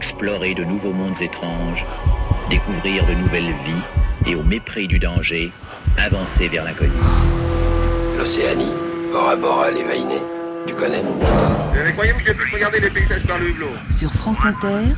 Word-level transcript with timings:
explorer 0.00 0.54
de 0.54 0.64
nouveaux 0.64 0.94
mondes 0.94 1.20
étranges, 1.20 1.84
découvrir 2.48 3.06
de 3.06 3.12
nouvelles 3.12 3.54
vies 3.66 4.30
et 4.30 4.34
au 4.34 4.42
mépris 4.42 4.88
du 4.88 4.98
danger, 4.98 5.52
avancer 5.98 6.48
vers 6.48 6.64
l'inconnu. 6.64 6.92
L'Océanie, 8.16 8.72
Bora 9.12 9.36
Bora, 9.36 9.70
les 9.70 9.82
Vainés, 9.82 10.22
tu 10.66 10.72
connais? 10.72 11.02
Mais 11.84 11.92
croyez-vous 11.92 12.20
que 12.20 12.24
je 12.24 12.32
puisse 12.32 12.54
regarder 12.54 12.80
les 12.80 12.88
paysages 12.88 13.26
par 13.26 13.38
le 13.38 13.50
hublot 13.50 13.68
Sur 13.90 14.10
France 14.10 14.42
Inter, 14.46 14.94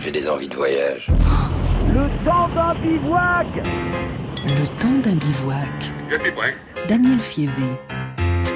J'ai 0.00 0.10
des 0.10 0.28
envies 0.28 0.48
de 0.48 0.56
voyage. 0.56 1.06
Le 1.86 2.24
temps 2.24 2.48
d'un 2.48 2.74
bivouac 2.80 3.46
le 4.46 4.66
temps 4.78 4.98
d'un 5.02 5.16
bivouac. 5.16 5.92
Je 6.10 6.18
suis 6.18 6.30
prêt. 6.32 6.54
Daniel 6.88 7.20
Fievé. 7.20 7.62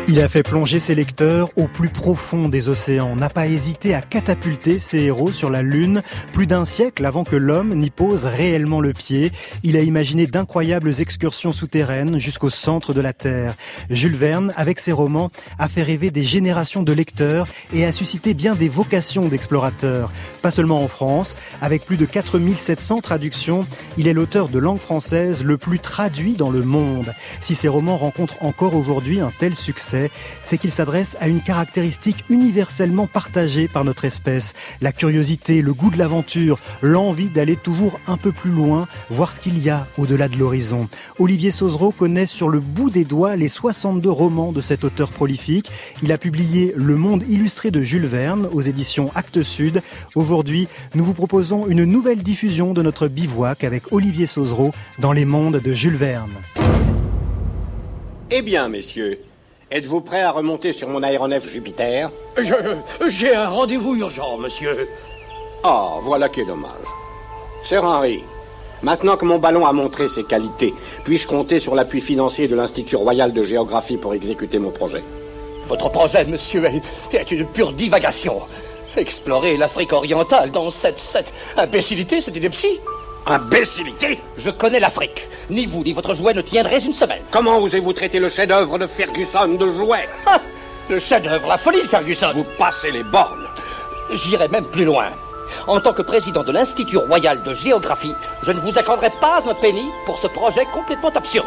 Il 0.09 0.21
a 0.21 0.29
fait 0.29 0.43
plonger 0.43 0.81
ses 0.81 0.97
lecteurs 0.97 1.51
au 1.57 1.69
plus 1.69 1.89
profond 1.89 2.49
des 2.49 2.69
océans, 2.69 3.15
n'a 3.15 3.29
pas 3.29 3.47
hésité 3.47 3.95
à 3.95 4.03
catapulter 4.03 4.81
ses 4.81 4.99
héros 4.99 5.31
sur 5.31 5.49
la 5.49 5.63
Lune 5.63 6.03
plus 6.33 6.49
d'un 6.49 6.65
siècle 6.65 7.07
avant 7.07 7.23
que 7.23 7.37
l'homme 7.37 7.75
n'y 7.75 7.91
pose 7.91 8.25
réellement 8.25 8.81
le 8.81 8.93
pied. 8.93 9.31
Il 9.63 9.77
a 9.77 9.81
imaginé 9.81 10.27
d'incroyables 10.27 11.01
excursions 11.01 11.53
souterraines 11.53 12.19
jusqu'au 12.19 12.51
centre 12.51 12.93
de 12.93 13.01
la 13.01 13.13
Terre. 13.13 13.55
Jules 13.91 14.17
Verne, 14.17 14.53
avec 14.57 14.81
ses 14.81 14.93
romans, 14.93 15.31
a 15.61 15.69
fait 15.69 15.85
rêver 15.85 16.11
des 16.11 16.25
générations 16.25 16.83
de 16.83 16.93
lecteurs 16.93 17.47
et 17.73 17.87
a 17.87 17.93
suscité 17.93 18.35
bien 18.35 18.57
des 18.57 18.69
vocations 18.69 19.29
d'explorateurs. 19.29 20.11
Pas 20.43 20.51
seulement 20.51 20.83
en 20.83 20.89
France, 20.89 21.37
avec 21.63 21.87
plus 21.87 21.97
de 21.97 22.07
4700 22.07 22.99
traductions, 22.99 23.65
il 23.97 24.09
est 24.09 24.13
l'auteur 24.13 24.49
de 24.49 24.59
langue 24.59 24.81
française 24.81 25.45
le 25.45 25.57
plus 25.57 25.79
traduit 25.79 26.33
dans 26.33 26.51
le 26.51 26.63
monde. 26.63 27.15
Si 27.41 27.55
ses 27.55 27.69
romans 27.69 27.97
rencontrent 27.97 28.43
encore 28.43 28.75
aujourd'hui 28.75 29.21
un 29.21 29.31
tel 29.39 29.55
succès, 29.55 29.92
c'est 30.45 30.59
qu'il 30.59 30.73
s'adresse 30.73 31.17
à 31.21 31.29
une 31.29 31.41
caractéristique 31.41 32.25
universellement 32.29 33.07
partagée 33.07 33.69
par 33.69 33.85
notre 33.85 34.05
espèce. 34.05 34.55
La 34.81 34.93
curiosité, 34.93 35.63
le 35.63 35.73
goût 35.73 35.91
de 35.91 35.99
l'aventure, 35.99 36.59
l'envie 36.83 37.29
d'aller 37.29 37.57
toujours 37.57 38.01
un 38.07 38.17
peu 38.17 38.33
plus 38.33 38.51
loin, 38.51 38.87
voir 39.11 39.33
ce 39.33 39.41
qu'il 39.41 39.63
y 39.63 39.71
a 39.71 39.87
au-delà 39.99 40.29
de 40.29 40.37
l'horizon. 40.37 40.89
Olivier 41.19 41.51
Sauzereau 41.51 41.91
connaît 41.91 42.27
sur 42.27 42.49
le 42.49 42.61
bout 42.61 42.91
des 42.91 43.05
doigts 43.05 43.37
les 43.37 43.49
62 43.49 44.11
romans 44.11 44.53
de 44.53 44.61
cet 44.61 44.85
auteur 44.85 45.11
prolifique. 45.11 45.71
Il 46.03 46.13
a 46.13 46.19
publié 46.19 46.73
Le 46.77 46.97
Monde 46.97 47.25
illustré 47.29 47.71
de 47.71 47.81
Jules 47.81 48.07
Verne 48.07 48.49
aux 48.53 48.61
éditions 48.61 49.11
Actes 49.15 49.43
Sud. 49.43 49.83
Aujourd'hui, 50.15 50.69
nous 50.95 51.05
vous 51.05 51.15
proposons 51.15 51.67
une 51.67 51.85
nouvelle 51.85 52.23
diffusion 52.23 52.73
de 52.73 52.83
notre 52.83 53.09
bivouac 53.09 53.65
avec 53.65 53.93
Olivier 53.93 54.27
Sauzereau 54.27 54.73
dans 54.99 55.13
les 55.13 55.25
mondes 55.25 55.61
de 55.61 55.73
Jules 55.73 55.97
Verne. 55.97 56.31
Eh 58.31 58.43
bien, 58.43 58.69
messieurs, 58.69 59.19
Êtes-vous 59.73 60.03
prêt 60.03 60.21
à 60.21 60.33
remonter 60.33 60.75
sur 60.75 60.87
mon 60.91 61.03
aéronef 61.03 61.49
Jupiter 61.49 62.11
Je. 62.37 62.55
J'ai 63.09 63.35
un 63.35 63.49
rendez-vous 63.49 63.97
urgent, 63.97 64.37
monsieur. 64.37 64.87
Ah, 65.65 65.97
voilà 66.03 66.29
qui 66.29 66.43
est 66.43 66.45
dommage. 66.45 66.69
Sir 67.65 67.83
Henry, 67.83 68.23
maintenant 68.83 69.17
que 69.17 69.25
mon 69.25 69.39
ballon 69.39 69.65
a 69.65 69.73
montré 69.73 70.09
ses 70.09 70.25
qualités, 70.25 70.75
puis-je 71.05 71.27
compter 71.27 71.59
sur 71.59 71.75
l'appui 71.75 72.03
financier 72.03 72.49
de 72.49 72.55
l'Institut 72.55 72.97
royal 72.97 73.33
de 73.33 73.43
géographie 73.43 73.97
pour 73.97 74.13
exécuter 74.13 74.59
mon 74.59 74.73
projet 74.73 75.03
Votre 75.69 75.91
projet, 75.91 76.27
monsieur, 76.27 76.67
est, 76.67 77.15
est 77.15 77.31
une 77.31 77.47
pure 77.47 77.73
divagation. 77.73 78.43
Explorer 78.99 79.57
l'Afrique 79.57 79.95
orientale 79.95 80.51
dans 80.51 80.69
cette, 80.69 81.01
cette 81.01 81.33
imbécilité, 81.57 82.21
c'est 82.21 82.37
ineptie. 82.37 82.79
Imbécilité 83.27 84.21
Je 84.37 84.51
connais 84.51 84.81
l'Afrique. 84.81 85.29
Ni 85.49 85.67
vous, 85.67 85.85
ni 85.85 85.93
votre 85.93 86.15
jouet 86.15 86.35
ne 86.35 86.41
tiendrez 86.43 86.85
une 86.85 86.95
semaine. 86.95 87.23
Comment 87.31 87.59
osez-vous 87.59 87.93
traiter 87.93 88.19
le 88.19 88.29
chef-d'œuvre 88.29 88.79
de 88.79 88.87
Ferguson 88.87 89.49
de 89.49 89.69
jouet? 89.69 90.09
Ah, 90.27 90.41
Le 90.89 90.99
chef-d'œuvre, 90.99 91.47
la 91.49 91.59
folie 91.59 91.83
de 91.83 91.87
Ferguson 91.87 92.31
Vous 92.35 92.45
passez 92.59 92.91
les 92.91 93.05
bornes 93.05 93.47
J'irai 94.13 94.49
même 94.49 94.65
plus 94.67 94.85
loin. 94.85 95.07
En 95.69 95.81
tant 95.81 95.93
que 95.93 96.03
président 96.03 96.43
de 96.43 96.51
l'Institut 96.53 96.97
royal 96.97 97.43
de 97.45 97.55
géographie, 97.55 98.15
je 98.43 98.53
ne 98.53 98.59
vous 98.61 98.77
accorderai 98.79 99.11
pas 99.21 99.49
un 99.49 99.55
penny 99.55 99.85
pour 100.07 100.19
ce 100.19 100.27
projet 100.27 100.67
complètement 100.73 101.11
absurde. 101.11 101.47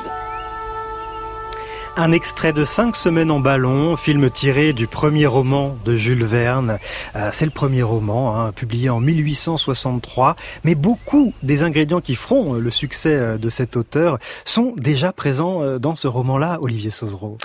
Un 1.98 2.12
extrait 2.12 2.52
de 2.52 2.66
Cinq 2.66 2.98
semaines 2.98 3.32
en 3.32 3.40
ballon, 3.40 3.96
film 3.96 4.30
tiré 4.30 4.74
du 4.74 4.86
premier 4.86 5.28
roman 5.28 5.78
de 5.86 5.96
Jules 5.96 6.26
Verne. 6.26 6.78
Euh, 7.16 7.30
c'est 7.32 7.46
le 7.46 7.52
premier 7.52 7.84
roman, 7.84 8.38
hein, 8.38 8.52
publié 8.52 8.90
en 8.90 9.00
1863. 9.00 10.36
Mais 10.66 10.76
beaucoup 10.76 11.34
des 11.42 11.64
ingrédients 11.64 12.02
qui 12.02 12.16
feront 12.16 12.56
le 12.56 12.70
succès 12.70 13.16
euh, 13.16 13.38
de 13.38 13.50
cet 13.50 13.78
auteur 13.78 14.20
sont 14.44 14.74
déjà 14.76 15.14
présents 15.14 15.64
euh, 15.64 15.80
dans 15.80 15.96
ce 15.96 16.10
roman-là, 16.10 16.58
Olivier 16.60 16.92
Sauzereau. 16.92 17.38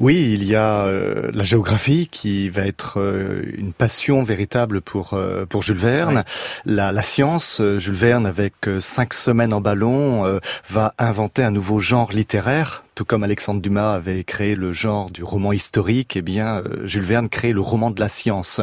Oui, 0.00 0.30
il 0.32 0.44
y 0.44 0.56
a 0.56 0.86
euh, 0.86 1.30
la 1.34 1.44
géographie 1.44 2.08
qui 2.10 2.48
va 2.48 2.62
être 2.66 2.98
euh, 2.98 3.42
une 3.58 3.74
passion 3.74 4.22
véritable 4.22 4.80
pour 4.80 5.12
euh, 5.12 5.44
pour 5.44 5.62
Jules 5.62 5.76
Verne. 5.76 6.24
La, 6.64 6.90
la, 6.90 7.02
science, 7.02 7.60
Jules 7.76 7.94
Verne 7.94 8.26
avec 8.26 8.54
cinq 8.78 9.12
semaines 9.12 9.52
en 9.52 9.60
ballon 9.60 10.40
va 10.70 10.92
inventer 10.98 11.42
un 11.42 11.50
nouveau 11.50 11.80
genre 11.80 12.10
littéraire. 12.12 12.82
Tout 13.00 13.06
comme 13.06 13.22
Alexandre 13.22 13.62
Dumas 13.62 13.94
avait 13.94 14.24
créé 14.24 14.54
le 14.54 14.74
genre 14.74 15.10
du 15.10 15.24
roman 15.24 15.52
historique, 15.52 16.16
eh 16.16 16.20
bien 16.20 16.62
Jules 16.84 17.00
Verne 17.00 17.30
crée 17.30 17.54
le 17.54 17.62
roman 17.62 17.90
de 17.90 17.98
la 17.98 18.10
science. 18.10 18.60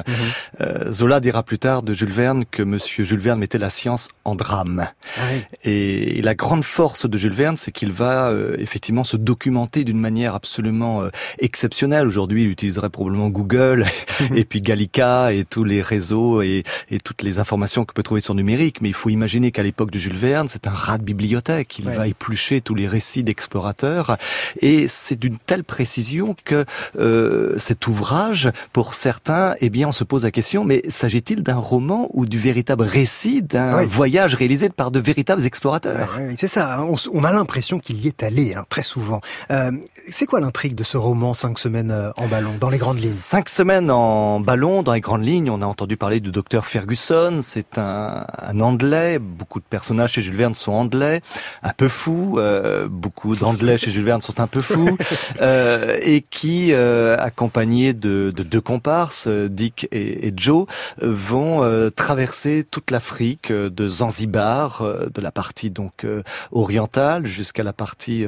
Mhm. 0.60 0.92
Zola 0.92 1.20
dira 1.20 1.42
plus 1.42 1.58
tard 1.58 1.82
de 1.82 1.92
Jules 1.92 2.12
Verne 2.12 2.46
que 2.46 2.62
Monsieur 2.62 3.04
Jules 3.04 3.18
Verne 3.20 3.40
mettait 3.40 3.58
la 3.58 3.72
science 3.72 4.10
en 4.26 4.36
drame. 4.36 4.90
Ah 5.18 5.22
et, 5.64 6.20
et, 6.20 6.22
la 6.22 6.36
grande 6.36 6.64
force 6.64 7.10
de 7.10 7.18
Jules 7.18 7.34
Verne, 7.34 7.58
c'est 7.58 7.72
qu'il 7.72 7.92
va 7.92 8.32
effectivement 8.60 9.04
se 9.04 9.18
documenter 9.18 9.84
d'une 9.84 10.00
manière 10.00 10.36
absolument 10.36 11.02
exceptionnel. 11.40 12.06
Aujourd'hui, 12.06 12.44
il 12.44 12.50
utiliserait 12.50 12.92
probablement 12.92 13.30
Google 13.30 13.86
et 14.36 14.46
puis 14.46 14.62
Gallica 14.62 15.34
et 15.34 15.46
tous 15.46 15.64
les 15.64 15.82
réseaux 15.82 16.44
et, 16.44 16.64
et 16.92 17.00
toutes 17.00 17.24
les 17.24 17.40
informations 17.40 17.86
que 17.86 17.94
peut 17.96 18.04
trouver 18.04 18.22
sur 18.22 18.36
numérique. 18.36 18.82
Mais 18.82 18.90
il 18.90 18.96
faut 18.96 19.10
imaginer 19.10 19.50
qu'à 19.50 19.64
l'époque 19.64 19.90
de 19.90 19.98
Jules 19.98 20.14
Verne, 20.14 20.48
c'est 20.48 20.68
un 20.68 20.72
rat 20.74 21.00
de 21.00 21.04
bibliothèque. 21.04 21.80
Il 21.80 21.86
va 21.86 22.08
éplucher 22.08 22.62
tous 22.62 22.76
les 22.76 22.88
récits 22.88 23.24
d'explorateurs 23.24 24.18
et 24.62 24.88
c'est 24.88 25.18
d'une 25.18 25.38
telle 25.38 25.64
précision 25.64 26.36
que 26.46 26.66
euh, 27.00 27.56
cet 27.58 27.88
ouvrage, 27.88 28.52
pour 28.74 28.94
certains, 28.94 29.56
eh 29.60 29.70
bien, 29.70 29.90
on 29.90 29.92
se 29.92 30.04
pose 30.04 30.24
la 30.24 30.32
question, 30.32 30.64
mais 30.64 30.82
s'agit-il 30.88 31.44
d'un 31.44 31.58
roman 31.58 32.08
ou 32.14 32.26
du 32.26 32.40
véritable 32.40 32.84
récit 32.84 33.42
d'un 33.42 33.86
voyage 33.86 34.36
réalisé 34.36 34.70
par 34.70 34.92
de 34.92 35.00
véritables 35.00 35.46
explorateurs? 35.46 36.20
C'est 36.38 36.48
ça. 36.48 36.80
Hein. 36.80 36.88
On, 37.14 37.24
a 37.24 37.32
l'impression 37.32 37.80
qu'il 37.80 38.00
y 38.04 38.08
est 38.08 38.24
allé 38.24 38.54
hein, 38.56 38.64
très 38.70 38.84
souvent. 38.84 39.22
Euh, 39.52 39.72
c'est 40.12 40.26
quoi 40.26 40.40
l'intrigue 40.40 40.76
de 40.76 40.84
ce 40.84 40.98
roman 40.98 41.34
cinq 41.34 41.60
semaines 41.60 41.92
euh, 41.92 42.12
en 42.18 42.28
ballon, 42.28 42.52
dans 42.60 42.70
les 42.70 42.78
grandes 42.78 43.00
lignes? 43.00 43.10
Cinq 43.10 43.50
semaines 43.50 43.92
en 43.92 44.40
ballon, 44.40 44.84
dans 44.84 44.94
les 44.94 45.02
grandes 45.02 45.26
lignes. 45.26 45.50
On 45.50 45.62
a 45.62 45.66
entendu 45.66 45.98
parler 45.98 46.20
du 46.20 46.32
docteur 46.32 46.66
Ferguson. 46.66 47.40
C'est 47.42 47.78
un, 47.78 48.26
un 48.42 48.60
Anglais. 48.60 49.20
Beaucoup 49.20 49.60
de 49.60 49.66
personnages 49.66 50.14
chez 50.14 50.22
Jules 50.22 50.36
Verne 50.36 50.54
sont 50.54 50.72
Anglais. 50.72 51.22
Un 51.64 51.74
peu 51.74 51.88
fous. 51.88 52.38
Euh, 52.38 52.88
beaucoup 52.90 53.36
d'Anglais 53.36 53.78
chez 53.78 53.92
Jules 53.92 54.04
Verne 54.08 54.22
sont 54.22 54.40
un 54.40 54.48
peu 54.48 54.62
fous. 54.62 54.98
Euh, 55.42 55.98
et 56.02 56.22
qui, 56.22 56.72
euh, 56.72 57.16
accompagnés 57.18 57.94
de, 57.94 58.32
de, 58.36 58.44
deux 58.44 58.62
comparses, 58.62 59.28
Dick 59.28 59.88
et, 59.92 60.28
et 60.28 60.34
Joe, 60.36 60.66
vont 61.02 61.92
traverser 61.96 62.66
toute 62.70 62.92
l'Afrique, 62.92 63.52
de 63.52 63.88
Zanzibar, 63.88 64.84
de 65.14 65.22
la 65.22 65.32
partie 65.32 65.70
donc 65.70 66.06
orientale 66.52 67.26
jusqu'à 67.26 67.64
la 67.64 67.74
partie 67.74 68.26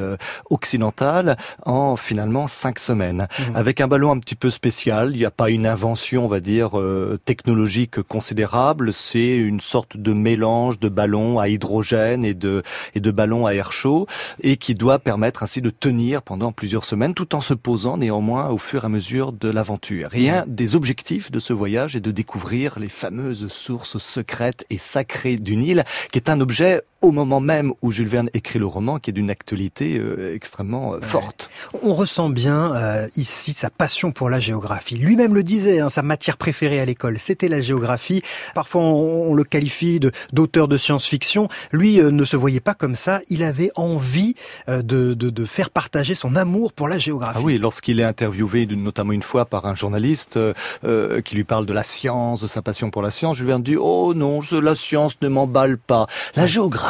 occidentale, 0.50 1.38
en 1.66 1.96
finalement 1.96 2.48
cinq 2.48 2.80
semaine, 2.80 3.28
mhm. 3.40 3.56
avec 3.56 3.82
un 3.82 3.88
ballon 3.88 4.12
un 4.12 4.20
petit 4.20 4.36
peu 4.36 4.50
spécial. 4.50 5.12
Il 5.14 5.18
n'y 5.18 5.26
a 5.26 5.32
pas 5.32 5.50
une 5.50 5.66
invention, 5.66 6.26
on 6.26 6.28
va 6.28 6.40
dire, 6.40 6.78
euh, 6.80 7.20
technologique 7.24 8.02
considérable. 8.02 8.94
C'est 8.94 9.36
une 9.36 9.60
sorte 9.60 9.98
de 9.98 10.14
mélange 10.14 10.80
de 10.80 10.90
ballon 10.90 11.40
à 11.40 11.48
hydrogène 11.48 12.26
et 12.26 12.34
de, 12.34 12.64
et 12.96 13.00
de 13.00 13.12
ballon 13.12 13.46
à 13.46 13.54
air 13.54 13.72
chaud, 13.72 14.08
et 14.42 14.58
qui 14.58 14.76
doit 14.76 15.00
permettre 15.00 15.44
ainsi 15.44 15.62
de 15.62 15.69
tenir 15.70 16.22
pendant 16.22 16.52
plusieurs 16.52 16.86
semaines, 16.86 17.14
tout 17.14 17.36
en 17.36 17.42
se 17.42 17.54
posant 17.54 17.98
néanmoins 17.98 18.50
au 18.50 18.58
fur 18.58 18.84
et 18.84 18.86
à 18.86 18.90
mesure 18.90 19.32
de 19.32 19.50
l'aventure. 19.50 20.10
Et 20.14 20.30
un 20.30 20.46
des 20.48 20.76
objectifs 20.76 21.32
de 21.32 21.40
ce 21.40 21.54
voyage 21.54 21.96
est 21.96 22.02
de 22.02 22.12
découvrir 22.12 22.80
les 22.80 22.90
fameuses 22.90 23.48
sources 23.48 23.98
secrètes 23.98 24.66
et 24.70 24.78
sacrées 24.78 25.38
du 25.38 25.56
Nil, 25.56 25.84
qui 26.12 26.20
est 26.20 26.30
un 26.30 26.42
objet 26.42 26.82
au 27.02 27.12
moment 27.12 27.40
même 27.40 27.74
où 27.82 27.92
Jules 27.92 28.08
Verne 28.08 28.30
écrit 28.34 28.60
le 28.60 28.66
roman, 28.66 29.00
qui 29.00 29.10
est 29.10 29.14
d'une 29.14 29.30
actualité 29.30 29.98
euh, 29.98 30.36
extrêmement 30.36 30.96
euh, 30.96 31.02
forte. 31.02 31.50
On 31.84 31.94
ressent 31.94 32.30
bien 32.30 32.76
euh, 32.76 33.08
ici 33.16 33.54
sa 33.54 33.70
passion 33.70 34.12
pour 34.12 34.30
la 34.30 34.40
géographie. 34.40 34.98
Lui-même 34.98 35.34
le 35.34 35.44
disait, 35.44 35.80
hein, 35.80 35.90
sa 35.90 36.02
matière 36.02 36.38
préférée 36.38 36.80
à 36.80 36.86
l'école, 36.86 37.18
c'était 37.20 37.48
la 37.48 37.62
géographie. 37.62 38.22
Parfois, 38.54 38.82
on, 38.82 39.34
le 39.34 39.44
qualifie 39.44 40.00
de 40.00 40.12
d'auteur 40.34 40.68
de 40.68 40.76
science-fiction. 40.76 41.48
Lui 41.72 41.98
ne 41.98 42.26
se 42.26 42.36
voyait 42.36 42.60
pas 42.60 42.74
comme 42.74 42.96
ça. 42.96 43.22
Il 43.30 43.44
avait 43.44 43.72
envie 43.76 44.36
de, 44.68 44.82
de, 44.82 45.14
de, 45.14 45.46
faire 45.46 45.70
partager 45.70 46.16
son 46.16 46.36
amour 46.36 46.74
pour 46.74 46.88
la 46.88 46.98
géographie. 46.98 47.38
Ah 47.40 47.44
oui, 47.44 47.58
lorsqu'il 47.58 48.00
est 48.00 48.04
interviewé, 48.04 48.66
notamment 48.66 49.14
une 49.14 49.24
fois 49.24 49.46
par 49.46 49.66
un 49.66 49.76
journaliste 49.76 50.38
qui 50.82 51.36
lui 51.36 51.44
parle 51.44 51.66
de 51.66 51.74
la 51.74 51.84
science, 51.84 52.42
de 52.42 52.48
sa 52.48 52.62
passion 52.62 52.90
pour 52.90 53.02
la 53.02 53.12
science, 53.12 53.38
Jules 53.38 53.48
Verne 53.48 53.64
dit 53.64 53.78
"Oh 53.78 54.14
non, 54.16 54.42
la 54.52 54.76
science 54.76 55.16
ne 55.22 55.28
m'emballe 55.28 55.78
pas. 55.78 56.08
La 56.36 56.48
géographie 56.48 56.89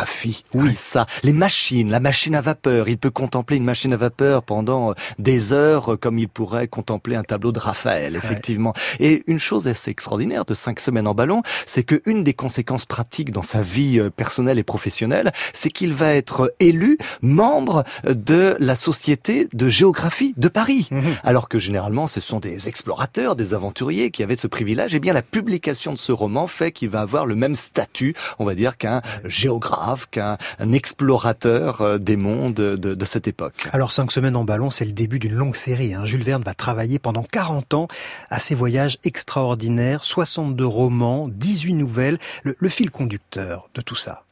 Oui, 0.54 0.76
ça. 0.76 1.06
Les 1.24 1.34
machines, 1.34 1.90
la 1.90 2.00
machine 2.00 2.36
à 2.36 2.42
vapeur. 2.42 2.90
Il 2.90 2.98
peut 2.98 3.10
contempler 3.10 3.58
une 3.58 3.64
machine 3.64 3.94
à 3.94 3.98
vapeur 3.98 4.44
pendant 4.44 4.94
des 5.18 5.54
heures 5.54 5.98
comme 6.00 6.20
il 6.20 6.28
pourrait 6.28 6.68
contempler 6.68 7.16
un 7.16 7.24
tableau 7.24 7.52
de 7.52 7.60
Raphaël, 7.60 8.16
effectivement. 8.16 8.74
Et 9.00 9.24
une 9.28 9.40
chose 9.40 9.68
assez 9.68 9.92
extraordinaire 9.92 10.46
de 10.46 10.54
cinq 10.54 10.80
semaines 10.80 11.08
en 11.08 11.14
ballon, 11.14 11.42
c'est 11.66 11.84
que 11.84 12.02
une 12.06 12.24
des 12.24 12.34
conséquences 12.34 12.86
pratiques 12.86 13.32
dans 13.32 13.42
sa 13.42 13.62
vie 13.62 14.00
euh, 14.00 14.10
personnelle 14.10 14.60
et 14.60 14.64
professionnelle, 14.64 15.32
c'est 15.54 15.70
qu'il 15.70 15.94
va 15.94 16.14
être 16.14 16.54
élu 16.60 16.98
membre 17.22 17.84
de 18.06 18.56
la 18.60 18.76
Société 18.76 19.48
de 19.54 19.70
géographie 19.70 20.34
de 20.38 20.48
Paris. 20.48 20.88
Mhm. 20.92 21.16
Alors 21.24 21.50
que 21.50 21.60
généralement, 21.60 22.08
ce 22.08 22.20
sont 22.20 22.40
des 22.40 22.68
explorateurs, 22.68 23.36
des 23.36 23.54
aventuriers 23.54 24.12
qui 24.12 24.24
avaient 24.24 24.36
ce 24.36 24.48
privilège. 24.48 24.94
Et 24.94 24.98
eh 24.98 25.00
bien, 25.00 25.14
la 25.14 25.22
publication 25.22 25.94
de 25.94 25.98
ce 25.98 26.12
roman 26.12 26.48
fait 26.48 26.72
qu'il 26.72 26.90
va 26.90 27.02
avoir 27.02 27.26
le 27.26 27.36
même 27.36 27.56
statut, 27.56 28.14
on 28.40 28.46
va 28.46 28.56
dire, 28.56 28.78
qu'un 28.78 29.02
géographe, 29.26 29.89
qu'un 30.10 30.38
explorateur 30.72 31.82
euh, 31.82 31.98
des 31.98 32.18
mondes 32.18 32.54
de, 32.54 33.06
cette 33.06 33.28
époque. 33.28 33.68
Alors, 33.72 33.92
cinq 33.92 34.12
semaines 34.12 34.36
en 34.36 34.44
ballon, 34.44 34.70
c'est 34.70 34.86
le 34.86 34.92
début 34.92 35.20
d'une 35.20 35.34
longue 35.34 35.56
série. 35.56 35.94
Hein. 35.94 36.06
Jules 36.06 36.24
Verne 36.24 36.44
va 36.44 36.54
travailler 36.54 37.00
pendant 37.00 37.24
40 37.24 37.74
ans 37.74 37.88
à 38.30 38.40
ses 38.40 38.56
voyages 38.56 38.98
extraordinaires, 39.04 40.04
62 40.04 40.66
romans, 40.66 41.28
18 41.30 41.74
nouvelles, 41.74 42.20
le 42.44 42.70
fil 42.70 42.92
conducteur 42.92 43.70
de 43.74 43.82
tout 43.82 43.96
ça. 43.96 44.24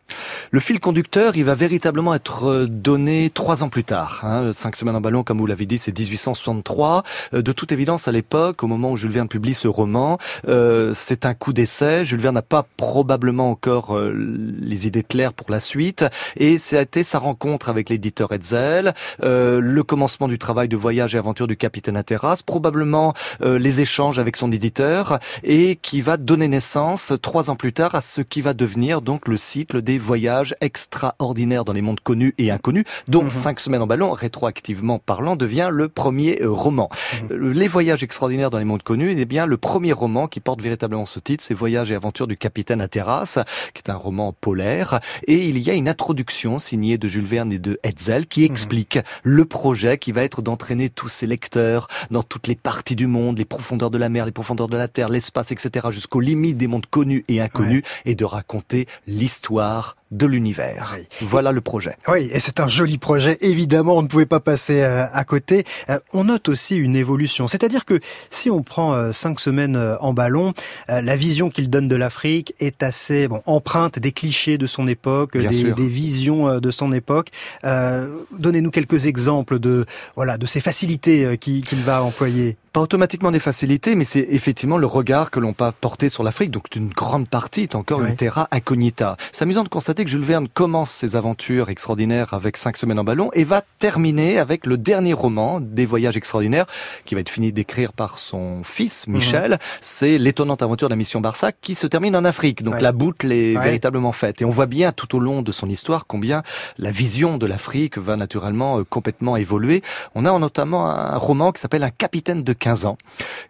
Le 0.51 0.59
fil 0.59 0.79
conducteur, 0.79 1.35
il 1.35 1.43
va 1.43 1.55
véritablement 1.55 2.13
être 2.13 2.45
euh, 2.45 2.67
donné 2.67 3.29
trois 3.33 3.63
ans 3.63 3.69
plus 3.69 3.83
tard. 3.83 4.21
Hein. 4.23 4.51
Cinq 4.53 4.75
semaines 4.75 4.95
en 4.95 5.01
ballon, 5.01 5.23
comme 5.23 5.39
vous 5.39 5.45
l'avez 5.45 5.65
dit, 5.65 5.77
c'est 5.77 5.97
1863. 5.97 7.03
Euh, 7.33 7.41
de 7.41 7.51
toute 7.51 7.71
évidence, 7.71 8.07
à 8.07 8.11
l'époque, 8.11 8.63
au 8.63 8.67
moment 8.67 8.91
où 8.91 8.97
Jules 8.97 9.11
Verne 9.11 9.27
publie 9.27 9.53
ce 9.53 9.67
roman, 9.67 10.17
euh, 10.47 10.91
c'est 10.93 11.25
un 11.25 11.33
coup 11.33 11.51
d'essai. 11.51 12.05
Jules 12.05 12.21
Verne 12.21 12.35
n'a 12.35 12.41
pas 12.41 12.65
probablement 12.77 13.51
encore 13.51 13.97
les 13.97 14.87
idées 14.87 15.03
claires 15.03 15.33
pour 15.33 15.49
la 15.51 15.59
suite. 15.59 16.05
Et 16.35 16.57
ça 16.57 16.79
a 16.79 16.81
été 16.81 17.03
sa 17.03 17.19
rencontre 17.19 17.69
avec 17.69 17.89
l'éditeur 17.89 18.31
Hetzel, 18.31 18.93
le 19.21 19.81
commencement 19.81 20.27
du 20.27 20.37
travail 20.37 20.67
de 20.67 20.77
voyage 20.77 21.15
et 21.15 21.17
aventure 21.17 21.47
du 21.47 21.57
capitaine 21.57 21.97
Ateras, 21.97 22.41
probablement 22.45 23.13
les 23.41 23.81
échanges 23.81 24.19
avec 24.19 24.35
son 24.35 24.51
éditeur, 24.51 25.19
et 25.43 25.77
qui 25.81 26.01
va 26.01 26.17
donner 26.17 26.47
naissance 26.47 27.13
trois 27.21 27.49
ans 27.49 27.55
plus 27.55 27.73
tard 27.73 27.95
à 27.95 28.01
ce 28.01 28.21
qui 28.21 28.41
va 28.41 28.53
devenir 28.53 29.01
donc 29.01 29.27
le 29.27 29.37
cycle 29.37 29.81
des 29.81 29.96
voyages 29.97 30.55
extraordinaires 30.61 31.65
dans 31.65 31.73
les 31.73 31.81
mondes 31.81 31.99
connus 31.99 32.33
et 32.37 32.51
inconnus, 32.51 32.85
dont 33.07 33.23
mhm. 33.23 33.29
Cinq 33.29 33.59
semaines 33.59 33.81
en 33.81 33.87
ballon, 33.87 34.11
rétroactivement 34.11 34.99
parlant, 34.99 35.35
devient 35.35 35.69
le 35.71 35.89
premier 35.89 36.41
euh, 36.41 36.49
roman. 36.49 36.89
Mhm. 37.29 37.51
Les 37.51 37.67
voyages 37.67 38.03
extraordinaires 38.03 38.49
dans 38.49 38.57
les 38.57 38.65
mondes 38.65 38.83
connus, 38.83 39.15
eh 39.17 39.25
bien, 39.25 39.45
le 39.45 39.57
premier 39.57 39.93
roman 39.93 40.27
qui 40.27 40.39
porte 40.39 40.61
véritablement 40.61 41.05
ce 41.05 41.19
titre, 41.19 41.43
c'est 41.43 41.53
Voyages 41.53 41.91
et 41.91 41.95
aventures 41.95 42.27
du 42.27 42.37
capitaine 42.37 42.81
à 42.81 42.87
terrasse, 42.87 43.39
qui 43.73 43.81
est 43.85 43.91
un 43.91 43.95
roman 43.95 44.33
polaire. 44.33 44.99
Et 45.27 45.47
il 45.47 45.57
y 45.59 45.69
a 45.69 45.73
une 45.73 45.89
introduction 45.89 46.57
signée 46.57 46.97
de 46.97 47.07
Jules 47.07 47.25
Verne 47.25 47.51
et 47.51 47.59
de 47.59 47.79
Hetzel 47.83 48.25
qui 48.27 48.41
mhm. 48.41 48.51
explique 48.51 48.99
le 49.23 49.45
projet 49.45 49.97
qui 49.97 50.11
va 50.11 50.23
être 50.23 50.41
d'entraîner 50.41 50.89
tous 50.89 51.09
ses 51.09 51.27
lecteurs 51.27 51.87
dans 52.11 52.23
toutes 52.23 52.47
les 52.47 52.55
parties 52.55 52.95
du 52.95 53.07
monde, 53.07 53.37
les 53.37 53.45
profondeurs 53.45 53.91
de 53.91 53.97
la 53.97 54.09
mer, 54.09 54.25
les 54.25 54.31
profondeurs 54.31 54.67
de 54.67 54.77
la 54.77 54.87
terre, 54.87 55.09
l'espace, 55.09 55.51
etc., 55.51 55.87
jusqu'aux 55.91 56.19
limites 56.19 56.57
des 56.57 56.67
mondes 56.67 56.85
connus 56.85 57.23
et 57.27 57.41
inconnus, 57.41 57.83
et 58.05 58.15
de 58.15 58.25
raconter 58.25 58.87
l'histoire 59.07 59.86
par 59.87 59.95
de 60.11 60.25
l'univers. 60.25 60.97
Voilà 61.21 61.51
le 61.51 61.61
projet. 61.61 61.97
Oui, 62.07 62.29
et 62.31 62.39
c'est 62.39 62.59
un 62.59 62.67
joli 62.67 62.97
projet. 62.97 63.37
Évidemment, 63.41 63.97
on 63.97 64.01
ne 64.01 64.07
pouvait 64.07 64.25
pas 64.25 64.39
passer 64.39 64.81
euh, 64.81 65.05
à 65.11 65.23
côté. 65.25 65.65
Euh, 65.89 65.99
on 66.13 66.25
note 66.25 66.49
aussi 66.49 66.75
une 66.75 66.95
évolution. 66.95 67.47
C'est-à-dire 67.47 67.85
que 67.85 67.99
si 68.29 68.49
on 68.49 68.63
prend 68.63 68.93
euh, 68.93 69.11
cinq 69.11 69.39
semaines 69.39 69.77
en 69.99 70.13
ballon, 70.13 70.53
la 70.87 71.15
vision 71.15 71.49
qu'il 71.49 71.69
donne 71.69 71.87
de 71.87 71.95
l'Afrique 71.95 72.53
est 72.59 72.83
assez 72.83 73.27
bon, 73.27 73.41
empreinte 73.45 73.99
des 73.99 74.11
clichés 74.11 74.57
de 74.57 74.67
son 74.67 74.87
époque, 74.87 75.37
des, 75.37 75.73
des, 75.73 75.87
visions 75.87 76.59
de 76.59 76.71
son 76.71 76.91
époque. 76.91 77.29
Donnez-nous 77.63 78.71
quelques 78.71 79.05
exemples 79.05 79.59
de 79.59 79.85
voilà 80.15 80.37
de 80.37 80.45
ces 80.45 80.61
facilités 80.61 81.37
qu'il 81.37 81.63
va 81.85 82.03
employer 82.03 82.57
pas 82.77 82.81
automatiquement 82.81 83.31
des 83.31 83.39
facilités, 83.39 83.95
mais 83.95 84.03
c'est 84.03 84.27
effectivement 84.29 84.77
le 84.77 84.85
regard 84.85 85.31
que 85.31 85.39
l'on 85.39 85.53
peut 85.53 85.71
porter 85.81 86.09
sur 86.09 86.23
l'Afrique. 86.23 86.51
Donc 86.51 86.75
une 86.75 86.89
grande 86.89 87.27
partie 87.27 87.63
est 87.63 87.75
encore 87.75 88.03
une 88.03 88.15
terra 88.15 88.47
incognita. 88.51 89.17
C'est 89.31 89.43
amusant 89.43 89.63
de 89.63 89.69
constater 89.69 89.96
que 90.03 90.09
Jules 90.09 90.23
Verne 90.23 90.47
commence 90.47 90.91
ses 90.91 91.15
aventures 91.15 91.69
extraordinaires 91.69 92.33
avec 92.33 92.57
cinq 92.57 92.77
semaines 92.77 92.99
en 92.99 93.03
ballon 93.03 93.29
et 93.33 93.43
va 93.43 93.61
terminer 93.79 94.39
avec 94.39 94.65
le 94.65 94.77
dernier 94.77 95.13
roman 95.13 95.59
des 95.59 95.85
voyages 95.85 96.17
extraordinaires 96.17 96.65
qui 97.05 97.15
va 97.15 97.21
être 97.21 97.29
fini 97.29 97.51
d'écrire 97.51 97.93
par 97.93 98.17
son 98.19 98.63
fils 98.63 99.07
Michel. 99.07 99.51
Mhm. 99.51 99.57
C'est 99.81 100.17
l'étonnante 100.17 100.61
aventure 100.61 100.87
de 100.87 100.93
la 100.93 100.97
mission 100.97 101.21
Barsac 101.21 101.57
qui 101.61 101.75
se 101.75 101.87
termine 101.87 102.15
en 102.15 102.25
Afrique. 102.25 102.63
Donc 102.63 102.81
la 102.81 102.91
boucle 102.91 103.31
est 103.31 103.53
véritablement 103.55 104.11
faite. 104.11 104.41
Et 104.41 104.45
on 104.45 104.49
voit 104.49 104.65
bien 104.65 104.91
tout 104.91 105.15
au 105.15 105.19
long 105.19 105.41
de 105.41 105.51
son 105.51 105.69
histoire 105.69 106.05
combien 106.07 106.43
la 106.77 106.91
vision 106.91 107.37
de 107.37 107.45
l'Afrique 107.45 107.97
va 107.97 108.15
naturellement 108.15 108.79
euh, 108.79 108.83
complètement 108.83 109.37
évoluer. 109.37 109.81
On 110.15 110.25
a 110.25 110.37
notamment 110.39 110.89
un 110.89 111.17
roman 111.17 111.51
qui 111.51 111.61
s'appelle 111.61 111.83
Un 111.83 111.89
capitaine 111.89 112.43
de 112.43 112.53
15 112.53 112.85
ans, 112.85 112.97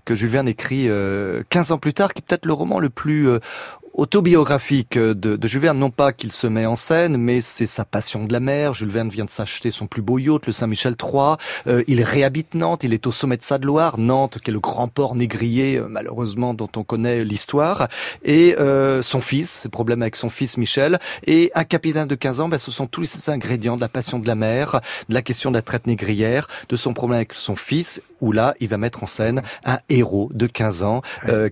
que 0.05 0.15
Jules 0.15 0.29
Verne 0.29 0.47
écrit 0.47 0.83
15 0.83 0.89
euh, 0.89 1.43
ans 1.73 1.77
plus 1.77 1.93
tard, 1.93 2.13
qui 2.13 2.21
est 2.21 2.25
peut-être 2.25 2.45
le 2.45 2.53
roman 2.53 2.79
le 2.79 2.89
plus 2.89 3.27
euh, 3.27 3.39
autobiographique 3.97 4.97
de, 4.97 5.13
de 5.35 5.47
Jules 5.47 5.61
Verne, 5.61 5.79
non 5.79 5.89
pas 5.89 6.13
qu'il 6.13 6.31
se 6.31 6.45
met 6.45 6.67
en 6.67 6.75
scène, 6.75 7.17
mais 7.17 7.41
c'est 7.41 7.65
sa 7.65 7.83
passion 7.83 8.25
de 8.25 8.31
la 8.31 8.39
mer. 8.39 8.75
Jules 8.75 8.89
Verne 8.89 9.09
vient 9.09 9.25
de 9.25 9.31
s'acheter 9.31 9.71
son 9.71 9.87
plus 9.87 10.03
beau 10.03 10.19
yacht, 10.19 10.45
le 10.45 10.53
Saint-Michel 10.53 10.95
III. 11.01 11.35
Euh, 11.65 11.83
il 11.87 12.03
réhabite 12.03 12.53
Nantes, 12.53 12.83
il 12.83 12.93
est 12.93 13.07
au 13.07 13.11
sommet 13.11 13.37
de 13.37 13.43
sa 13.43 13.57
gloire. 13.57 13.97
Nantes, 13.97 14.37
qui 14.39 14.51
est 14.51 14.53
le 14.53 14.59
grand 14.59 14.87
port 14.87 15.15
négrier, 15.15 15.77
euh, 15.77 15.87
malheureusement, 15.89 16.53
dont 16.53 16.69
on 16.75 16.83
connaît 16.83 17.23
l'histoire. 17.23 17.87
Et 18.23 18.55
euh, 18.59 19.01
son 19.01 19.19
fils, 19.19 19.49
ses 19.49 19.69
problèmes 19.69 20.03
avec 20.03 20.15
son 20.15 20.29
fils 20.29 20.57
Michel. 20.57 20.99
Et 21.25 21.51
un 21.55 21.63
capitaine 21.63 22.07
de 22.07 22.15
15 22.15 22.39
ans, 22.39 22.49
ben, 22.49 22.59
ce 22.59 22.69
sont 22.69 22.85
tous 22.85 23.05
ces 23.05 23.31
ingrédients 23.31 23.77
de 23.77 23.81
la 23.81 23.89
passion 23.89 24.19
de 24.19 24.27
la 24.27 24.35
mer, 24.35 24.79
de 25.09 25.13
la 25.15 25.23
question 25.23 25.49
de 25.49 25.55
la 25.55 25.63
traite 25.63 25.87
négrière, 25.87 26.47
de 26.69 26.75
son 26.75 26.93
problème 26.93 27.17
avec 27.17 27.33
son 27.33 27.55
fils, 27.55 28.03
où 28.21 28.31
là, 28.31 28.53
il 28.59 28.67
va 28.67 28.77
mettre 28.77 29.01
en 29.01 29.07
scène 29.07 29.41
un 29.65 29.79
héros 29.89 30.29
de 30.33 30.45
15 30.45 30.83
ans 30.83 31.01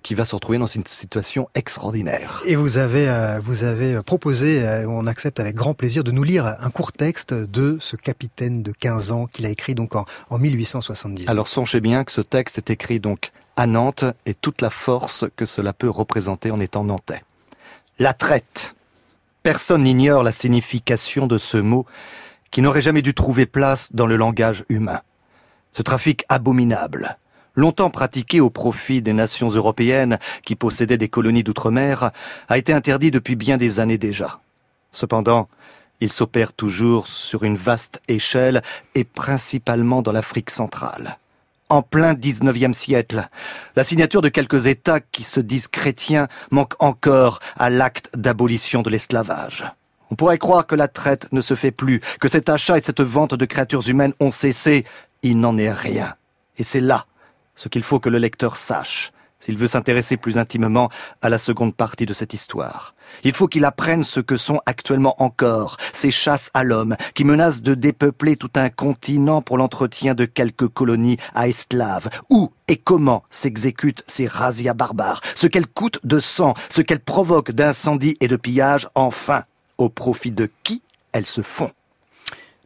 qui 0.01 0.15
va 0.15 0.25
se 0.25 0.35
retrouver 0.35 0.57
dans 0.57 0.65
une 0.65 0.85
situation 0.85 1.47
extraordinaire. 1.53 2.34
Et 2.45 2.55
vous 2.55 2.77
avez, 2.77 3.07
euh, 3.07 3.39
vous 3.43 3.63
avez 3.63 4.01
proposé, 4.03 4.61
euh, 4.63 4.87
on 4.87 5.07
accepte 5.07 5.39
avec 5.39 5.55
grand 5.55 5.73
plaisir, 5.73 6.03
de 6.03 6.11
nous 6.11 6.23
lire 6.23 6.55
un 6.59 6.69
court 6.69 6.91
texte 6.91 7.33
de 7.33 7.77
ce 7.79 7.95
capitaine 7.95 8.63
de 8.63 8.71
15 8.71 9.11
ans 9.11 9.27
qu'il 9.27 9.45
a 9.45 9.49
écrit 9.49 9.75
donc 9.75 9.95
en, 9.95 10.05
en 10.29 10.37
1870. 10.37 11.27
Alors 11.27 11.47
songez 11.47 11.81
bien 11.81 12.03
que 12.03 12.11
ce 12.11 12.21
texte 12.21 12.57
est 12.57 12.69
écrit 12.69 12.99
donc 12.99 13.31
à 13.55 13.67
Nantes 13.67 14.05
et 14.25 14.33
toute 14.33 14.61
la 14.61 14.69
force 14.69 15.25
que 15.35 15.45
cela 15.45 15.73
peut 15.73 15.89
représenter 15.89 16.51
en 16.51 16.59
étant 16.59 16.83
nantais. 16.83 17.23
La 17.99 18.13
traite. 18.13 18.75
Personne 19.43 19.83
n'ignore 19.83 20.23
la 20.23 20.31
signification 20.31 21.27
de 21.27 21.37
ce 21.37 21.57
mot 21.57 21.85
qui 22.51 22.61
n'aurait 22.61 22.81
jamais 22.81 23.01
dû 23.01 23.13
trouver 23.13 23.45
place 23.45 23.93
dans 23.93 24.07
le 24.07 24.15
langage 24.15 24.65
humain. 24.69 25.01
Ce 25.71 25.81
trafic 25.81 26.23
abominable, 26.29 27.17
longtemps 27.55 27.89
pratiqué 27.89 28.39
au 28.39 28.49
profit 28.49 29.01
des 29.01 29.13
nations 29.13 29.49
européennes 29.49 30.19
qui 30.45 30.55
possédaient 30.55 30.97
des 30.97 31.09
colonies 31.09 31.43
d'outre-mer, 31.43 32.11
a 32.47 32.57
été 32.57 32.73
interdit 32.73 33.11
depuis 33.11 33.35
bien 33.35 33.57
des 33.57 33.79
années 33.79 33.97
déjà. 33.97 34.39
Cependant, 34.91 35.49
il 36.01 36.11
s'opère 36.11 36.53
toujours 36.53 37.07
sur 37.07 37.43
une 37.43 37.55
vaste 37.55 38.01
échelle 38.07 38.61
et 38.95 39.03
principalement 39.03 40.01
dans 40.01 40.11
l'Afrique 40.11 40.49
centrale. 40.49 41.17
En 41.69 41.81
plein 41.81 42.13
XIXe 42.13 42.77
siècle, 42.77 43.27
la 43.75 43.83
signature 43.83 44.21
de 44.21 44.29
quelques 44.29 44.67
États 44.67 44.99
qui 44.99 45.23
se 45.23 45.39
disent 45.39 45.67
chrétiens 45.67 46.27
manque 46.51 46.73
encore 46.79 47.39
à 47.57 47.69
l'acte 47.69 48.11
d'abolition 48.15 48.83
de 48.83 48.89
l'esclavage. 48.89 49.65
On 50.11 50.15
pourrait 50.15 50.37
croire 50.37 50.67
que 50.67 50.75
la 50.75 50.87
traite 50.87 51.27
ne 51.31 51.41
se 51.41 51.55
fait 51.55 51.71
plus, 51.71 52.01
que 52.21 52.27
cet 52.27 52.49
achat 52.49 52.77
et 52.77 52.83
cette 52.83 53.01
vente 53.01 53.33
de 53.33 53.45
créatures 53.45 53.89
humaines 53.89 54.13
ont 54.19 54.29
cessé. 54.29 54.85
Il 55.23 55.39
n'en 55.39 55.57
est 55.57 55.71
rien. 55.71 56.13
Et 56.59 56.63
c'est 56.63 56.81
là 56.81 57.07
ce 57.55 57.69
qu'il 57.69 57.83
faut 57.83 57.99
que 57.99 58.09
le 58.09 58.17
lecteur 58.17 58.57
sache 58.57 59.11
s'il 59.39 59.57
veut 59.57 59.67
s'intéresser 59.67 60.17
plus 60.17 60.37
intimement 60.37 60.89
à 61.21 61.29
la 61.29 61.37
seconde 61.37 61.75
partie 61.75 62.05
de 62.05 62.13
cette 62.13 62.33
histoire. 62.33 62.95
Il 63.23 63.33
faut 63.33 63.47
qu'il 63.47 63.65
apprenne 63.65 64.03
ce 64.03 64.19
que 64.19 64.37
sont 64.37 64.59
actuellement 64.65 65.21
encore 65.21 65.77
ces 65.93 66.09
chasses 66.09 66.49
à 66.53 66.63
l'homme 66.63 66.95
qui 67.13 67.23
menacent 67.23 67.61
de 67.61 67.75
dépeupler 67.75 68.37
tout 68.37 68.49
un 68.55 68.69
continent 68.69 69.41
pour 69.41 69.57
l'entretien 69.57 70.15
de 70.15 70.25
quelques 70.25 70.67
colonies 70.67 71.17
à 71.35 71.47
esclaves. 71.47 72.09
Où 72.29 72.51
et 72.67 72.77
comment 72.77 73.23
s'exécutent 73.29 74.03
ces 74.07 74.25
razzias 74.25 74.73
barbares, 74.73 75.21
ce 75.35 75.45
qu'elles 75.45 75.67
coûtent 75.67 75.99
de 76.03 76.19
sang, 76.19 76.55
ce 76.69 76.81
qu'elles 76.81 76.99
provoquent 76.99 77.51
d'incendies 77.51 78.17
et 78.21 78.27
de 78.27 78.35
pillages, 78.35 78.89
enfin, 78.95 79.43
au 79.77 79.89
profit 79.89 80.31
de 80.31 80.49
qui 80.63 80.81
elles 81.11 81.27
se 81.27 81.41
font? 81.41 81.71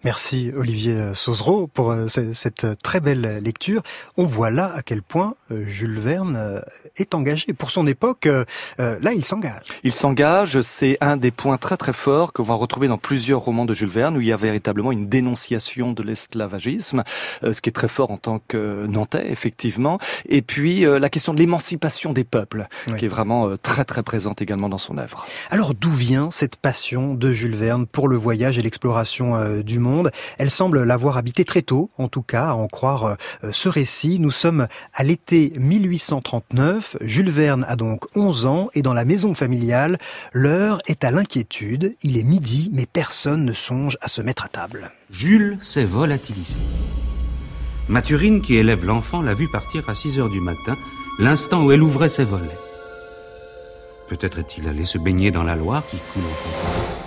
Merci 0.06 0.52
Olivier 0.56 1.14
Sauzereau 1.14 1.68
pour 1.68 1.92
euh, 1.92 2.08
cette 2.08 2.82
très 2.82 3.02
belle 3.02 3.40
lecture. 3.44 3.82
On 4.16 4.26
voit 4.26 4.50
là 4.50 4.72
à 4.74 4.82
quel 4.82 5.02
point 5.02 5.36
euh, 5.52 5.66
Jules 5.68 6.00
Verne 6.00 6.38
euh, 6.38 6.62
est 6.96 7.14
engagé. 7.14 7.52
Pour 7.52 7.70
son 7.70 7.86
époque, 7.86 8.30
là 8.78 9.14
il 9.14 9.26
s'engage. 9.26 9.68
Il 9.84 9.94
s'engage, 9.94 10.62
c'est 10.62 10.98
un 11.02 11.18
des 11.18 11.32
points 11.32 11.58
très 11.58 11.76
très 11.76 11.94
forts 11.94 12.32
qu'on 12.32 12.44
va 12.44 12.54
retrouver 12.54 12.88
dans 12.88 12.98
plusieurs 12.98 13.42
romans 13.42 13.66
de 13.66 13.74
Jules 13.74 13.90
Verne 13.90 14.16
où 14.16 14.22
il 14.22 14.28
y 14.28 14.32
a 14.32 14.38
véritablement 14.38 14.92
une 14.92 15.08
dénonciation 15.08 15.92
de 15.92 16.04
l'esclavagisme, 16.04 17.04
ce 17.42 17.62
qui 17.62 17.70
est 17.70 17.74
très 17.74 17.88
fort 17.88 18.12
en 18.12 18.18
tant 18.18 18.42
que 18.48 18.86
Nantais 18.88 19.30
effectivement. 19.32 20.00
Et 20.28 20.42
puis 20.42 20.82
la 20.82 21.10
question 21.10 21.34
de 21.34 21.40
l'émancipation 21.40 22.14
des 22.14 22.24
peuples, 22.24 22.68
qui 22.98 23.06
est 23.06 23.10
vraiment 23.10 23.56
très 23.58 23.86
très 23.86 24.04
présente 24.04 24.42
également 24.42 24.70
dans 24.70 24.78
son 24.78 24.98
œuvre. 24.98 25.26
Alors 25.50 25.74
d'où 25.74 25.92
vient 25.92 26.32
cette 26.32 26.56
passion 26.56 27.14
de 27.14 27.32
Jules 27.32 27.56
Verne 27.56 27.86
pour 27.86 28.08
le 28.08 28.18
voyage 28.18 28.58
et 28.60 28.62
l'exploration 28.62 29.62
du 29.62 29.80
monde 29.80 29.89
elle 30.38 30.50
semble 30.50 30.84
l'avoir 30.84 31.18
habité 31.18 31.44
très 31.44 31.62
tôt, 31.62 31.90
en 31.98 32.08
tout 32.08 32.22
cas, 32.22 32.50
à 32.50 32.54
en 32.54 32.68
croire 32.68 33.06
euh, 33.44 33.52
ce 33.52 33.70
récit. 33.70 34.20
Nous 34.20 34.32
sommes 34.32 34.68
à 34.94 35.04
l'été 35.04 35.54
1839. 35.58 36.98
Jules 37.02 37.30
Verne 37.30 37.66
a 37.68 37.76
donc 37.76 38.06
11 38.16 38.46
ans 38.46 38.70
et 38.74 38.82
dans 38.82 38.94
la 38.94 39.06
maison 39.06 39.34
familiale, 39.34 39.98
l'heure 40.34 40.80
est 40.88 41.04
à 41.04 41.12
l'inquiétude. 41.12 41.96
Il 42.04 42.18
est 42.18 42.24
midi, 42.24 42.70
mais 42.74 42.86
personne 42.86 43.46
ne 43.46 43.54
songe 43.54 43.98
à 44.02 44.08
se 44.08 44.22
mettre 44.22 44.46
à 44.46 44.48
table. 44.48 44.92
Jules 45.10 45.58
s'est 45.62 45.86
volatilisé. 45.86 46.58
Mathurine, 47.88 48.42
qui 48.42 48.56
élève 48.56 48.86
l'enfant, 48.86 49.22
l'a 49.22 49.34
vu 49.34 49.48
partir 49.52 49.90
à 49.90 49.96
6 49.96 50.20
heures 50.20 50.30
du 50.30 50.42
matin, 50.42 50.76
l'instant 51.18 51.64
où 51.64 51.72
elle 51.72 51.82
ouvrait 51.82 52.10
ses 52.10 52.24
volets. 52.24 52.58
Peut-être 54.10 54.40
est-il 54.40 54.68
allé 54.68 54.86
se 54.86 54.98
baigner 54.98 55.32
dans 55.32 55.44
la 55.44 55.56
Loire 55.56 55.84
qui 55.90 55.98
coule 56.14 56.24
en 56.24 56.99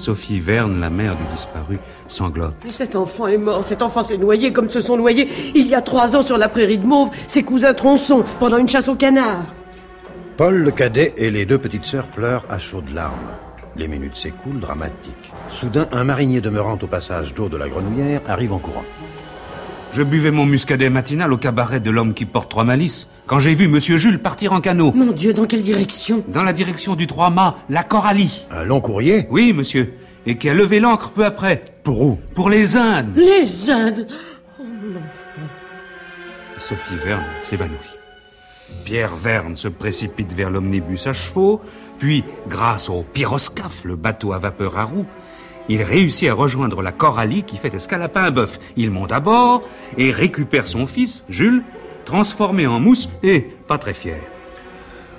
Sophie 0.00 0.40
Verne, 0.40 0.80
la 0.80 0.88
mère 0.88 1.14
du 1.14 1.22
disparu, 1.34 1.78
sanglote. 2.08 2.54
Mais 2.64 2.70
cet 2.70 2.96
enfant 2.96 3.26
est 3.26 3.36
mort, 3.36 3.62
cet 3.62 3.82
enfant 3.82 4.00
s'est 4.02 4.16
noyé 4.16 4.52
comme 4.52 4.70
se 4.70 4.80
sont 4.80 4.96
noyés 4.96 5.28
il 5.54 5.66
y 5.66 5.74
a 5.74 5.82
trois 5.82 6.16
ans 6.16 6.22
sur 6.22 6.38
la 6.38 6.48
prairie 6.48 6.78
de 6.78 6.86
Mauve 6.86 7.10
ses 7.26 7.42
cousins 7.42 7.74
tronçons 7.74 8.24
pendant 8.38 8.56
une 8.56 8.68
chasse 8.68 8.88
au 8.88 8.94
canard. 8.94 9.44
Paul 10.38 10.56
le 10.56 10.70
cadet 10.70 11.12
et 11.18 11.30
les 11.30 11.44
deux 11.44 11.58
petites 11.58 11.84
sœurs 11.84 12.08
pleurent 12.08 12.46
à 12.48 12.58
chaudes 12.58 12.88
larmes. 12.94 13.30
Les 13.76 13.88
minutes 13.88 14.16
s'écoulent, 14.16 14.58
dramatiques. 14.58 15.32
Soudain, 15.50 15.86
un 15.92 16.04
marinier 16.04 16.40
demeurant 16.40 16.78
au 16.80 16.86
passage 16.86 17.34
d'eau 17.34 17.48
de 17.48 17.58
la 17.58 17.68
Grenouillère 17.68 18.22
arrive 18.26 18.54
en 18.54 18.58
courant. 18.58 18.84
Je 19.92 20.02
buvais 20.04 20.30
mon 20.30 20.46
muscadet 20.46 20.88
matinal 20.88 21.32
au 21.32 21.36
cabaret 21.36 21.80
de 21.80 21.90
l'homme 21.90 22.14
qui 22.14 22.24
porte 22.24 22.48
trois 22.48 22.62
malices 22.62 23.10
quand 23.26 23.40
j'ai 23.40 23.54
vu 23.54 23.66
Monsieur 23.66 23.98
Jules 23.98 24.20
partir 24.20 24.52
en 24.52 24.60
canot. 24.60 24.92
Mon 24.92 25.10
Dieu, 25.10 25.32
dans 25.32 25.46
quelle 25.46 25.62
direction? 25.62 26.24
Dans 26.28 26.44
la 26.44 26.52
direction 26.52 26.94
du 26.94 27.08
Trois-Mâts, 27.08 27.56
la 27.68 27.82
Coralie. 27.82 28.46
Un 28.50 28.64
long 28.64 28.80
courrier? 28.80 29.26
Oui, 29.30 29.52
monsieur. 29.52 29.94
Et 30.26 30.36
qui 30.38 30.48
a 30.48 30.54
levé 30.54 30.78
l'ancre 30.78 31.10
peu 31.10 31.24
après. 31.24 31.64
Pour 31.82 32.02
où? 32.02 32.18
Pour 32.34 32.50
les 32.50 32.76
Indes. 32.76 33.16
Les 33.16 33.70
Indes? 33.70 34.06
Oh, 34.60 34.62
mon 34.62 34.96
enfant. 34.96 35.48
Sophie 36.56 36.96
Verne 37.04 37.24
s'évanouit. 37.42 37.76
Pierre 38.84 39.16
Verne 39.16 39.56
se 39.56 39.66
précipite 39.66 40.32
vers 40.32 40.50
l'omnibus 40.50 41.08
à 41.08 41.12
chevaux, 41.12 41.60
puis, 41.98 42.22
grâce 42.48 42.88
au 42.88 43.02
pyroscaphe, 43.02 43.84
le 43.84 43.96
bateau 43.96 44.32
à 44.32 44.38
vapeur 44.38 44.78
à 44.78 44.84
roues, 44.84 45.06
il 45.70 45.82
réussit 45.82 46.28
à 46.28 46.34
rejoindre 46.34 46.82
la 46.82 46.92
Coralie 46.92 47.44
qui 47.44 47.56
fait 47.56 47.72
escale 47.72 48.02
à 48.02 48.08
Pain-Bœuf. 48.08 48.58
Il 48.76 48.90
monte 48.90 49.12
à 49.12 49.20
bord 49.20 49.62
et 49.96 50.10
récupère 50.10 50.66
son 50.66 50.84
fils, 50.84 51.22
Jules, 51.28 51.62
transformé 52.04 52.66
en 52.66 52.80
mousse 52.80 53.08
et 53.22 53.46
pas 53.68 53.78
très 53.78 53.94
fier. 53.94 54.18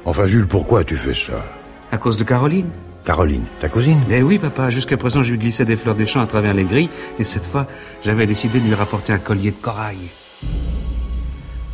Enfin, 0.03 0.27
Jules, 0.27 0.47
pourquoi 0.47 0.83
tu 0.83 0.97
fais 0.97 1.13
ça? 1.13 1.45
À 1.91 1.97
cause 1.97 2.17
de 2.17 2.25
Caroline. 2.25 2.69
Caroline, 3.05 3.45
ta 3.59 3.69
cousine? 3.69 4.03
Mais 4.09 4.21
oui, 4.21 4.39
papa. 4.39 4.69
Jusqu'à 4.69 4.97
présent, 4.97 5.23
je 5.23 5.31
lui 5.31 5.39
glissais 5.39 5.65
des 5.65 5.77
fleurs 5.77 5.95
des 5.95 6.05
champs 6.05 6.21
à 6.21 6.27
travers 6.27 6.53
les 6.53 6.65
grilles, 6.65 6.89
et 7.17 7.23
cette 7.23 7.47
fois, 7.47 7.65
j'avais 8.03 8.27
décidé 8.27 8.59
de 8.59 8.65
lui 8.65 8.75
rapporter 8.75 9.13
un 9.13 9.19
collier 9.19 9.51
de 9.51 9.55
corail. 9.55 9.97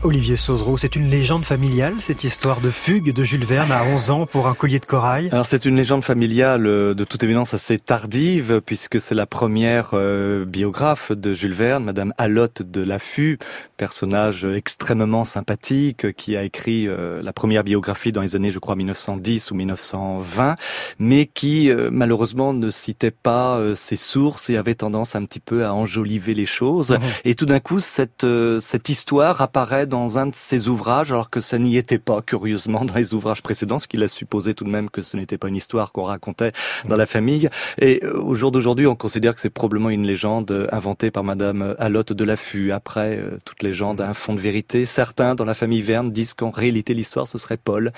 Olivier 0.04 0.38
Sauzereau, 0.38 0.78
c'est 0.78 0.96
une 0.96 1.10
légende 1.10 1.44
familiale, 1.44 1.96
cette 2.00 2.24
histoire 2.24 2.62
de 2.62 2.70
fugue 2.70 3.12
de 3.14 3.24
Jules 3.24 3.44
Verne 3.44 3.72
à 3.72 3.84
11 3.84 4.12
ans 4.12 4.26
pour 4.28 4.48
un 4.48 4.54
collier 4.54 4.78
de 4.78 4.86
corail 4.86 5.30
Alors 5.32 5.48
c'est 5.48 5.66
une 5.66 5.76
légende 5.76 6.04
familiale 6.04 6.68
euh, 6.68 6.94
de 6.94 7.04
toute 7.04 7.24
évidence 7.24 7.56
assez 7.56 7.80
tardive, 7.80 8.62
puisque 8.64 9.00
c'est 9.00 9.16
la 9.16 9.26
première 9.26 9.92
euh, 9.94 10.46
biographe 10.46 11.12
de 11.12 11.34
Jules 11.34 11.56
Verne, 11.56 11.84
Madame 11.84 12.14
Alotte 12.20 12.62
de 12.62 12.82
Laffut, 12.82 13.40
personnage 13.78 14.46
extrêmement 14.46 15.24
sympathique, 15.24 16.14
qui 16.16 16.38
a 16.38 16.44
écrit 16.44 16.88
euh, 16.88 17.24
la 17.24 17.34
première 17.34 17.64
biographie 17.64 18.12
dans 18.12 18.22
les 18.22 18.36
années, 18.36 18.52
je 18.52 18.60
crois, 18.60 18.76
1910 18.76 19.50
ou 19.50 19.56
1920, 19.56 20.58
mais 21.00 21.26
qui 21.26 21.72
malheureusement 21.92 22.54
ne 22.54 22.70
citait 22.70 23.12
pas 23.12 23.60
ses 23.74 23.96
sources 23.96 24.52
et 24.52 24.58
avait 24.58 24.76
tendance 24.76 25.16
un 25.16 25.26
petit 25.26 25.40
peu 25.40 25.66
à 25.66 25.74
enjoliver 25.74 26.36
les 26.36 26.46
choses. 26.46 26.92
Mmh. 26.92 27.00
Et 27.26 27.36
tout 27.36 27.46
d'un 27.48 27.60
coup, 27.60 27.80
cette, 27.80 28.26
cette 28.60 28.90
histoire 28.90 29.42
apparaît 29.42 29.87
dans 29.88 30.18
un 30.18 30.28
de 30.28 30.36
ses 30.36 30.68
ouvrages, 30.68 31.12
alors 31.12 31.30
que 31.30 31.42
ça 31.42 31.58
n'y 31.58 31.78
était 31.78 31.98
pas, 31.98 32.22
curieusement, 32.22 32.86
dans 32.86 32.94
les 32.96 33.14
ouvrages 33.14 33.42
précédents, 33.42 33.78
ce 33.78 33.88
qu'il 33.88 34.04
a 34.04 34.08
supposé 34.08 34.54
tout 34.54 34.64
de 34.64 34.70
même 34.70 34.90
que 34.90 35.02
ce 35.02 35.18
n'était 35.18 35.38
pas 35.38 35.48
une 35.48 35.56
histoire 35.56 35.92
qu'on 35.92 36.04
racontait 36.04 36.52
dans 36.88 36.98
la 36.98 37.06
famille. 37.06 37.50
Et 37.80 38.04
euh, 38.04 38.20
au 38.20 38.36
jour 38.36 38.52
d'aujourd'hui, 38.52 38.88
on 38.88 38.96
considère 38.96 39.36
que 39.36 39.42
c'est 39.42 39.50
probablement 39.50 39.90
une 39.90 40.06
légende 40.06 40.68
inventée 40.72 41.12
par 41.12 41.24
Madame 41.24 41.76
Alotte 41.80 42.14
de 42.14 42.24
Laffut. 42.24 42.72
Après, 42.72 43.18
euh, 43.18 43.40
toute 43.46 43.64
légende 43.64 44.02
a 44.02 44.10
un 44.10 44.14
fond 44.14 44.34
de 44.34 44.40
vérité. 44.40 44.86
Certains, 44.86 45.36
dans 45.36 45.46
la 45.46 45.54
famille 45.54 45.82
Verne, 45.82 46.12
disent 46.12 46.34
qu'en 46.34 46.52
réalité, 46.52 46.94
l'histoire, 46.94 47.28
ce 47.28 47.38
serait 47.38 47.58
Paul. 47.58 47.92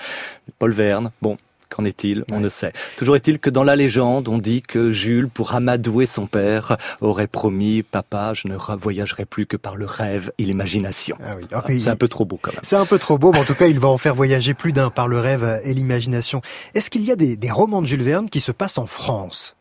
Paul 0.58 0.72
Verne. 0.72 1.10
Bon, 1.22 1.36
Qu'en 1.70 1.84
est-il? 1.84 2.24
On 2.30 2.40
ne 2.40 2.48
sait. 2.48 2.72
Toujours 2.96 3.16
est-il 3.16 3.38
que 3.38 3.48
dans 3.48 3.62
la 3.62 3.76
légende, 3.76 4.28
on 4.28 4.38
dit 4.38 4.60
que 4.60 4.90
Jules, 4.90 5.28
pour 5.28 5.54
amadouer 5.54 6.04
son 6.04 6.26
père, 6.26 6.76
aurait 7.00 7.28
promis 7.28 7.82
Papa, 7.82 8.32
je 8.34 8.48
ne 8.48 8.56
voyagerai 8.56 9.24
plus 9.24 9.46
que 9.46 9.56
par 9.56 9.76
le 9.76 9.86
rêve 9.86 10.32
et 10.38 10.44
l'imagination. 10.44 11.16
Ah 11.22 11.36
ah, 11.52 11.64
c'est 11.68 11.88
un 11.88 11.96
peu 11.96 12.08
trop 12.08 12.24
beau 12.24 12.38
quand 12.40 12.52
même. 12.52 12.60
C'est 12.62 12.76
un 12.76 12.86
peu 12.86 12.98
trop 12.98 13.18
beau, 13.18 13.32
mais 13.32 13.38
en 13.38 13.44
tout 13.44 13.54
cas, 13.54 13.68
il 13.68 13.78
va 13.78 13.88
en 13.88 13.98
faire 13.98 14.14
voyager 14.14 14.54
plus 14.54 14.72
d'un 14.72 14.90
par 14.90 15.08
le 15.08 15.18
rêve 15.18 15.60
et 15.64 15.72
l'imagination. 15.72 16.42
Est-ce 16.74 16.90
qu'il 16.90 17.04
y 17.04 17.12
a 17.12 17.16
des, 17.16 17.36
des 17.36 17.50
romans 17.50 17.82
de 17.82 17.86
Jules 17.86 18.02
Verne 18.02 18.28
qui 18.28 18.40
se 18.40 18.52
passent 18.52 18.78
en 18.78 18.86
France? 18.86 19.56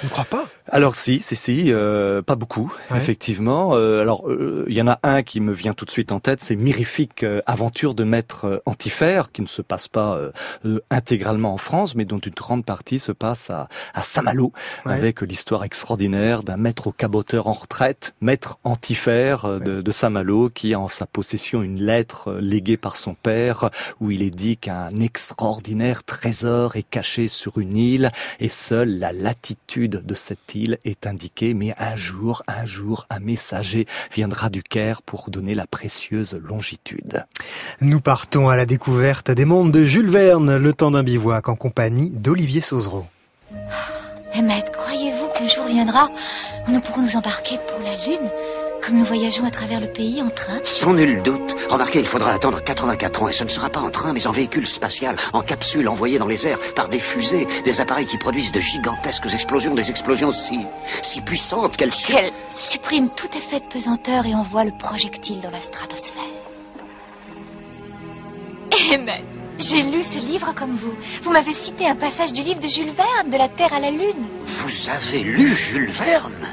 Je 0.00 0.06
ne 0.06 0.10
crois 0.10 0.24
pas. 0.24 0.46
Alors 0.68 0.96
si, 0.96 1.20
si, 1.22 1.36
si, 1.36 1.72
euh, 1.72 2.22
pas 2.22 2.34
beaucoup, 2.34 2.74
effectivement. 2.94 3.76
Euh, 3.76 4.00
alors 4.00 4.28
euh, 4.28 4.64
il 4.68 4.74
y 4.74 4.82
en 4.82 4.88
a 4.88 4.98
un 5.04 5.22
qui 5.22 5.40
me 5.40 5.52
vient 5.52 5.74
tout 5.74 5.84
de 5.84 5.90
suite 5.92 6.10
en 6.10 6.18
tête, 6.18 6.42
c'est 6.42 6.56
Mirifique 6.56 7.24
aventure 7.46 7.94
de 7.94 8.02
maître 8.02 8.62
antifère, 8.66 9.30
qui 9.30 9.42
ne 9.42 9.46
se 9.46 9.62
passe 9.62 9.86
pas 9.86 10.18
intégralement 10.90 11.54
en 11.54 11.58
France, 11.58 11.94
mais 11.94 12.04
dont 12.04 12.18
une 12.18 12.32
grande 12.32 12.64
partie 12.64 12.98
se 12.98 13.12
passe 13.12 13.50
à, 13.50 13.68
à 13.94 14.02
Saint-Malo, 14.02 14.52
avec 14.84 15.20
l'histoire 15.20 15.62
extraordinaire 15.62 16.42
d'un 16.42 16.56
maître 16.56 16.88
au 16.88 16.92
caboteur 16.92 17.46
en 17.46 17.52
retraite, 17.52 18.14
maître 18.20 18.58
antifère 18.64 19.60
de, 19.60 19.82
de 19.82 19.90
Saint-Malo, 19.90 20.50
qui 20.50 20.74
a 20.74 20.80
en 20.80 20.88
sa 20.88 21.06
possession 21.06 21.62
une 21.62 21.80
lettre 21.80 22.38
léguée 22.40 22.76
par 22.76 22.96
son 22.96 23.14
père, 23.14 23.70
où 24.00 24.10
il 24.10 24.22
est 24.22 24.30
dit 24.30 24.56
qu'un 24.56 24.90
extraordinaire 25.00 26.02
trésor 26.02 26.76
est 26.76 26.88
caché 26.88 27.28
sur 27.28 27.58
une 27.58 27.76
île, 27.76 28.10
et 28.40 28.48
seule 28.48 28.98
la 28.98 29.12
latitude 29.12 30.02
de 30.04 30.14
cette 30.14 30.54
île 30.54 30.55
est 30.84 31.06
indiquée, 31.06 31.54
mais 31.54 31.74
un 31.78 31.96
jour, 31.96 32.42
un 32.48 32.64
jour, 32.64 33.06
un 33.10 33.20
messager 33.20 33.86
viendra 34.12 34.48
du 34.48 34.62
Caire 34.62 35.02
pour 35.02 35.30
donner 35.30 35.54
la 35.54 35.66
précieuse 35.66 36.38
longitude. 36.42 37.24
Nous 37.80 38.00
partons 38.00 38.48
à 38.48 38.56
la 38.56 38.66
découverte 38.66 39.30
des 39.30 39.44
mondes 39.44 39.72
de 39.72 39.84
Jules 39.84 40.10
Verne, 40.10 40.56
le 40.56 40.72
temps 40.72 40.90
d'un 40.90 41.02
bivouac 41.02 41.48
en 41.48 41.56
compagnie 41.56 42.10
d'Olivier 42.10 42.60
Sauzereau. 42.60 43.06
Emmett, 44.34 44.70
croyez-vous 44.72 45.28
qu'un 45.36 45.48
jour 45.48 45.66
viendra 45.66 46.10
où 46.66 46.72
nous 46.72 46.80
pourrons 46.80 47.02
nous 47.02 47.16
embarquer 47.16 47.56
pour 47.68 47.80
la 47.84 47.94
Lune? 48.06 48.30
Comme 48.86 48.98
nous 48.98 49.04
voyageons 49.04 49.44
à 49.44 49.50
travers 49.50 49.80
le 49.80 49.88
pays 49.88 50.22
en 50.22 50.30
train 50.30 50.60
Sans 50.62 50.92
nul 50.94 51.20
doute. 51.22 51.56
Remarquez, 51.68 51.98
il 51.98 52.06
faudra 52.06 52.30
attendre 52.30 52.62
84 52.62 53.22
ans 53.22 53.28
et 53.28 53.32
ce 53.32 53.42
ne 53.42 53.48
sera 53.48 53.68
pas 53.68 53.80
en 53.80 53.90
train, 53.90 54.12
mais 54.12 54.28
en 54.28 54.30
véhicule 54.30 54.66
spatial, 54.66 55.16
en 55.32 55.42
capsule 55.42 55.88
envoyée 55.88 56.18
dans 56.18 56.28
les 56.28 56.46
airs 56.46 56.60
par 56.76 56.88
des 56.88 57.00
fusées, 57.00 57.48
des 57.64 57.80
appareils 57.80 58.06
qui 58.06 58.16
produisent 58.16 58.52
de 58.52 58.60
gigantesques 58.60 59.26
explosions, 59.34 59.74
des 59.74 59.90
explosions 59.90 60.30
si, 60.30 60.60
si 61.02 61.20
puissantes 61.20 61.76
qu'elles 61.76 61.92
suppriment 62.48 63.10
tout 63.16 63.36
effet 63.36 63.58
de 63.58 63.64
pesanteur 63.64 64.24
et 64.24 64.34
envoient 64.34 64.64
le 64.64 64.72
projectile 64.78 65.40
dans 65.40 65.50
la 65.50 65.60
stratosphère. 65.60 66.22
Emmett, 68.92 69.24
j'ai 69.58 69.82
lu 69.82 70.02
ce 70.02 70.18
livre 70.30 70.54
comme 70.54 70.76
vous. 70.76 70.94
Vous 71.24 71.32
m'avez 71.32 71.54
cité 71.54 71.88
un 71.88 71.96
passage 71.96 72.32
du 72.32 72.42
livre 72.42 72.60
de 72.60 72.68
Jules 72.68 72.92
Verne, 72.92 73.30
de 73.32 73.36
la 73.36 73.48
Terre 73.48 73.72
à 73.72 73.80
la 73.80 73.90
Lune. 73.90 74.28
Vous 74.44 74.88
avez 74.88 75.24
lu 75.24 75.56
Jules 75.56 75.90
Verne? 75.90 76.46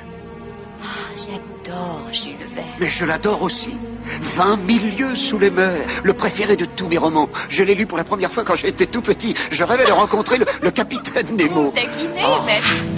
Oh, 0.82 1.52
J'adore 1.74 2.08
Jules 2.12 2.36
Verne. 2.56 2.68
Mais 2.80 2.88
je 2.88 3.06
l'adore 3.06 3.42
aussi. 3.42 3.77
Vingt 4.22 4.58
mille 4.58 4.96
lieues 4.96 5.15
sous 5.15 5.39
les 5.39 5.50
mers, 5.50 5.86
le 6.03 6.13
préféré 6.13 6.56
de 6.56 6.65
tous 6.65 6.88
mes 6.88 6.98
romans. 6.98 7.30
Je 7.50 7.63
l'ai 7.63 7.74
lu 7.74 7.88
pour 7.88 7.98
la 7.98 8.03
première 8.03 8.32
fois 8.32 8.44
quand 8.44 8.56
j'étais 8.56 8.86
tout 8.86 9.01
petit. 9.01 9.34
Je 9.50 9.63
rêvais 9.63 9.86
de 9.86 9.92
rencontrer 9.92 10.38
le, 10.38 10.72
capitaine 10.72 11.36
Nemo. 11.36 11.74
Oh. 11.75 12.39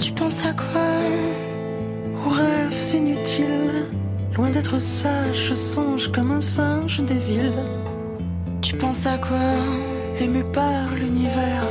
Tu 0.00 0.12
penses 0.12 0.36
à 0.44 0.52
quoi? 0.52 0.82
Aux 2.26 2.30
rêves 2.30 2.94
inutiles. 2.94 3.86
Loin 4.34 4.50
d'être 4.50 4.78
sage, 4.78 5.46
je 5.48 5.54
songe 5.54 6.12
comme 6.12 6.32
un 6.32 6.42
singe 6.42 7.00
des 7.00 7.14
villes. 7.14 7.64
Tu 8.60 8.76
penses 8.76 9.06
à 9.06 9.16
quoi? 9.16 9.54
Ému 10.20 10.44
par 10.44 10.94
l'univers, 10.94 11.66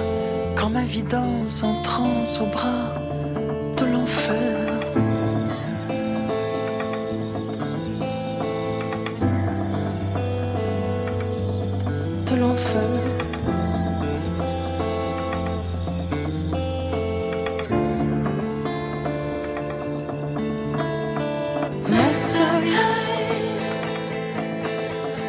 quand 0.55 0.69
ma 0.69 0.83
vie 0.83 1.03
danse 1.03 1.62
en 1.62 1.81
transe 1.83 2.39
au 2.41 2.47
bras 2.47 2.95
de 3.77 3.85
l'enfer. 3.85 4.54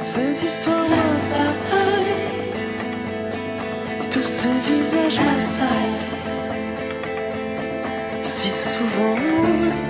Ces 0.03 0.45
histoires 0.45 0.89
m'assaillent 0.89 1.47
Et 4.03 4.09
tous 4.09 4.23
ces 4.23 4.49
visages 4.71 5.21
m'assaillent 5.21 5.69
Si 8.21 8.51
souvent 8.51 9.86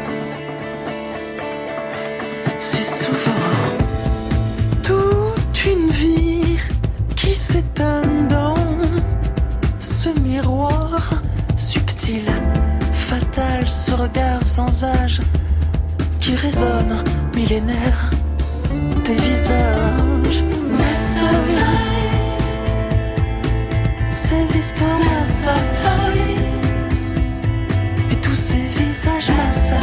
qui 7.57 7.63
s'étonne 7.63 8.29
dans 8.29 8.55
ce 9.79 10.09
miroir 10.21 11.23
subtil, 11.57 12.25
fatal, 12.93 13.69
ce 13.69 13.93
regard 13.93 14.45
sans 14.45 14.85
âge 14.85 15.21
qui 16.21 16.35
résonne 16.35 17.03
millénaire 17.35 18.11
tes 19.05 19.15
visages 19.15 20.43
m'assaillent. 20.71 21.65
Ces 24.15 24.57
histoires 24.57 24.99
m'assaillent. 24.99 26.37
Et 28.11 28.17
tous 28.17 28.35
ces 28.35 28.67
visages 28.83 29.31
m'assaillent. 29.31 29.81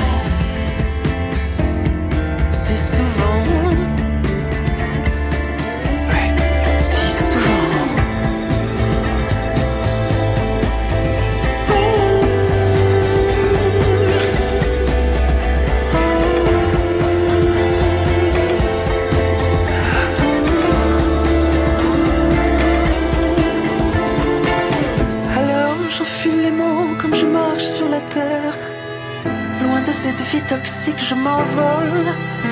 Si 2.49 2.75
souvent. 2.75 3.32
Cette 30.03 30.21
vie 30.33 30.41
toxique, 30.41 31.01
je 31.09 31.15
m'envole 31.15 32.05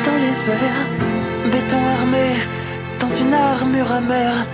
dans 0.05 0.17
les 0.23 0.37
airs. 0.57 0.83
Béton 1.51 1.81
armé 1.97 2.27
dans 3.01 3.13
une 3.21 3.33
armure 3.33 3.91
amère. 3.91 4.45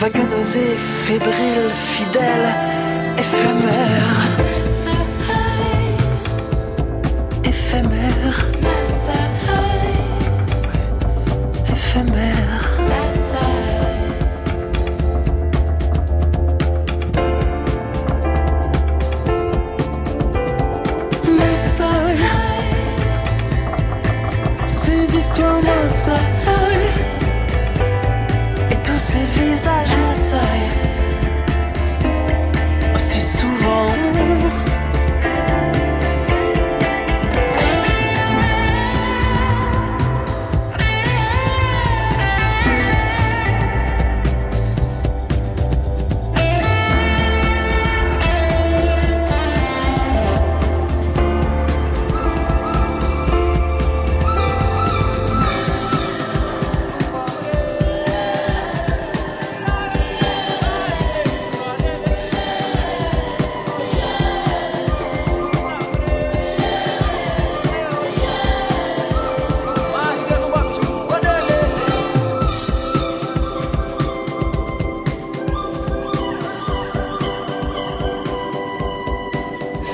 Vague 0.00 0.22
nausée, 0.30 0.74
fébrile, 1.04 1.70
fidèle, 1.94 2.48
éphémère. 3.22 4.14
Éphémère. 7.44 8.36
Éphémère. 8.64 9.31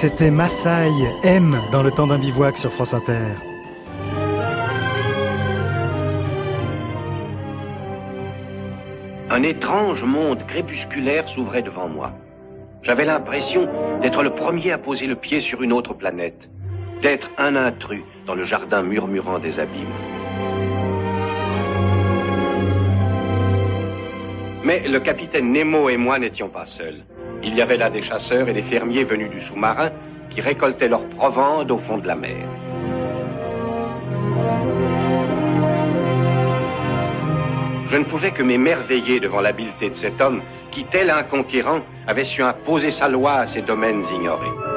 C'était 0.01 0.31
Maasai 0.31 0.93
M 1.25 1.57
dans 1.73 1.83
le 1.83 1.91
temps 1.91 2.07
d'un 2.07 2.21
bivouac 2.21 2.57
sur 2.57 2.73
France 2.73 2.95
Inter. 2.95 3.35
Un 9.29 9.43
étrange 9.43 10.05
monde 10.05 10.47
crépusculaire 10.47 11.29
s'ouvrait 11.29 11.63
devant 11.63 11.89
moi. 11.89 12.13
J'avais 12.83 13.05
l'impression 13.05 13.69
d'être 14.01 14.23
le 14.23 14.31
premier 14.31 14.71
à 14.71 14.79
poser 14.79 15.09
le 15.09 15.17
pied 15.17 15.41
sur 15.41 15.63
une 15.63 15.73
autre 15.73 15.95
planète, 15.95 16.49
d'être 17.03 17.29
un 17.37 17.57
intrus 17.57 18.05
dans 18.25 18.37
le 18.37 18.45
jardin 18.45 18.85
murmurant 18.85 19.41
des 19.41 19.59
abîmes. 19.59 19.89
Mais 24.63 24.87
le 24.87 25.01
capitaine 25.01 25.51
Nemo 25.51 25.89
et 25.89 25.97
moi 25.97 26.21
n'étions 26.21 26.51
pas 26.51 26.67
seuls. 26.67 27.03
Il 27.49 27.57
y 27.57 27.63
avait 27.63 27.79
là 27.79 27.89
des 27.89 28.03
chasseurs 28.03 28.47
et 28.47 28.53
des 28.53 28.63
fermiers 28.63 29.05
venus 29.05 29.31
du 29.31 29.41
sous-marin 29.41 29.91
qui 30.29 30.43
récoltaient 30.43 30.87
leur 30.87 31.09
provende 31.09 31.71
au 31.71 31.79
fond 31.79 31.97
de 31.97 32.07
la 32.07 32.15
mer. 32.15 32.47
Je 37.91 37.97
ne 37.97 38.05
pouvais 38.05 38.33
que 38.33 38.43
m'émerveiller 38.43 39.19
devant 39.19 39.41
l'habileté 39.41 39.89
de 39.89 39.95
cet 39.95 40.21
homme 40.21 40.43
qui, 40.71 40.85
tel 40.85 41.09
un 41.09 41.23
conquérant, 41.23 41.81
avait 42.07 42.27
su 42.27 42.43
imposer 42.43 42.91
sa 42.91 43.09
loi 43.09 43.37
à 43.37 43.47
ces 43.47 43.63
domaines 43.63 44.05
ignorés. 44.13 44.68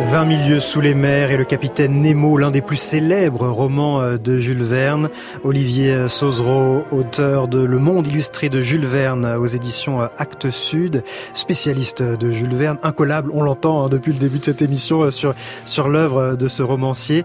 20 0.00 0.24
milieux 0.24 0.60
sous 0.60 0.80
les 0.80 0.94
mers 0.94 1.30
et 1.32 1.36
le 1.36 1.44
capitaine 1.44 2.00
Nemo, 2.00 2.38
l'un 2.38 2.50
des 2.50 2.62
plus 2.62 2.76
célèbres 2.76 3.48
romans 3.48 4.00
euh, 4.00 4.16
de 4.16 4.38
Jules 4.38 4.62
Verne. 4.62 5.10
Olivier 5.42 6.08
Sauzereau, 6.08 6.84
auteur 6.90 7.48
de 7.48 7.58
Le 7.58 7.78
Monde 7.78 8.06
illustré 8.06 8.48
de 8.48 8.60
Jules 8.60 8.86
Verne 8.86 9.26
aux 9.26 9.46
éditions 9.46 10.00
euh, 10.00 10.06
Actes 10.16 10.50
Sud, 10.50 11.02
spécialiste 11.34 12.02
de 12.02 12.30
Jules 12.30 12.54
Verne, 12.54 12.78
incollable, 12.82 13.30
on 13.34 13.42
l'entend 13.42 13.84
hein, 13.84 13.88
depuis 13.88 14.12
le 14.12 14.18
début 14.18 14.38
de 14.38 14.44
cette 14.44 14.62
émission 14.62 15.02
euh, 15.02 15.10
sur, 15.10 15.34
sur 15.64 15.88
l'œuvre 15.88 16.36
de 16.36 16.48
ce 16.48 16.62
romancier. 16.62 17.24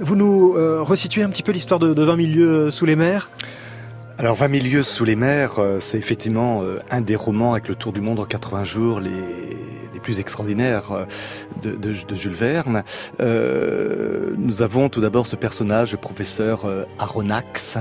Vous 0.00 0.16
nous 0.16 0.54
resituez 0.84 1.22
un 1.22 1.30
petit 1.30 1.42
peu 1.42 1.52
l'histoire 1.52 1.80
de, 1.80 1.94
de 1.94 2.02
20 2.02 2.16
milieux 2.16 2.70
sous 2.70 2.84
les 2.84 2.96
mers? 2.96 3.30
Alors 4.18 4.34
20 4.34 4.48
milieux 4.48 4.82
sous 4.82 5.04
les 5.04 5.16
mers, 5.16 5.60
c'est 5.80 5.98
effectivement 5.98 6.62
un 6.90 7.00
des 7.00 7.16
romans 7.16 7.52
avec 7.52 7.68
le 7.68 7.74
tour 7.76 7.92
du 7.92 8.00
monde 8.00 8.18
en 8.18 8.24
80 8.24 8.64
jours, 8.64 9.00
les 9.00 9.12
les 9.94 10.00
plus 10.00 10.20
extraordinaires 10.20 11.06
de, 11.62 11.70
de, 11.72 11.92
de 12.06 12.14
Jules 12.14 12.30
Verne. 12.34 12.84
Euh, 13.20 14.34
nous 14.36 14.60
avons 14.62 14.90
tout 14.90 15.00
d'abord 15.00 15.26
ce 15.26 15.34
personnage, 15.34 15.92
le 15.92 15.98
professeur 15.98 16.66
euh, 16.66 16.84
Aronnax, 16.98 17.78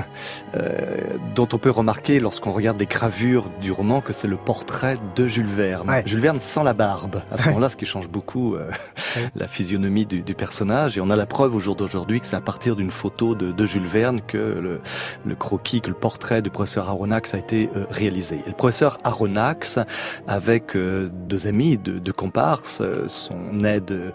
euh, 0.56 1.02
dont 1.36 1.50
on 1.52 1.58
peut 1.58 1.70
remarquer 1.70 2.20
lorsqu'on 2.22 2.54
regarde 2.54 2.78
des 2.78 2.86
gravures 2.86 3.50
du 3.62 3.72
roman 3.74 4.00
que 4.00 4.14
c'est 4.14 4.28
le 4.30 4.38
portrait 4.38 4.96
de 5.18 5.28
Jules 5.28 5.46
Verne. 5.46 5.90
Ouais. 5.90 6.02
Jules 6.06 6.22
Verne 6.22 6.40
sans 6.40 6.64
la 6.64 6.74
barbe. 6.74 7.22
À 7.30 7.38
ce 7.38 7.44
Ouais. 7.44 7.50
moment-là, 7.50 7.68
ce 7.70 7.76
qui 7.78 7.86
change 7.86 8.08
beaucoup 8.08 8.56
euh, 8.56 8.70
la 9.36 9.48
physionomie 9.48 10.06
du, 10.06 10.22
du 10.22 10.34
personnage. 10.34 10.98
Et 10.98 11.02
on 11.02 11.10
a 11.10 11.16
la 11.18 11.26
preuve 11.26 11.54
au 11.56 11.60
jour 11.60 11.76
d'aujourd'hui 11.76 12.22
que 12.22 12.26
c'est 12.26 12.38
à 12.38 12.42
partir 12.42 12.78
d'une 12.78 12.90
photo 12.92 13.36
de, 13.36 13.52
de 13.52 13.66
Jules 13.66 13.86
Verne 13.86 14.22
que 14.26 14.38
le, 14.38 14.80
le 15.26 15.36
croquis, 15.36 15.82
que 15.82 15.90
le 15.90 15.94
portrait 15.96 16.27
du 16.42 16.50
professeur 16.50 16.90
Aronnax 16.90 17.34
a 17.34 17.38
été 17.38 17.70
euh, 17.76 17.86
réalisé. 17.90 18.42
Le 18.46 18.54
professeur 18.54 18.98
Aronnax, 19.04 19.80
avec 20.28 20.76
euh, 20.76 21.10
deux 21.12 21.48
amis 21.48 21.78
de, 21.78 22.00
de 22.00 22.12
comparse, 22.12 22.82
son 23.08 23.64
aide 23.64 24.14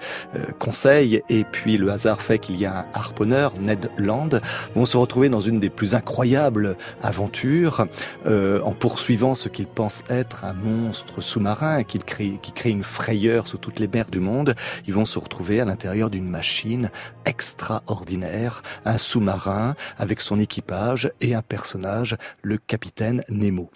conseil, 0.58 1.22
et 1.28 1.44
puis 1.44 1.76
le 1.76 1.90
hasard 1.90 2.22
fait 2.22 2.38
qu'il 2.38 2.56
y 2.56 2.66
a 2.66 2.80
un 2.80 2.84
harponneur, 2.94 3.54
Ned 3.58 3.90
Land, 3.96 4.30
vont 4.74 4.84
se 4.84 4.96
retrouver 4.96 5.28
dans 5.28 5.40
une 5.40 5.60
des 5.60 5.70
plus 5.70 5.94
incroyables 5.94 6.76
aventures 7.02 7.86
en 8.26 8.72
poursuivant 8.72 9.34
ce 9.34 9.48
qu'ils 9.48 9.66
pensent 9.66 10.04
être 10.10 10.44
un 10.44 10.52
monstre 10.52 11.20
sous-marin 11.20 11.82
qui 11.84 11.98
crée, 11.98 12.38
qui 12.42 12.52
crée 12.52 12.70
une 12.70 12.84
frayeur 12.84 13.48
sous 13.48 13.58
toutes 13.58 13.78
les 13.78 13.88
mers 13.88 14.10
du 14.10 14.20
monde. 14.20 14.54
Ils 14.86 14.94
vont 14.94 15.04
se 15.04 15.18
retrouver 15.18 15.60
à 15.60 15.64
l'intérieur 15.64 16.10
d'une 16.10 16.28
machine 16.28 16.90
extraordinaire, 17.24 18.62
un 18.84 18.98
sous-marin 18.98 19.74
avec 19.98 20.20
son 20.20 20.40
équipage 20.40 21.10
et 21.20 21.34
un 21.34 21.42
personnage, 21.42 22.01
le 22.42 22.58
capitaine 22.58 23.24
Nemo. 23.28 23.70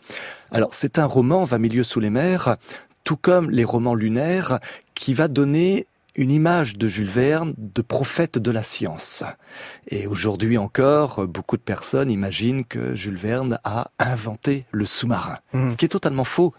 Alors 0.50 0.74
c'est 0.74 0.98
un 0.98 1.06
roman, 1.06 1.44
Va 1.44 1.58
milieu 1.58 1.82
sous 1.82 2.00
les 2.00 2.10
mers, 2.10 2.56
tout 3.04 3.16
comme 3.16 3.50
les 3.50 3.64
romans 3.64 3.94
lunaires, 3.94 4.58
qui 4.94 5.14
va 5.14 5.28
donner 5.28 5.86
une 6.16 6.30
image 6.30 6.76
de 6.76 6.88
Jules 6.88 7.06
Verne 7.06 7.54
de 7.58 7.82
prophète 7.82 8.38
de 8.38 8.50
la 8.50 8.62
science. 8.62 9.22
Et 9.88 10.06
aujourd'hui 10.06 10.58
encore, 10.58 11.26
beaucoup 11.26 11.56
de 11.56 11.62
personnes 11.62 12.10
imaginent 12.10 12.64
que 12.64 12.94
Jules 12.94 13.18
Verne 13.18 13.58
a 13.64 13.90
inventé 13.98 14.64
le 14.72 14.86
sous-marin, 14.86 15.38
mmh. 15.52 15.70
ce 15.70 15.76
qui 15.76 15.84
est 15.84 15.90
totalement 15.90 16.24
faux. 16.24 16.54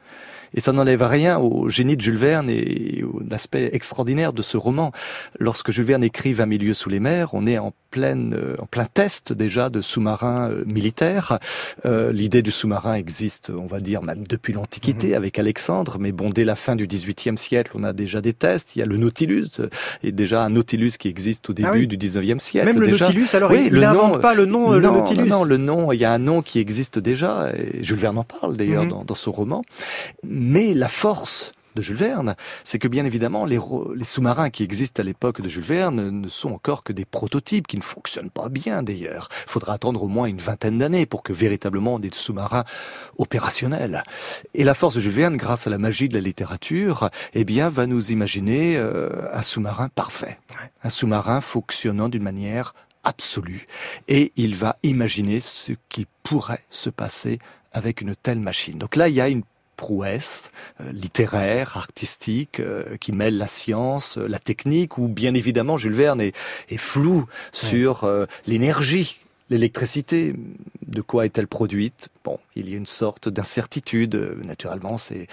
Et 0.53 0.61
ça 0.61 0.71
n'enlève 0.71 1.03
rien 1.03 1.37
au 1.39 1.69
génie 1.69 1.95
de 1.95 2.01
Jules 2.01 2.17
Verne 2.17 2.49
et 2.49 3.03
l'aspect 3.29 3.69
extraordinaire 3.73 4.33
de 4.33 4.41
ce 4.41 4.57
roman. 4.57 4.91
Lorsque 5.39 5.71
Jules 5.71 5.85
Verne 5.85 6.03
écrit 6.03 6.35
Un 6.39 6.45
milieu 6.45 6.73
sous 6.73 6.89
les 6.89 6.99
mers, 6.99 7.33
on 7.33 7.47
est 7.47 7.57
en 7.57 7.73
pleine, 7.91 8.35
euh, 8.37 8.55
en 8.59 8.65
plein 8.65 8.85
test 8.85 9.33
déjà 9.33 9.69
de 9.69 9.81
sous-marins 9.81 10.49
euh, 10.49 10.63
militaires. 10.65 11.39
Euh, 11.85 12.11
L'idée 12.11 12.41
du 12.41 12.51
sous-marin 12.51 12.95
existe, 12.95 13.49
on 13.49 13.65
va 13.65 13.79
dire, 13.79 14.03
même 14.03 14.25
depuis 14.27 14.53
l'Antiquité 14.53 15.09
mhm. 15.09 15.15
avec 15.15 15.39
Alexandre, 15.39 15.97
mais 15.99 16.11
bon, 16.11 16.29
dès 16.29 16.45
la 16.45 16.55
fin 16.55 16.75
du 16.75 16.87
XVIIIe 16.87 17.37
siècle, 17.37 17.71
on 17.75 17.83
a 17.83 17.93
déjà 17.93 18.21
des 18.21 18.33
tests. 18.33 18.75
Il 18.75 18.79
y 18.79 18.81
a 18.81 18.85
le 18.85 18.97
Nautilus, 18.97 19.61
et 20.03 20.11
déjà 20.11 20.43
un 20.43 20.49
Nautilus 20.49 20.91
qui 20.99 21.07
existe 21.07 21.49
au 21.49 21.53
ah 21.57 21.71
début 21.71 21.87
du 21.87 21.97
XIXe 21.97 22.43
siècle. 22.43 22.67
Même 22.67 22.79
le 22.79 22.89
Nautilus, 22.89 23.29
alors 23.33 23.53
il 23.53 23.73
n'invente 23.73 24.21
pas 24.21 24.33
le 24.33 24.45
nom, 24.45 24.71
le 24.71 24.81
Nautilus. 24.81 25.27
Non, 25.27 25.43
le 25.43 25.57
nom, 25.57 25.91
il 25.91 25.99
y 25.99 26.05
a 26.05 26.11
un 26.11 26.19
nom 26.19 26.41
qui 26.41 26.59
existe 26.59 26.99
déjà, 26.99 27.51
et 27.55 27.83
Jules 27.83 27.97
Verne 27.97 28.17
en 28.17 28.23
parle 28.23 28.57
d'ailleurs 28.57 28.83
mhm. 28.83 28.89
dans, 28.89 29.03
dans 29.03 29.15
ce 29.15 29.29
roman. 29.29 29.63
Mais 30.39 30.75
la 30.75 30.87
force 30.87 31.51
de 31.75 31.81
Jules 31.81 31.95
Verne, 31.95 32.35
c'est 32.63 32.77
que 32.77 32.87
bien 32.87 33.05
évidemment, 33.05 33.43
les, 33.43 33.59
sous-marins 34.03 34.51
qui 34.51 34.61
existent 34.61 35.01
à 35.01 35.03
l'époque 35.03 35.41
de 35.41 35.47
Jules 35.47 35.63
Verne 35.63 36.11
ne 36.11 36.27
sont 36.27 36.49
encore 36.49 36.83
que 36.83 36.93
des 36.93 37.05
prototypes 37.05 37.65
qui 37.65 37.75
ne 37.75 37.81
fonctionnent 37.81 38.29
pas 38.29 38.47
bien 38.47 38.83
d'ailleurs. 38.83 39.29
Il 39.47 39.49
faudra 39.49 39.73
attendre 39.73 40.03
au 40.03 40.07
moins 40.07 40.27
une 40.27 40.37
vingtaine 40.37 40.77
d'années 40.77 41.07
pour 41.07 41.23
que 41.23 41.33
véritablement 41.33 41.97
des 41.97 42.11
sous-marins 42.13 42.65
opérationnels. 43.17 44.03
Et 44.53 44.63
la 44.63 44.75
force 44.75 44.93
de 44.93 45.01
Jules 45.01 45.11
Verne, 45.11 45.37
grâce 45.37 45.65
à 45.65 45.71
la 45.71 45.79
magie 45.79 46.07
de 46.07 46.13
la 46.13 46.21
littérature, 46.21 47.09
eh 47.33 47.43
bien, 47.43 47.69
va 47.69 47.87
nous 47.87 48.11
imaginer 48.11 48.77
euh, 48.77 49.09
un 49.33 49.41
sous-marin 49.41 49.89
parfait. 49.89 50.37
Un 50.83 50.89
sous-marin 50.89 51.41
fonctionnant 51.41 52.09
d'une 52.09 52.23
manière 52.23 52.75
absolue. 53.03 53.65
Et 54.07 54.33
il 54.35 54.55
va 54.55 54.77
imaginer 54.83 55.41
ce 55.41 55.71
qui 55.89 56.05
pourrait 56.21 56.65
se 56.69 56.91
passer 56.91 57.39
avec 57.71 58.01
une 58.01 58.15
telle 58.15 58.39
machine. 58.39 58.77
Donc 58.77 58.95
là, 58.95 59.09
il 59.09 59.15
y 59.15 59.21
a 59.21 59.29
une 59.29 59.43
prouesse 59.77 60.51
euh, 60.81 60.91
littéraire, 60.91 61.77
artistique, 61.77 62.59
euh, 62.59 62.97
qui 62.97 63.13
mêle 63.13 63.37
la 63.37 63.47
science, 63.47 64.17
euh, 64.17 64.27
la 64.27 64.39
technique, 64.39 64.97
où 64.97 65.07
bien 65.07 65.33
évidemment 65.33 65.77
Jules 65.77 65.93
Verne 65.93 66.19
est, 66.19 66.33
flou 66.77 67.25
sur 67.53 68.09
l'énergie 68.45 69.19
L'électricité, 69.49 70.35
de 70.85 71.01
quoi 71.01 71.25
est-elle 71.25 71.47
produite? 71.47 72.09
Bon, 72.25 72.37
il 72.55 72.69
y 72.69 72.73
a 72.73 72.77
une 72.77 72.85
sorte 72.85 73.29
d'incertitude. 73.29 74.37
Naturellement, 74.43 74.97
c'est 74.97 75.27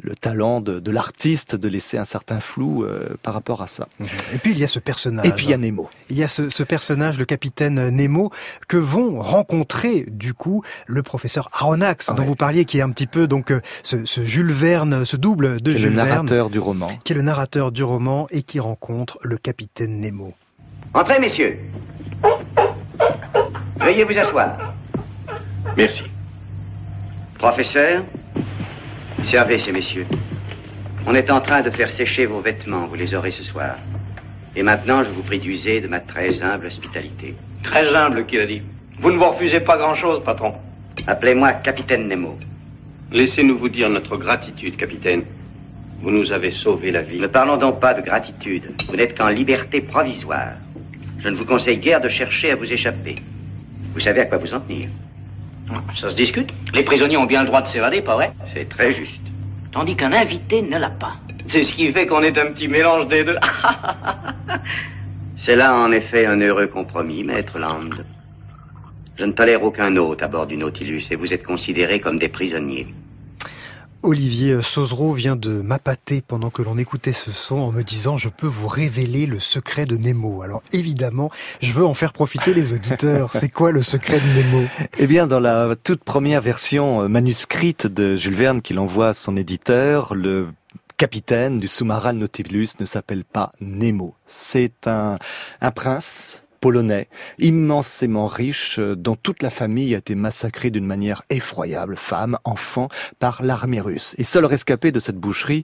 le 0.00 0.16
talent 0.16 0.60
de, 0.60 0.90
l'artiste 0.90 1.54
de 1.54 1.68
laisser 1.68 1.98
un 1.98 2.04
certain 2.06 2.40
flou 2.40 2.84
euh, 2.84 3.16
par 3.22 3.34
rapport 3.34 3.60
à 3.60 3.66
ça. 3.66 3.88
Mhm. 3.98 4.06
Et 4.34 4.38
puis 4.38 4.52
il 4.52 4.58
y 4.58 4.64
a 4.64 4.68
ce 4.68 4.78
personnage. 4.78 5.26
Et 5.26 5.32
puis 5.32 5.46
il 5.46 5.50
y 5.50 5.54
a 5.54 5.58
Nemo. 5.58 5.90
Il 6.08 6.18
y 6.18 6.24
a 6.24 6.28
ce, 6.28 6.62
personnage, 6.62 7.18
le 7.18 7.24
capitaine 7.24 7.90
Nemo, 7.90 8.30
que 8.68 8.76
vont 8.76 9.20
rencontrer 9.20 10.06
du 10.08 10.34
coup 10.34 10.62
le 10.86 11.02
professeur 11.02 11.50
Aronnax, 11.52 12.10
dont 12.14 12.24
vous 12.24 12.36
parliez, 12.36 12.64
qui 12.64 12.78
est 12.78 12.82
un 12.82 12.90
petit 12.90 13.06
peu 13.06 13.26
donc 13.26 13.50
euh, 13.50 13.60
ce, 13.82 14.04
Jules 14.24 14.52
Verne, 14.52 15.04
ce 15.04 15.16
double 15.16 15.60
de 15.60 15.72
Jules 15.72 15.90
Verne, 15.90 15.96
le 15.96 15.96
narrateur 15.96 16.50
du 16.50 16.58
roman, 16.58 16.90
qui 17.04 17.12
est 17.12 17.16
le 17.16 17.22
narrateur 17.22 17.72
du 17.72 17.82
roman 17.82 18.26
et 18.30 18.42
qui 18.42 18.60
rencontre 18.60 19.18
le 19.22 19.36
capitaine 19.36 20.00
Nemo. 20.00 20.32
Entrez, 20.94 21.20
messieurs. 21.20 21.58
Veuillez 23.80 24.04
vous 24.04 24.18
asseoir. 24.18 24.74
Merci. 25.76 26.04
Professeur, 27.38 28.04
servez 29.22 29.58
ces 29.58 29.70
messieurs. 29.70 30.06
On 31.06 31.14
est 31.14 31.30
en 31.30 31.40
train 31.40 31.62
de 31.62 31.70
faire 31.70 31.90
sécher 31.90 32.26
vos 32.26 32.40
vêtements, 32.40 32.86
vous 32.86 32.96
les 32.96 33.14
aurez 33.14 33.30
ce 33.30 33.44
soir. 33.44 33.76
Et 34.56 34.62
maintenant, 34.64 35.04
je 35.04 35.12
vous 35.12 35.22
prie 35.22 35.38
d'user 35.38 35.80
de 35.80 35.86
ma 35.86 36.00
très 36.00 36.42
humble 36.42 36.66
hospitalité. 36.66 37.36
Très 37.62 37.94
humble, 37.94 38.26
qu'il 38.26 38.40
a 38.40 38.46
dit. 38.46 38.62
Vous 38.98 39.12
ne 39.12 39.16
vous 39.16 39.30
refusez 39.30 39.60
pas 39.60 39.76
grand-chose, 39.76 40.24
patron. 40.24 40.54
Appelez-moi 41.06 41.52
Capitaine 41.54 42.08
Nemo. 42.08 42.36
Laissez-nous 43.12 43.58
vous 43.58 43.68
dire 43.68 43.88
notre 43.88 44.16
gratitude, 44.16 44.76
capitaine. 44.76 45.22
Vous 46.02 46.10
nous 46.10 46.32
avez 46.32 46.50
sauvé 46.50 46.90
la 46.90 47.02
vie. 47.02 47.20
Ne 47.20 47.28
parlons 47.28 47.56
donc 47.56 47.80
pas 47.80 47.94
de 47.94 48.02
gratitude. 48.02 48.74
Vous 48.88 48.96
n'êtes 48.96 49.16
qu'en 49.16 49.28
liberté 49.28 49.80
provisoire. 49.80 50.54
Je 51.18 51.28
ne 51.28 51.36
vous 51.36 51.44
conseille 51.44 51.78
guère 51.78 52.00
de 52.00 52.08
chercher 52.08 52.50
à 52.50 52.56
vous 52.56 52.72
échapper. 52.72 53.16
Vous 53.98 54.04
savez 54.04 54.20
à 54.20 54.26
quoi 54.26 54.38
vous 54.38 54.54
en 54.54 54.60
tenir. 54.60 54.90
Ça 55.96 56.08
se 56.08 56.14
discute. 56.14 56.50
Les 56.72 56.84
prisonniers 56.84 57.16
ont 57.16 57.26
bien 57.26 57.40
le 57.40 57.48
droit 57.48 57.62
de 57.62 57.66
s'évader, 57.66 58.00
pas 58.00 58.14
vrai? 58.14 58.32
C'est 58.44 58.68
très 58.68 58.92
juste. 58.92 59.20
Tandis 59.72 59.96
qu'un 59.96 60.12
invité 60.12 60.62
ne 60.62 60.78
l'a 60.78 60.90
pas. 60.90 61.16
C'est 61.48 61.64
ce 61.64 61.74
qui 61.74 61.90
fait 61.92 62.06
qu'on 62.06 62.22
est 62.22 62.38
un 62.38 62.52
petit 62.52 62.68
mélange 62.68 63.08
des 63.08 63.24
deux. 63.24 63.36
C'est 65.36 65.56
là 65.56 65.74
en 65.74 65.90
effet 65.90 66.26
un 66.26 66.40
heureux 66.40 66.68
compromis, 66.68 67.24
maître 67.24 67.58
Land. 67.58 67.90
Je 69.18 69.24
ne 69.24 69.32
tolère 69.32 69.64
aucun 69.64 69.96
hôte 69.96 70.22
à 70.22 70.28
bord 70.28 70.46
du 70.46 70.56
Nautilus 70.56 71.02
et 71.10 71.16
vous 71.16 71.34
êtes 71.34 71.42
considérés 71.42 71.98
comme 71.98 72.20
des 72.20 72.28
prisonniers. 72.28 72.86
Olivier 74.02 74.62
Sauzereau 74.62 75.12
vient 75.12 75.34
de 75.34 75.60
m'appâter 75.60 76.20
pendant 76.20 76.50
que 76.50 76.62
l'on 76.62 76.78
écoutait 76.78 77.12
ce 77.12 77.32
son 77.32 77.56
en 77.56 77.72
me 77.72 77.82
disant 77.82 78.16
je 78.16 78.28
peux 78.28 78.46
vous 78.46 78.68
révéler 78.68 79.26
le 79.26 79.40
secret 79.40 79.86
de 79.86 79.96
Nemo. 79.96 80.42
Alors 80.42 80.62
évidemment, 80.72 81.30
je 81.60 81.72
veux 81.72 81.84
en 81.84 81.94
faire 81.94 82.12
profiter 82.12 82.54
les 82.54 82.72
auditeurs. 82.72 83.30
C'est 83.32 83.48
quoi 83.48 83.72
le 83.72 83.82
secret 83.82 84.20
de 84.20 84.42
Nemo? 84.42 84.66
Eh 84.98 85.06
bien, 85.06 85.26
dans 85.26 85.40
la 85.40 85.74
toute 85.76 86.04
première 86.04 86.42
version 86.42 87.02
euh, 87.02 87.08
manuscrite 87.08 87.86
de 87.86 88.14
Jules 88.14 88.34
Verne 88.34 88.62
qu'il 88.62 88.78
envoie 88.78 89.08
à 89.08 89.14
son 89.14 89.36
éditeur, 89.36 90.14
le 90.14 90.48
capitaine 90.96 91.58
du 91.58 91.68
sous-marin 91.68 92.12
Nautilus 92.12 92.70
ne 92.80 92.84
s'appelle 92.84 93.24
pas 93.24 93.50
Nemo. 93.60 94.14
C'est 94.26 94.86
un, 94.86 95.18
un 95.60 95.70
prince 95.70 96.44
polonais, 96.60 97.08
immensément 97.38 98.26
riche, 98.26 98.78
euh, 98.78 98.94
dont 98.96 99.16
toute 99.16 99.42
la 99.42 99.50
famille 99.50 99.94
a 99.94 99.98
été 99.98 100.14
massacrée 100.14 100.70
d'une 100.70 100.86
manière 100.86 101.22
effroyable, 101.30 101.96
femmes, 101.96 102.38
enfants, 102.44 102.88
par 103.18 103.42
l'armée 103.42 103.80
russe. 103.80 104.14
Et 104.18 104.24
seul 104.24 104.44
rescapé 104.44 104.92
de 104.92 104.98
cette 104.98 105.16
boucherie, 105.16 105.62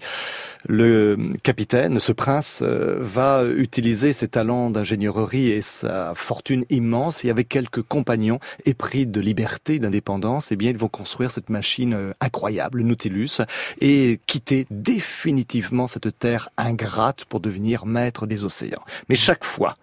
le 0.67 1.31
capitaine, 1.43 2.01
ce 2.01 2.13
prince, 2.13 2.61
euh, 2.63 2.97
va 3.01 3.45
utiliser 3.45 4.13
ses 4.13 4.29
talents 4.29 4.71
d'ingénierie 4.71 5.51
et 5.51 5.61
sa 5.61 6.15
fortune 6.15 6.65
immense, 6.71 7.25
et 7.25 7.31
avec 7.31 7.49
quelques 7.49 7.83
compagnons 7.83 8.39
épris 8.65 9.07
de 9.07 9.21
liberté, 9.21 9.79
d'indépendance, 9.79 10.53
eh 10.53 10.57
bien, 10.57 10.71
ils 10.71 10.79
vont 10.79 10.89
construire 10.89 11.31
cette 11.31 11.51
machine 11.51 11.95
euh, 11.95 12.13
incroyable, 12.21 12.79
le 12.79 12.85
Nautilus, 12.85 13.43
et 13.81 14.21
quitter 14.27 14.67
définitivement 14.71 15.87
cette 15.87 16.19
terre 16.19 16.49
ingrate 16.57 17.25
pour 17.27 17.41
devenir 17.41 17.87
maître 17.87 18.27
des 18.27 18.45
océans. 18.45 18.85
Mais 19.09 19.17
chaque 19.17 19.45
fois 19.45 19.75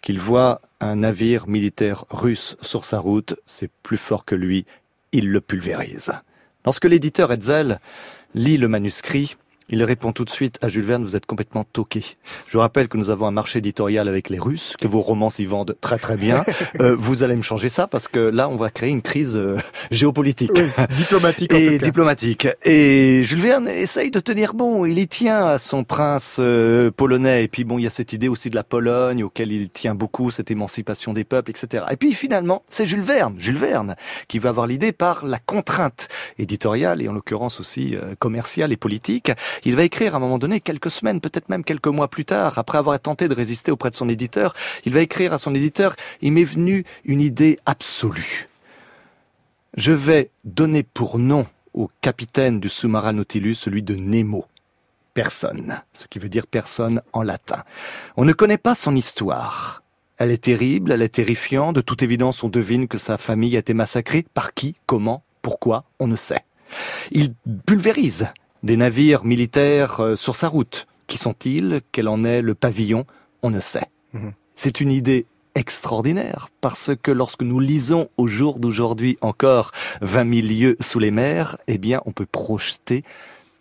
qu'il 0.00 0.18
voit 0.18 0.60
un 0.80 0.96
navire 0.96 1.46
militaire 1.46 2.04
russe 2.10 2.56
sur 2.62 2.84
sa 2.84 2.98
route, 2.98 3.34
c'est 3.46 3.70
plus 3.82 3.98
fort 3.98 4.24
que 4.24 4.34
lui, 4.34 4.64
il 5.12 5.30
le 5.30 5.40
pulvérise. 5.40 6.12
Lorsque 6.64 6.84
l'éditeur 6.84 7.32
Hetzel 7.32 7.80
lit 8.34 8.56
le 8.56 8.68
manuscrit, 8.68 9.36
il 9.72 9.82
répond 9.84 10.12
tout 10.12 10.26
de 10.26 10.30
suite 10.30 10.58
à 10.60 10.68
Jules 10.68 10.84
Verne, 10.84 11.02
vous 11.02 11.16
êtes 11.16 11.24
complètement 11.24 11.64
toqué. 11.64 12.04
Je 12.46 12.58
rappelle 12.58 12.88
que 12.88 12.98
nous 12.98 13.08
avons 13.08 13.26
un 13.26 13.30
marché 13.30 13.60
éditorial 13.60 14.06
avec 14.06 14.28
les 14.28 14.38
Russes, 14.38 14.74
que 14.78 14.86
vos 14.86 15.00
romans 15.00 15.30
s'y 15.30 15.46
vendent 15.46 15.74
très 15.80 15.98
très 15.98 16.16
bien. 16.16 16.44
Euh, 16.80 16.96
vous 16.98 17.22
allez 17.22 17.36
me 17.36 17.42
changer 17.42 17.68
ça 17.68 17.86
parce 17.86 18.08
que 18.08 18.18
là, 18.18 18.48
on 18.48 18.56
va 18.56 18.70
créer 18.70 18.88
une 18.88 19.02
crise 19.02 19.36
euh, 19.36 19.58
géopolitique. 19.90 20.52
diplomatique 20.96 21.52
et 21.52 21.78
diplomatique. 21.78 22.48
Et 22.64 23.22
Jules 23.24 23.40
Verne 23.40 23.68
essaye 23.68 24.10
de 24.10 24.20
tenir 24.20 24.54
bon. 24.54 24.86
Il 24.86 24.98
y 24.98 25.06
tient 25.06 25.46
à 25.46 25.58
son 25.58 25.84
prince 25.84 26.38
euh, 26.40 26.90
polonais. 26.90 27.44
Et 27.44 27.48
puis 27.48 27.64
bon, 27.64 27.78
il 27.78 27.84
y 27.84 27.86
a 27.86 27.90
cette 27.90 28.12
idée 28.12 28.28
aussi 28.28 28.48
de 28.48 28.54
la 28.54 28.64
Pologne 28.64 29.22
auquel 29.22 29.52
il 29.52 29.70
tient 29.70 29.94
beaucoup, 29.94 30.30
cette 30.30 30.50
émancipation 30.50 31.12
des 31.12 31.24
peuples, 31.24 31.50
etc. 31.50 31.84
Et 31.90 31.96
puis 31.96 32.14
finalement, 32.14 32.62
c'est 32.68 32.86
Jules 32.86 33.02
Verne, 33.02 33.34
Jules 33.38 33.58
Verne, 33.58 33.96
qui 34.28 34.38
va 34.38 34.48
avoir 34.48 34.66
l'idée 34.66 34.92
par 34.92 35.26
la 35.26 35.38
contrainte 35.38 36.08
éditoriale 36.38 37.02
et 37.02 37.08
en 37.08 37.12
l'occurrence 37.12 37.60
aussi 37.60 37.96
commerciale 38.18 38.72
et 38.72 38.76
politique 38.76 39.30
il 39.64 39.76
va 39.76 39.84
écrire 39.84 40.14
à 40.14 40.16
un 40.16 40.20
moment 40.20 40.38
donné, 40.38 40.60
quelques 40.60 40.90
semaines, 40.90 41.20
peut-être 41.20 41.48
même 41.48 41.64
quelques 41.64 41.88
mois 41.88 42.08
plus 42.08 42.24
tard, 42.24 42.58
après 42.58 42.78
avoir 42.78 42.98
tenté 43.00 43.28
de 43.28 43.34
résister 43.34 43.70
auprès 43.70 43.90
de 43.90 43.96
son 43.96 44.08
éditeur, 44.08 44.54
il 44.84 44.92
va 44.92 45.00
écrire 45.00 45.32
à 45.32 45.38
son 45.38 45.54
éditeur, 45.54 45.94
il 46.20 46.32
m'est 46.32 46.44
venu 46.44 46.84
une 47.04 47.20
idée 47.20 47.58
absolue. 47.66 48.48
Je 49.76 49.92
vais 49.92 50.30
donner 50.44 50.82
pour 50.82 51.18
nom 51.18 51.46
au 51.74 51.90
capitaine 52.00 52.60
du 52.60 52.68
sous-marin 52.68 53.14
Nautilus 53.14 53.54
celui 53.54 53.82
de 53.82 53.94
Nemo. 53.94 54.46
Personne, 55.14 55.80
ce 55.92 56.06
qui 56.06 56.18
veut 56.18 56.28
dire 56.28 56.46
personne 56.46 57.02
en 57.12 57.22
latin. 57.22 57.64
On 58.16 58.24
ne 58.24 58.32
connaît 58.32 58.58
pas 58.58 58.74
son 58.74 58.96
histoire. 58.96 59.82
Elle 60.18 60.30
est 60.30 60.44
terrible, 60.44 60.92
elle 60.92 61.02
est 61.02 61.14
terrifiante. 61.14 61.74
De 61.74 61.80
toute 61.80 62.02
évidence, 62.02 62.42
on 62.42 62.48
devine 62.48 62.88
que 62.88 62.98
sa 62.98 63.18
famille 63.18 63.56
a 63.56 63.60
été 63.60 63.74
massacrée. 63.74 64.24
Par 64.34 64.54
qui 64.54 64.76
Comment 64.86 65.24
Pourquoi 65.42 65.84
On 65.98 66.06
ne 66.06 66.16
sait. 66.16 66.44
Il 67.10 67.34
pulvérise 67.66 68.28
des 68.62 68.76
navires 68.76 69.24
militaires 69.24 70.00
euh, 70.00 70.16
sur 70.16 70.36
sa 70.36 70.48
route. 70.48 70.86
Qui 71.06 71.18
sont-ils? 71.18 71.80
Quel 71.92 72.08
en 72.08 72.24
est 72.24 72.42
le 72.42 72.54
pavillon? 72.54 73.06
On 73.42 73.50
ne 73.50 73.60
sait. 73.60 73.90
Mhm. 74.12 74.32
C'est 74.56 74.80
une 74.80 74.90
idée 74.90 75.26
extraordinaire 75.54 76.48
parce 76.60 76.92
que 77.02 77.10
lorsque 77.10 77.42
nous 77.42 77.60
lisons 77.60 78.08
au 78.16 78.26
jour 78.26 78.58
d'aujourd'hui 78.58 79.18
encore 79.20 79.72
20 80.00 80.34
000 80.42 80.46
lieues 80.46 80.76
sous 80.80 80.98
les 80.98 81.10
mers, 81.10 81.58
eh 81.66 81.78
bien, 81.78 82.00
on 82.06 82.12
peut 82.12 82.26
projeter 82.26 83.04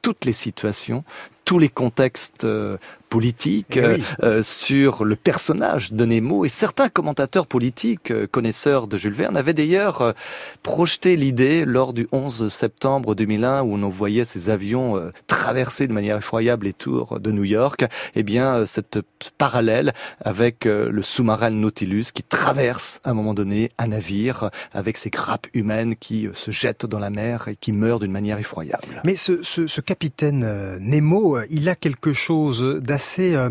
toutes 0.01 0.25
les 0.25 0.33
situations, 0.33 1.03
tous 1.45 1.59
les 1.59 1.69
contextes 1.69 2.43
euh, 2.43 2.77
politique 3.11 3.75
eh 3.75 3.79
euh, 3.79 3.97
euh, 4.23 4.41
sur 4.41 5.03
le 5.03 5.17
personnage 5.17 5.91
de 5.91 6.05
Nemo. 6.05 6.45
Et 6.45 6.49
certains 6.49 6.87
commentateurs 6.87 7.45
politiques 7.45 8.09
euh, 8.09 8.25
connaisseurs 8.25 8.87
de 8.87 8.97
Jules 8.97 9.13
Verne 9.13 9.35
avaient 9.35 9.53
d'ailleurs 9.53 10.15
projeté 10.63 11.17
l'idée 11.17 11.65
lors 11.65 11.91
du 11.91 12.07
11 12.13 12.47
septembre 12.47 13.13
2001 13.13 13.63
où 13.63 13.73
on 13.73 13.89
voyait 13.89 14.23
ces 14.23 14.49
avions 14.49 15.11
traverser 15.27 15.87
de 15.87 15.93
manière 15.93 16.17
effroyable 16.17 16.65
les 16.65 16.73
tours 16.73 17.19
de 17.19 17.31
New 17.31 17.43
York, 17.43 17.83
eh 18.15 18.23
bien 18.23 18.65
cette 18.65 18.99
parallèle 19.37 19.91
avec 20.23 20.63
le 20.65 21.01
sous-marin 21.01 21.49
Nautilus 21.49 22.05
qui 22.13 22.23
traverse 22.23 23.01
à 23.03 23.09
un 23.09 23.13
moment 23.13 23.33
donné 23.33 23.71
un 23.77 23.87
navire 23.87 24.49
avec 24.73 24.97
ses 24.97 25.09
grappes 25.09 25.47
humaines 25.53 25.97
qui 25.97 26.29
se 26.33 26.51
jettent 26.51 26.85
dans 26.85 26.99
la 26.99 27.09
mer 27.09 27.49
et 27.49 27.57
qui 27.57 27.73
meurent 27.73 27.99
d'une 27.99 28.11
manière 28.11 28.39
effroyable. 28.39 29.01
Mais 29.03 29.17
ce, 29.17 29.43
ce, 29.43 29.67
ce 29.67 29.81
capitaine 29.81 30.45
Nemo, 30.79 31.30
il 31.49 31.69
a 31.69 31.75
quelque 31.75 32.13
chose 32.13 32.81
d'assez 32.81 33.35
euh, 33.35 33.49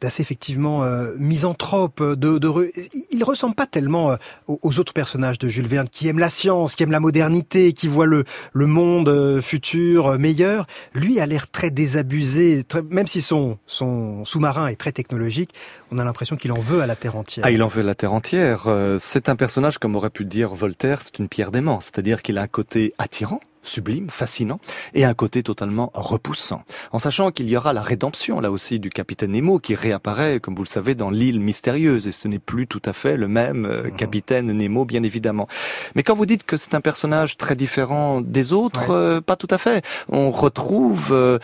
d'assez 0.00 0.22
effectivement 0.22 0.82
euh, 0.82 1.14
misanthrope. 1.18 2.02
De, 2.02 2.38
de, 2.38 2.72
il 3.10 3.22
ressemble 3.24 3.54
pas 3.54 3.66
tellement 3.66 4.12
euh, 4.12 4.16
aux 4.48 4.78
autres 4.78 4.92
personnages 4.92 5.38
de 5.38 5.48
Jules 5.48 5.66
Verne 5.66 5.88
qui 5.90 6.08
aiment 6.08 6.18
la 6.18 6.30
science, 6.30 6.74
qui 6.74 6.82
aiment 6.82 6.90
la 6.90 7.00
modernité, 7.00 7.72
qui 7.72 7.86
voient 7.88 8.06
le, 8.06 8.24
monde 8.54 9.40
futur 9.40 10.18
meilleur. 10.18 10.66
Lui 10.94 11.20
a 11.20 11.26
l'air 11.26 11.50
très 11.50 11.70
désabusé, 11.70 12.64
même 12.90 13.06
si 13.06 13.20
son, 13.20 13.58
son 13.66 14.24
sous-marin 14.24 14.68
est 14.68 14.76
très 14.76 14.92
technologique. 14.92 15.50
On 15.90 15.98
a 15.98 16.04
l'impression 16.04 16.36
qu'il 16.36 16.52
en 16.52 16.60
veut 16.60 16.80
à 16.80 16.86
la 16.86 16.96
terre 16.96 17.16
entière. 17.16 17.44
Ah, 17.44 17.50
il 17.50 17.62
en 17.62 17.68
veut 17.68 17.80
à 17.80 17.84
la 17.84 17.94
terre 17.94 18.12
entière. 18.12 18.68
C'est 18.98 19.28
un 19.28 19.36
personnage, 19.36 19.78
comme 19.78 19.96
aurait 19.96 20.10
pu 20.10 20.24
dire 20.24 20.54
Voltaire, 20.54 21.02
c'est 21.02 21.18
une 21.18 21.28
pierre 21.28 21.50
d'aimant. 21.50 21.80
C'est-à-dire 21.80 22.22
qu'il 22.22 22.38
a 22.38 22.42
un 22.42 22.48
côté 22.48 22.94
attirant 22.98 23.40
sublime, 23.62 24.08
fascinant, 24.10 24.58
et 24.94 25.04
un 25.04 25.14
côté 25.14 25.42
totalement 25.42 25.90
repoussant. 25.94 26.62
En 26.92 26.98
sachant 26.98 27.30
qu'il 27.30 27.48
y 27.48 27.56
aura 27.56 27.72
la 27.72 27.82
rédemption, 27.82 28.40
là 28.40 28.50
aussi, 28.50 28.78
du 28.78 28.90
capitaine 28.90 29.32
Nemo, 29.32 29.58
qui 29.58 29.74
réapparaît, 29.74 30.40
comme 30.40 30.54
vous 30.54 30.62
le 30.62 30.68
savez, 30.68 30.94
dans 30.94 31.10
l'île 31.10 31.40
mystérieuse, 31.40 32.06
et 32.06 32.12
ce 32.12 32.28
n'est 32.28 32.38
plus 32.38 32.66
tout 32.66 32.82
à 32.84 32.92
fait 32.92 33.16
le 33.16 33.28
même 33.28 33.66
euh, 33.66 33.84
mhm. 33.84 33.96
capitaine 33.96 34.52
Nemo, 34.52 34.84
bien 34.84 35.02
évidemment. 35.02 35.46
Mais 35.94 36.02
quand 36.02 36.14
vous 36.14 36.26
dites 36.26 36.44
que 36.44 36.56
c'est 36.56 36.74
un 36.74 36.80
personnage 36.80 37.36
très 37.36 37.54
différent 37.54 38.20
des 38.20 38.52
autres, 38.52 38.90
euh, 38.90 39.20
pas 39.20 39.36
tout 39.36 39.48
à 39.50 39.58
fait. 39.58 39.84
On 40.08 40.30
retrouve 40.30 41.08
euh, 41.12 41.38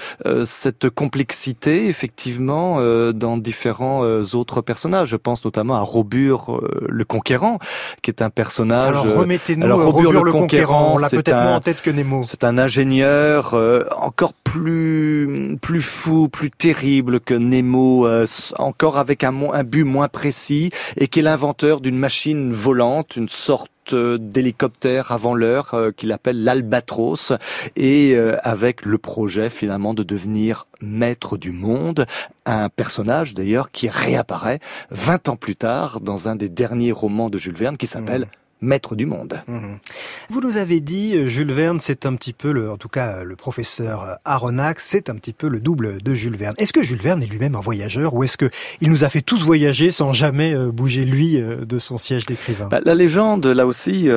cette 0.44 0.88
complexité, 0.88 1.88
effectivement, 1.88 2.80
dans 3.12 3.36
différents 3.36 4.02
autres 4.34 4.60
personnages. 4.60 5.08
Je 5.08 5.16
pense 5.16 5.44
notamment 5.44 5.74
à 5.74 5.80
Robur 5.80 6.60
le 6.88 7.04
Conquérant, 7.04 7.58
qui 8.02 8.10
est 8.10 8.22
un 8.22 8.30
personnage... 8.30 8.88
Alors 8.88 9.14
remettez-nous 9.16 9.66
Robur, 9.76 10.12
le, 10.12 10.32
Conquérant, 10.32 10.94
on 10.94 10.98
l'a 10.98 11.08
peut-être 11.08 11.34
moins 11.34 11.56
en 11.56 11.60
tête 11.60 11.82
que 11.82 11.90
Nemo. 11.90 12.05
C'est 12.22 12.44
un 12.44 12.58
ingénieur 12.58 13.54
euh, 13.54 13.84
encore 13.96 14.32
plus 14.32 15.56
plus 15.60 15.82
fou, 15.82 16.28
plus 16.28 16.50
terrible 16.50 17.20
que 17.20 17.34
Nemo, 17.34 18.06
euh, 18.06 18.26
encore 18.58 18.98
avec 18.98 19.24
un, 19.24 19.34
un 19.52 19.64
but 19.64 19.84
moins 19.84 20.08
précis, 20.08 20.70
et 20.96 21.08
qui 21.08 21.20
est 21.20 21.22
l'inventeur 21.22 21.80
d'une 21.80 21.98
machine 21.98 22.52
volante, 22.52 23.16
une 23.16 23.28
sorte 23.28 23.70
euh, 23.92 24.18
d'hélicoptère 24.20 25.10
avant 25.12 25.34
l'heure 25.34 25.74
qu'il 25.96 26.12
appelle 26.12 26.42
l'Albatros 26.44 27.32
et 27.76 28.16
avec 28.42 28.84
le 28.84 28.98
projet 28.98 29.50
finalement 29.50 29.94
de 29.94 30.02
devenir 30.02 30.66
maître 30.80 31.36
du 31.36 31.52
monde, 31.52 32.06
un 32.44 32.68
personnage 32.68 33.34
d'ailleurs 33.34 33.70
qui 33.70 33.88
réapparaît 33.88 34.60
20 34.90 35.28
ans 35.28 35.36
plus 35.36 35.56
tard 35.56 36.00
dans 36.00 36.28
un 36.28 36.36
des 36.36 36.48
derniers 36.48 36.92
romans 36.92 37.30
de 37.30 37.38
Jules 37.38 37.56
Verne 37.56 37.76
qui 37.76 37.86
s'appelle 37.86 38.22
mmh 38.22 38.45
maître 38.60 38.96
du 38.96 39.06
monde. 39.06 39.40
Mhm. 39.46 39.78
Vous 40.30 40.40
nous 40.40 40.56
avez 40.56 40.80
dit, 40.80 41.14
euh, 41.14 41.26
Jules 41.26 41.52
Verne, 41.52 41.78
c'est 41.80 42.06
un 42.06 42.14
petit 42.14 42.32
peu, 42.32 42.52
le, 42.52 42.70
en 42.70 42.76
tout 42.76 42.88
cas 42.88 43.22
le 43.22 43.36
professeur 43.36 44.02
euh, 44.02 44.14
Aronnax, 44.24 44.84
c'est 44.84 45.10
un 45.10 45.16
petit 45.16 45.32
peu 45.32 45.48
le 45.48 45.60
double 45.60 46.02
de 46.02 46.14
Jules 46.14 46.36
Verne. 46.36 46.54
Est-ce 46.58 46.72
que 46.72 46.82
Jules 46.82 47.00
Verne 47.00 47.22
est 47.22 47.26
lui-même 47.26 47.54
un 47.54 47.60
voyageur 47.60 48.14
ou 48.14 48.24
est-ce 48.24 48.36
que 48.36 48.50
il 48.80 48.90
nous 48.90 49.04
a 49.04 49.08
fait 49.08 49.20
tous 49.20 49.42
voyager 49.42 49.90
sans 49.90 50.12
jamais 50.12 50.54
euh, 50.54 50.72
bouger 50.72 51.04
lui 51.04 51.38
de 51.38 51.78
son 51.78 51.98
siège 51.98 52.26
d'écrivain? 52.26 52.68
Bah, 52.70 52.80
La 52.84 52.94
légende, 52.94 53.46
là 53.46 53.66
aussi, 53.66 54.08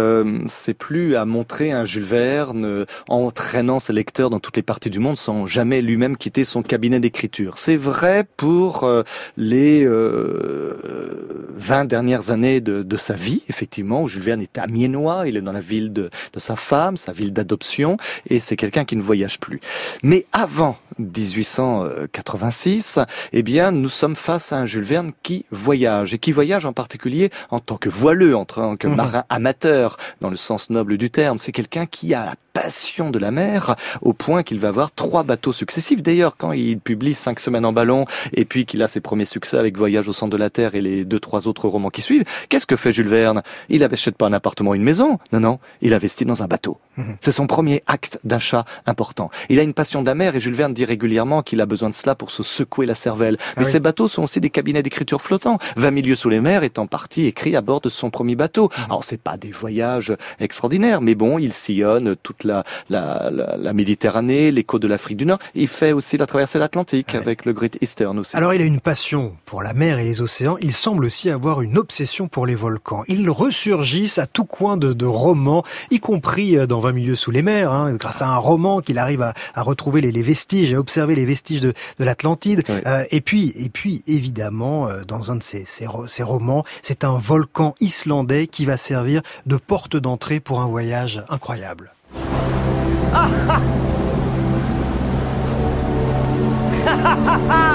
c'est 0.46 0.74
plus 0.74 1.16
à 1.16 1.26
montrer 1.26 1.72
un 1.72 1.86
Jules 1.86 2.04
Verne 2.04 2.86
entraînant 3.08 3.80
ses 3.80 3.94
lecteurs 3.94 4.30
dans 4.30 4.40
toutes 4.40 4.58
les 4.58 4.64
parties 4.64 4.90
du 4.90 5.00
monde 5.00 5.18
sans 5.18 5.46
jamais 5.46 5.82
lui-même 5.82 6.18
quitter 6.18 6.44
son 6.44 6.62
cabinet 6.62 7.00
d'écriture. 7.00 7.58
C'est 7.58 7.76
vrai 7.76 8.26
pour 8.38 8.90
les 9.38 9.86
20 9.86 11.86
dernières 11.86 12.32
années 12.32 12.62
de, 12.62 12.84
de 12.84 12.98
sa 12.98 13.16
vie, 13.16 13.44
effectivement, 13.50 14.04
où 14.04 14.08
Jules 14.08 14.24
Verne 14.24 14.29
est 14.38 14.58
amiénois, 14.58 15.24
il 15.28 15.38
est 15.38 15.42
dans 15.42 15.52
la 15.52 15.60
ville 15.62 15.92
de, 15.94 16.10
de 16.34 16.40
sa 16.40 16.56
femme, 16.56 16.98
sa 16.98 17.12
ville 17.12 17.34
d'adoption, 17.34 17.98
et 18.30 18.40
c'est 18.40 18.56
quelqu'un 18.56 18.86
qui 18.86 18.96
ne 18.96 19.02
voyage 19.02 19.40
plus. 19.40 19.60
Mais 20.04 20.26
avant 20.32 20.78
1886, 21.00 23.00
eh 23.34 23.44
bien, 23.44 23.72
nous 23.72 23.90
sommes 23.90 24.16
face 24.16 24.54
à 24.54 24.58
un 24.58 24.66
Jules 24.66 24.84
Verne 24.84 25.12
qui 25.24 25.46
voyage, 25.52 26.14
et 26.14 26.20
qui 26.20 26.32
voyage 26.32 26.66
en 26.66 26.74
particulier 26.74 27.30
en 27.50 27.60
tant 27.60 27.78
que 27.78 27.90
voileux, 27.90 28.36
en 28.36 28.46
tant 28.46 28.78
que 28.78 28.88
mhm. 28.88 28.96
marin 28.96 29.24
amateur, 29.30 29.98
dans 30.22 30.30
le 30.30 30.36
sens 30.36 30.70
noble 30.70 30.98
du 30.98 31.10
terme. 31.10 31.40
C'est 31.40 31.52
quelqu'un 31.52 31.86
qui 31.86 32.14
a 32.14 32.26
la 32.26 32.36
passion 32.54 33.10
de 33.10 33.20
la 33.20 33.32
mer, 33.32 33.76
au 34.02 34.14
point 34.14 34.44
qu'il 34.44 34.60
va 34.60 34.70
avoir 34.70 34.92
trois 34.92 35.24
bateaux 35.24 35.54
successifs. 35.54 36.04
D'ailleurs, 36.04 36.36
quand 36.38 36.52
il 36.52 36.80
publie 36.80 37.14
Cinq 37.14 37.40
semaines 37.40 37.66
en 37.66 37.74
ballon, 37.74 38.06
et 38.34 38.46
puis 38.46 38.66
qu'il 38.66 38.84
a 38.84 38.88
ses 38.88 39.00
premiers 39.00 39.26
succès 39.26 39.58
avec 39.58 39.78
Voyage 39.78 40.08
au 40.08 40.14
centre 40.14 40.32
de 40.32 40.38
la 40.38 40.50
Terre 40.50 40.76
et 40.76 40.82
les 40.82 41.06
deux, 41.06 41.20
trois 41.20 41.48
autres 41.48 41.68
romans 41.68 41.90
qui 41.90 42.02
suivent, 42.02 42.24
qu'est-ce 42.50 42.66
que 42.66 42.76
fait 42.76 42.92
Jules 42.92 43.08
Verne? 43.08 43.42
Il 43.70 43.80
n'achète 43.80 44.16
pas 44.16 44.28
un 44.28 44.34
appartement, 44.34 44.74
une 44.74 44.84
maison. 44.84 45.20
Non, 45.32 45.40
non, 45.40 45.60
il 45.82 45.94
investit 45.94 46.26
dans 46.26 46.44
un 46.44 46.48
bateau. 46.48 46.80
Mhm. 46.98 47.18
C'est 47.22 47.32
son 47.32 47.48
premier 47.48 47.84
acte 47.88 48.20
d'achat 48.24 48.66
important. 48.86 49.30
Il 49.50 49.60
a 49.60 49.64
une 49.64 49.74
passion 49.74 50.02
de 50.02 50.08
la 50.08 50.16
mer, 50.16 50.36
et 50.36 50.40
Jules 50.40 50.54
Verne 50.54 50.74
dit 50.74 50.86
régulièrement 50.90 51.44
qu'il 51.44 51.62
a 51.62 51.66
besoin 51.66 51.90
de 51.90 51.96
cela 51.96 52.16
pour 52.16 52.32
se 52.32 52.44
secouer 52.44 52.86
la 52.86 52.96
cervelle. 52.96 53.38
Mais 53.58 53.64
ah 53.66 53.70
ces 53.70 53.80
bateaux 53.80 54.08
sont 54.08 54.24
aussi 54.24 54.42
des 54.42 54.50
cabinets 54.50 54.84
d'écriture 54.84 55.22
flottants. 55.22 55.60
20 55.78 55.92
milieux 55.92 56.16
sous 56.16 56.30
les 56.30 56.42
mers 56.42 56.64
est 56.64 56.80
en 56.80 56.88
partie 56.88 57.26
écrit 57.26 57.56
à 57.56 57.62
bord 57.62 57.80
de 57.80 57.90
son 57.90 58.10
premier 58.10 58.36
bateau. 58.36 58.70
Mhm. 58.78 58.86
Alors 58.86 59.04
c'est 59.04 59.22
pas 59.22 59.38
des 59.38 59.52
voyages 59.52 60.16
extraordinaires, 60.40 61.02
mais 61.02 61.16
bon, 61.16 61.38
il 61.38 61.54
sillonne 61.54 62.16
toute 62.22 62.44
la, 62.44 62.64
la, 62.90 63.30
la, 63.32 63.74
Méditerranée, 63.74 64.52
les 64.52 64.64
côtes 64.64 64.82
de 64.82 64.88
l'Afrique 64.88 65.18
du 65.18 65.26
Nord. 65.26 65.40
Il 65.54 65.68
fait 65.68 65.94
aussi 65.94 66.18
la 66.18 66.26
traversée 66.26 66.58
de 66.58 66.64
l'Atlantique 66.64 67.16
avec 67.16 67.46
le 67.46 67.54
Great 67.54 67.78
Eastern 67.82 68.18
aussi. 68.18 68.36
Alors 68.36 68.54
il 68.54 68.62
a 68.62 68.66
une 68.66 68.82
passion 68.82 69.36
pour 69.46 69.62
la 69.62 69.74
mer 69.74 70.00
et 70.00 70.04
les 70.04 70.22
océans. 70.22 70.58
Il 70.60 70.74
semble 70.74 71.06
aussi 71.06 71.30
avoir 71.30 71.62
une 71.62 71.78
obsession 71.78 72.28
pour 72.28 72.48
les 72.48 72.56
volcans. 72.56 73.04
Ils 73.08 73.30
ressurgissent 73.30 74.18
à 74.18 74.26
tout 74.26 74.46
coin 74.46 74.76
de, 74.78 74.94
de 74.94 75.06
romans, 75.06 75.64
y 75.92 76.00
compris 76.00 76.58
euh, 76.58 76.66
dans 76.66 76.80
20 76.80 76.92
milieux 76.94 77.16
sous 77.16 77.32
les 77.32 77.42
mers, 77.42 77.72
hein, 77.72 77.94
grâce 77.94 78.22
à 78.22 78.28
un 78.28 78.38
roman 78.38 78.82
qu'il 78.82 78.98
arrive 78.98 79.22
à, 79.22 79.34
à 79.54 79.62
retrouver 79.62 80.02
les, 80.02 80.12
les, 80.12 80.22
vestiges, 80.22 80.74
à 80.80 80.82
observer 80.82 81.16
les 81.16 81.26
vestiges 81.26 81.62
de, 81.62 81.74
de 82.00 82.04
l'Atlantide. 82.04 82.64
Euh, 82.86 83.06
et 83.12 83.22
puis, 83.22 83.54
et 83.56 83.70
puis 83.70 84.04
évidemment, 84.08 84.88
euh, 84.88 85.04
dans 85.08 85.32
un 85.32 85.36
de 85.36 85.44
ces 85.44 86.24
romans, 86.24 86.64
c'est 86.82 87.04
un 87.04 87.16
volcan 87.18 87.76
islandais 87.80 88.48
qui 88.48 88.66
va 88.66 88.78
servir 88.78 89.22
de 89.46 89.58
porte 89.58 89.96
d'entrée 89.98 90.40
pour 90.40 90.62
un 90.62 90.66
voyage 90.66 91.24
incroyable. 91.30 91.92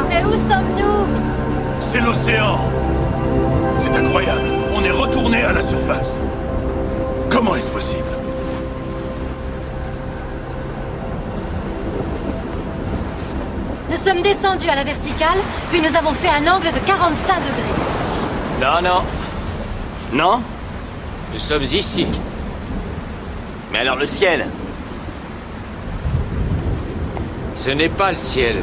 Mais 0.08 0.24
où 0.24 0.32
sommes-nous? 0.32 1.06
C'est 1.80 2.00
l'océan. 2.00 2.58
C'est 3.76 3.94
incroyable. 3.94 4.40
On 4.74 4.82
est 4.82 4.90
retourné 4.90 5.42
à 5.42 5.52
la 5.52 5.62
surface. 5.62 6.18
Comment 7.30 7.54
est-ce 7.54 7.70
possible? 7.70 8.23
Nous 13.94 14.10
sommes 14.10 14.22
descendus 14.22 14.68
à 14.68 14.74
la 14.74 14.82
verticale, 14.82 15.38
puis 15.70 15.80
nous 15.80 15.96
avons 15.96 16.12
fait 16.14 16.28
un 16.28 16.52
angle 16.52 16.66
de 16.66 16.78
45 16.84 17.36
degrés. 17.36 18.60
Non, 18.60 18.82
non. 18.82 19.02
Non? 20.12 20.40
Nous 21.32 21.38
sommes 21.38 21.62
ici. 21.62 22.08
Mais 23.70 23.78
alors 23.78 23.94
le 23.94 24.06
ciel? 24.06 24.48
Ce 27.54 27.70
n'est 27.70 27.88
pas 27.88 28.10
le 28.10 28.16
ciel. 28.16 28.56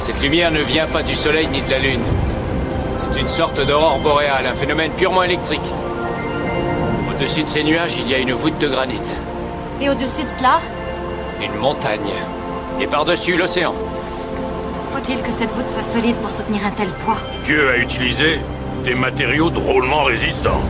Cette 0.00 0.20
lumière 0.20 0.50
ne 0.50 0.62
vient 0.62 0.88
pas 0.88 1.04
du 1.04 1.14
soleil 1.14 1.46
ni 1.46 1.62
de 1.62 1.70
la 1.70 1.78
lune. 1.78 2.02
C'est 3.12 3.20
une 3.20 3.28
sorte 3.28 3.64
d'aurore 3.64 4.00
boréale, 4.00 4.46
un 4.46 4.54
phénomène 4.54 4.90
purement 4.92 5.22
électrique. 5.22 5.60
Au-dessus 7.08 7.44
de 7.44 7.48
ces 7.48 7.62
nuages, 7.62 7.94
il 7.96 8.10
y 8.10 8.16
a 8.16 8.18
une 8.18 8.32
voûte 8.32 8.58
de 8.58 8.66
granit. 8.66 8.98
Et 9.80 9.88
au-dessus 9.88 10.24
de 10.24 10.30
cela? 10.36 10.58
Une 11.40 11.54
montagne. 11.54 12.14
Et 12.80 12.88
par-dessus, 12.88 13.36
l'océan. 13.36 13.74
Faut-il 14.98 15.22
que 15.22 15.30
cette 15.30 15.50
voûte 15.50 15.68
soit 15.68 15.82
solide 15.82 16.16
pour 16.16 16.28
soutenir 16.28 16.66
un 16.66 16.72
tel 16.72 16.88
poids 17.04 17.18
Dieu 17.44 17.68
a 17.68 17.78
utilisé 17.78 18.40
des 18.82 18.96
matériaux 18.96 19.48
drôlement 19.48 20.02
résistants. 20.02 20.60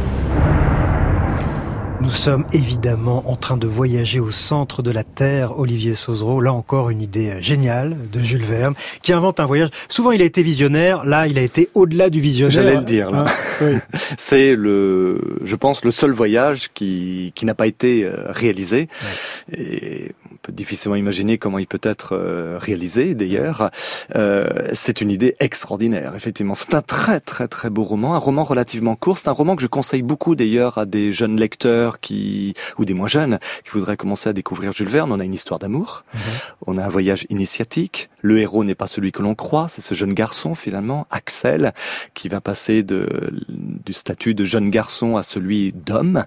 Nous 2.00 2.10
sommes 2.10 2.46
évidemment 2.52 3.22
en 3.30 3.36
train 3.36 3.56
de 3.56 3.66
voyager 3.66 4.20
au 4.20 4.30
centre 4.30 4.82
de 4.82 4.90
la 4.90 5.02
Terre, 5.02 5.58
Olivier 5.58 5.94
Sauzereau. 5.94 6.40
Là 6.40 6.52
encore, 6.52 6.90
une 6.90 7.00
idée 7.00 7.42
géniale 7.42 7.96
de 8.12 8.20
Jules 8.20 8.44
Verne, 8.44 8.74
qui 9.02 9.12
invente 9.12 9.40
un 9.40 9.46
voyage. 9.46 9.70
Souvent, 9.88 10.12
il 10.12 10.22
a 10.22 10.24
été 10.24 10.42
visionnaire. 10.42 11.04
Là, 11.04 11.26
il 11.26 11.38
a 11.38 11.42
été 11.42 11.68
au-delà 11.74 12.08
du 12.08 12.20
visionnaire. 12.20 12.62
J'allais 12.62 12.76
le 12.76 12.84
dire. 12.84 13.10
Là. 13.10 13.26
Hein 13.62 13.80
C'est 14.16 14.54
le, 14.54 15.38
je 15.42 15.56
pense, 15.56 15.84
le 15.84 15.90
seul 15.90 16.12
voyage 16.12 16.68
qui, 16.72 17.32
qui 17.34 17.46
n'a 17.46 17.54
pas 17.54 17.66
été 17.66 18.04
euh, 18.04 18.26
réalisé. 18.28 18.88
Et 19.56 20.12
peut 20.48 20.52
difficilement 20.52 20.96
imaginer 20.96 21.36
comment 21.36 21.58
il 21.58 21.66
peut 21.66 21.80
être 21.82 22.16
euh, 22.16 22.56
réalisé. 22.58 23.14
D'ailleurs, 23.14 23.70
euh, 24.16 24.48
c'est 24.72 25.02
une 25.02 25.10
idée 25.10 25.36
extraordinaire. 25.40 26.14
Effectivement, 26.16 26.54
c'est 26.54 26.74
un 26.74 26.80
très 26.80 27.20
très 27.20 27.48
très 27.48 27.68
beau 27.68 27.84
roman, 27.84 28.14
un 28.14 28.18
roman 28.18 28.44
relativement 28.44 28.96
court. 28.96 29.18
C'est 29.18 29.28
un 29.28 29.32
roman 29.32 29.56
que 29.56 29.62
je 29.62 29.66
conseille 29.66 30.02
beaucoup 30.02 30.34
d'ailleurs 30.34 30.78
à 30.78 30.86
des 30.86 31.12
jeunes 31.12 31.36
lecteurs 31.36 32.00
qui 32.00 32.54
ou 32.78 32.86
des 32.86 32.94
moins 32.94 33.08
jeunes 33.08 33.38
qui 33.64 33.72
voudraient 33.72 33.98
commencer 33.98 34.30
à 34.30 34.32
découvrir 34.32 34.72
Jules 34.72 34.88
Verne. 34.88 35.12
On 35.12 35.20
a 35.20 35.24
une 35.24 35.34
histoire 35.34 35.58
d'amour, 35.58 36.04
on 36.66 36.78
a 36.78 36.84
un 36.84 36.88
voyage 36.88 37.26
initiatique. 37.28 38.08
Le 38.22 38.38
héros 38.38 38.64
n'est 38.64 38.74
pas 38.74 38.86
celui 38.86 39.12
que 39.12 39.22
l'on 39.22 39.34
croit, 39.34 39.68
c'est 39.68 39.82
ce 39.82 39.94
jeune 39.94 40.14
garçon 40.14 40.54
finalement, 40.54 41.06
Axel, 41.10 41.72
qui 42.14 42.28
va 42.28 42.40
passer 42.40 42.82
de 42.82 43.06
du 43.48 43.92
statut 43.92 44.34
de 44.34 44.44
jeune 44.44 44.70
garçon 44.70 45.16
à 45.16 45.22
celui 45.22 45.72
d'homme, 45.72 46.24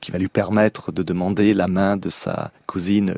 qui 0.00 0.12
va 0.12 0.18
lui 0.18 0.28
permettre 0.28 0.92
de 0.92 1.02
demander 1.02 1.52
la 1.52 1.66
main 1.66 1.96
de 1.96 2.08
sa 2.08 2.52
cousine 2.66 3.14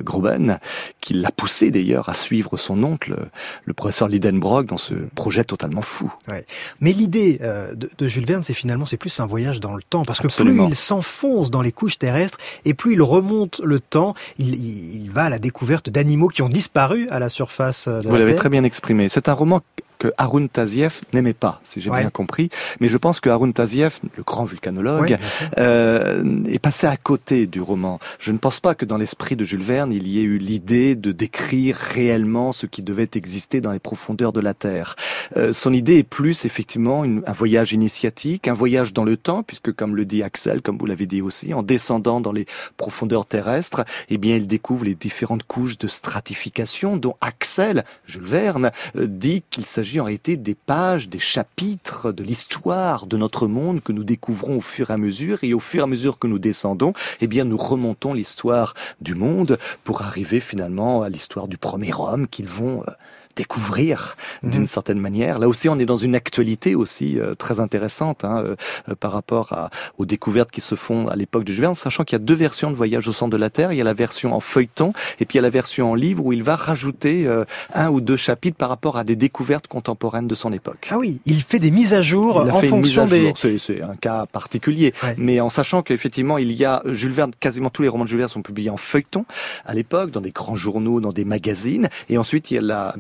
Qui 1.00 1.14
l'a 1.14 1.30
poussé 1.30 1.70
d'ailleurs 1.70 2.08
à 2.08 2.14
suivre 2.14 2.56
son 2.56 2.82
oncle, 2.82 3.16
le 3.64 3.72
professeur 3.74 4.08
Lidenbrock, 4.08 4.66
dans 4.66 4.76
ce 4.76 4.94
projet 5.14 5.44
totalement 5.44 5.82
fou. 5.82 6.12
Ouais. 6.28 6.44
Mais 6.80 6.92
l'idée 6.92 7.38
euh, 7.42 7.74
de, 7.74 7.90
de 7.96 8.08
Jules 8.08 8.26
Verne, 8.26 8.42
c'est 8.42 8.54
finalement 8.54 8.86
c'est 8.86 8.96
plus 8.96 9.18
un 9.20 9.26
voyage 9.26 9.60
dans 9.60 9.74
le 9.74 9.82
temps, 9.82 10.04
parce 10.04 10.20
que 10.20 10.28
plus 10.28 10.66
il 10.68 10.74
s'enfonce 10.74 11.50
dans 11.50 11.62
les 11.62 11.72
couches 11.72 11.98
terrestres 11.98 12.38
et 12.64 12.74
plus 12.74 12.94
il 12.94 13.02
remonte 13.02 13.60
le 13.64 13.80
temps, 13.80 14.14
il, 14.38 14.54
il, 14.54 15.02
il 15.02 15.10
va 15.10 15.24
à 15.24 15.30
la 15.30 15.38
découverte 15.38 15.90
d'animaux 15.90 16.28
qui 16.28 16.42
ont 16.42 16.48
disparu 16.48 17.08
à 17.10 17.18
la 17.18 17.28
surface 17.28 17.86
euh, 17.88 18.00
de 18.00 18.06
Vous 18.08 18.14
la 18.14 18.20
l'avez 18.20 18.32
Terre. 18.32 18.40
très 18.40 18.48
bien 18.48 18.64
exprimé. 18.64 19.08
C'est 19.08 19.28
un 19.28 19.32
roman 19.34 19.60
que 19.98 20.12
Harun 20.18 20.46
Taziev 20.46 21.00
n'aimait 21.12 21.32
pas, 21.34 21.60
si 21.62 21.80
j'ai 21.80 21.90
Ouais. 21.90 22.00
bien 22.00 22.10
compris. 22.10 22.50
Mais 22.80 22.88
je 22.88 22.96
pense 22.96 23.20
que 23.20 23.28
Harun 23.30 23.50
Taziev, 23.52 23.98
le 24.16 24.22
grand 24.22 24.44
vulcanologue, 24.44 25.10
Ouais, 25.10 25.18
euh, 25.58 26.44
est 26.46 26.58
passé 26.58 26.86
à 26.86 26.96
côté 26.96 27.46
du 27.46 27.60
roman. 27.60 27.98
Je 28.18 28.32
ne 28.32 28.38
pense 28.38 28.60
pas 28.60 28.74
que 28.74 28.84
dans 28.84 28.96
l'esprit 28.96 29.36
de 29.36 29.44
Jules 29.44 29.62
Verne, 29.62 29.92
il 29.92 30.06
y 30.06 30.18
ait 30.20 30.22
eu 30.24 30.38
l'idée 30.38 30.94
de 30.94 31.12
décrire 31.12 31.76
réellement 31.76 32.52
ce 32.52 32.66
qui 32.66 32.82
devait 32.82 33.08
exister 33.14 33.60
dans 33.60 33.72
les 33.72 33.78
profondeurs 33.78 34.32
de 34.32 34.40
la 34.40 34.54
Terre. 34.54 34.96
Euh, 35.36 35.52
son 35.52 35.72
idée 35.72 35.98
est 35.98 36.02
plus 36.04 36.44
effectivement 36.44 37.04
une- 37.04 37.22
un 37.26 37.32
voyage 37.32 37.72
initiatique, 37.72 38.48
un 38.48 38.52
voyage 38.54 38.92
dans 38.92 39.04
le 39.04 39.16
temps, 39.16 39.42
puisque 39.42 39.72
comme 39.72 39.96
le 39.96 40.04
dit 40.04 40.22
Axel, 40.22 40.62
comme 40.62 40.78
vous 40.78 40.86
l'avez 40.86 41.06
dit 41.06 41.22
aussi, 41.22 41.54
en 41.54 41.62
descendant 41.62 42.20
dans 42.20 42.32
les 42.32 42.46
profondeurs 42.76 43.26
terrestres, 43.26 43.84
eh 44.10 44.18
bien, 44.18 44.36
il 44.36 44.46
découvre 44.46 44.84
les 44.84 44.94
différentes 44.94 45.42
couches 45.44 45.78
de 45.78 45.88
stratification 45.88 46.96
dont 46.96 47.16
Axel, 47.20 47.84
Jules 48.06 48.24
Verne, 48.26 48.70
euh, 48.96 49.06
dit 49.08 49.42
qu'il 49.50 49.64
s'agit 49.64 49.87
en 49.96 50.04
réalité 50.04 50.36
des 50.36 50.54
pages, 50.54 51.08
des 51.08 51.18
chapitres 51.18 52.12
de 52.12 52.22
l'histoire 52.22 53.06
de 53.06 53.16
notre 53.16 53.46
monde 53.46 53.82
que 53.82 53.92
nous 53.92 54.04
découvrons 54.04 54.58
au 54.58 54.60
fur 54.60 54.90
et 54.90 54.92
à 54.92 54.96
mesure. 54.98 55.38
Et 55.42 55.54
au 55.54 55.60
fur 55.60 55.80
et 55.80 55.84
à 55.84 55.86
mesure 55.86 56.18
que 56.18 56.26
nous 56.26 56.38
descendons, 56.38 56.92
eh 57.20 57.26
bien, 57.26 57.44
nous 57.44 57.56
remontons 57.56 58.12
l'histoire 58.12 58.74
du 59.00 59.14
monde 59.14 59.58
pour 59.84 60.02
arriver 60.02 60.40
finalement 60.40 61.02
à 61.02 61.08
l'histoire 61.08 61.48
du 61.48 61.56
premier 61.56 61.92
homme 61.94 62.28
qu'ils 62.28 62.48
vont 62.48 62.82
euh, 62.82 62.92
découvrir 63.38 64.16
d'une 64.42 64.66
certaine 64.66 64.98
manière. 64.98 65.38
Là 65.38 65.48
aussi, 65.48 65.68
on 65.68 65.78
est 65.78 65.86
dans 65.86 65.96
une 65.96 66.16
actualité 66.16 66.74
aussi 66.74 67.18
euh, 67.20 67.34
très 67.34 67.60
intéressante 67.60 68.24
hein, 68.24 68.42
euh, 68.44 68.56
euh, 68.88 68.94
par 68.96 69.12
rapport 69.12 69.52
à, 69.52 69.70
aux 69.96 70.06
découvertes 70.06 70.50
qui 70.50 70.60
se 70.60 70.74
font 70.74 71.06
à 71.06 71.14
l'époque 71.14 71.44
de 71.44 71.52
Jules 71.52 71.62
Verne, 71.62 71.74
sachant 71.74 72.02
qu'il 72.04 72.18
y 72.18 72.20
a 72.20 72.24
deux 72.24 72.34
versions 72.34 72.70
de 72.70 72.76
Voyage 72.76 73.06
au 73.06 73.12
centre 73.12 73.30
de 73.30 73.36
la 73.36 73.48
Terre. 73.48 73.72
Il 73.72 73.78
y 73.78 73.80
a 73.80 73.84
la 73.84 73.94
version 73.94 74.34
en 74.34 74.40
feuilleton 74.40 74.92
et 75.20 75.24
puis 75.24 75.34
il 75.34 75.36
y 75.36 75.38
a 75.38 75.42
la 75.42 75.50
version 75.50 75.92
en 75.92 75.94
livre 75.94 76.24
où 76.26 76.32
il 76.32 76.42
va 76.42 76.56
rajouter 76.56 77.26
euh, 77.26 77.44
un 77.74 77.88
ou 77.90 78.00
deux 78.00 78.16
chapitres 78.16 78.56
par 78.56 78.68
rapport 78.68 78.96
à 78.96 79.04
des 79.04 79.14
découvertes 79.14 79.68
contemporaines 79.68 80.26
de 80.26 80.34
son 80.34 80.52
époque. 80.52 80.88
Ah 80.90 80.98
oui, 80.98 81.20
il 81.24 81.40
fait 81.42 81.60
des 81.60 81.70
mises 81.70 81.94
à 81.94 82.02
jour 82.02 82.42
Il 82.44 82.50
a 82.50 82.54
en 82.54 82.60
fait 82.60 82.68
une 82.68 82.80
mise 82.80 82.94
fonction 82.94 83.02
à 83.04 83.06
des. 83.06 83.26
jour. 83.28 83.58
C'est 83.58 83.82
un 83.82 83.94
cas 83.94 84.26
particulier, 84.26 84.92
mais 85.16 85.40
en 85.40 85.48
sachant 85.48 85.82
qu'effectivement 85.82 86.38
il 86.38 86.50
y 86.52 86.64
a 86.64 86.82
Jules 86.86 87.12
Verne, 87.12 87.30
quasiment 87.38 87.70
tous 87.70 87.82
les 87.82 87.88
romans 87.88 88.04
de 88.04 88.08
Jules 88.08 88.18
Verne 88.18 88.28
sont 88.28 88.42
publiés 88.42 88.70
en 88.70 88.76
feuilleton 88.76 89.24
à 89.64 89.74
l'époque, 89.74 90.10
dans 90.10 90.20
des 90.20 90.32
grands 90.32 90.56
journaux, 90.56 91.00
dans 91.00 91.12
des 91.12 91.24
magazines, 91.24 91.88
et 92.08 92.18
ensuite 92.18 92.50
il 92.50 92.54
y 92.54 92.58
a 92.58 92.62
la, 92.62 92.94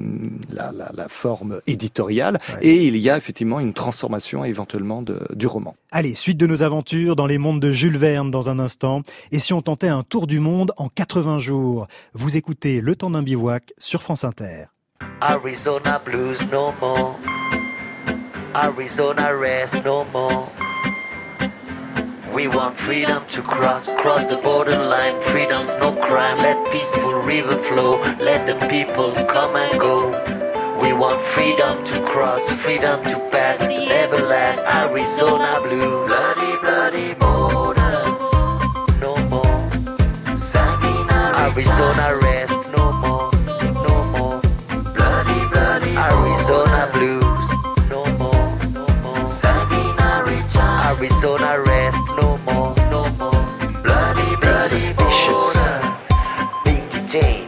la, 0.52 0.72
la, 0.72 0.90
la 0.94 1.08
forme 1.08 1.60
éditoriale, 1.66 2.38
et 2.60 2.86
il 2.86 2.96
y 2.96 3.10
a 3.10 3.16
effectivement 3.16 3.60
une 3.60 3.72
transformation 3.72 4.44
éventuellement 4.44 5.02
de, 5.02 5.20
du 5.34 5.46
roman. 5.46 5.74
Allez, 5.90 6.14
suite 6.14 6.38
de 6.38 6.46
nos 6.46 6.62
aventures 6.62 7.16
dans 7.16 7.26
les 7.26 7.38
mondes 7.38 7.60
de 7.60 7.72
Jules 7.72 7.96
Verne 7.96 8.30
dans 8.30 8.50
un 8.50 8.58
instant. 8.58 9.02
Et 9.32 9.38
si 9.38 9.52
on 9.52 9.62
tentait 9.62 9.88
un 9.88 10.02
tour 10.02 10.26
du 10.26 10.40
monde 10.40 10.72
en 10.76 10.88
80 10.88 11.38
jours? 11.38 11.86
Vous 12.14 12.36
écoutez 12.36 12.80
Le 12.80 12.94
temps 12.96 13.10
d'un 13.10 13.22
bivouac 13.22 13.72
sur 13.78 14.02
France 14.02 14.24
Inter. 14.24 14.66
Arizona 15.20 16.00
blues 16.04 16.40
no 16.50 16.72
more. 16.80 17.18
Arizona 18.54 19.30
rest 19.38 19.84
no 19.84 20.04
more. 20.12 20.50
We 22.32 22.46
want 22.46 22.76
freedom 22.76 23.26
to 23.28 23.42
cross, 23.42 23.90
cross 23.94 24.24
the 24.26 24.36
borderline. 24.36 25.20
Freedom's 25.22 25.74
no 25.78 25.92
crime. 25.92 26.38
Let 26.38 26.70
peaceful 26.70 27.14
river 27.20 27.56
flow. 27.56 28.00
Let 28.20 28.46
the 28.46 28.54
people 28.68 29.12
come 29.26 29.56
and 29.56 29.80
go. 29.80 30.08
We 30.80 30.92
want 30.92 31.20
freedom 31.28 31.84
to 31.86 32.06
cross, 32.06 32.50
freedom 32.62 33.02
to 33.04 33.18
pass, 33.30 33.60
never 33.60 34.18
last. 34.18 34.64
Arizona 34.64 35.60
blue, 35.62 36.06
Bloody, 36.06 36.58
bloody 36.60 37.14
border. 37.14 38.04
No 39.00 39.16
more. 39.28 39.58
Arizona 41.38 42.18
rest 42.22 42.70
no 42.76 42.92
more. 42.92 43.27
Hey. 57.20 57.47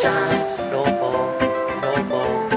Times. 0.00 0.58
No 0.72 0.82
more, 1.00 1.28
no 1.82 2.04
more. 2.04 2.48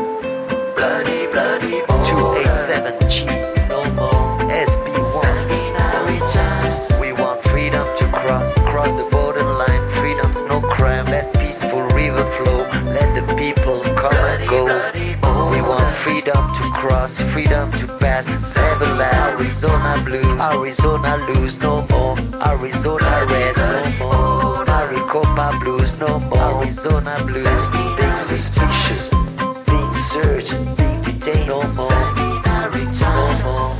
Bloody, 0.75 1.27
bloody 1.27 1.85
border. 1.87 2.39
287G. 2.39 3.27
No 3.67 3.83
more. 3.99 4.39
SB1. 4.47 5.21
Sanguinary 5.21 6.19
times. 6.31 6.87
We 7.01 7.11
want 7.11 7.43
freedom 7.43 7.85
to 7.97 8.05
cross, 8.13 8.53
cross 8.59 8.87
the 8.95 9.03
borderline. 9.11 9.91
Freedom's 9.91 10.41
no 10.43 10.61
crime. 10.61 11.05
Let 11.07 11.33
peaceful 11.33 11.81
river 11.87 12.25
flow. 12.31 12.59
Let 12.85 13.09
the 13.13 13.35
people 13.35 13.81
come 13.95 14.15
and 14.15 14.49
go. 14.49 14.63
We 15.51 15.61
want 15.61 15.93
freedom 15.97 16.47
to 16.55 16.63
cross, 16.71 17.19
freedom 17.33 17.69
to 17.73 17.87
pass, 17.97 18.55
never 18.55 18.85
last. 18.95 19.33
Arizona 19.33 20.01
blues, 20.05 20.39
Arizona 20.39 21.17
lose 21.27 21.57
no 21.57 21.85
more. 21.87 22.17
Arizona 22.41 23.25
rest 23.25 23.57
no 23.57 24.07
more. 24.07 24.32
Maricopa 24.83 25.57
blues 25.61 25.97
no 25.97 26.19
more. 26.19 26.61
Arizona 26.61 27.15
blues, 27.25 27.67
being 27.97 28.17
suspicious, 28.17 29.07
being 29.65 29.93
searched, 30.11 30.51
being 30.75 31.01
detained 31.03 31.47
no 31.47 31.61
more. 31.71 31.89
No 32.19 33.21
more, 33.45 33.71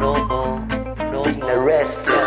no 0.00 0.26
more, 0.26 0.58
no 0.66 1.12
more. 1.12 1.24
being 1.24 1.42
arrested. 1.44 2.17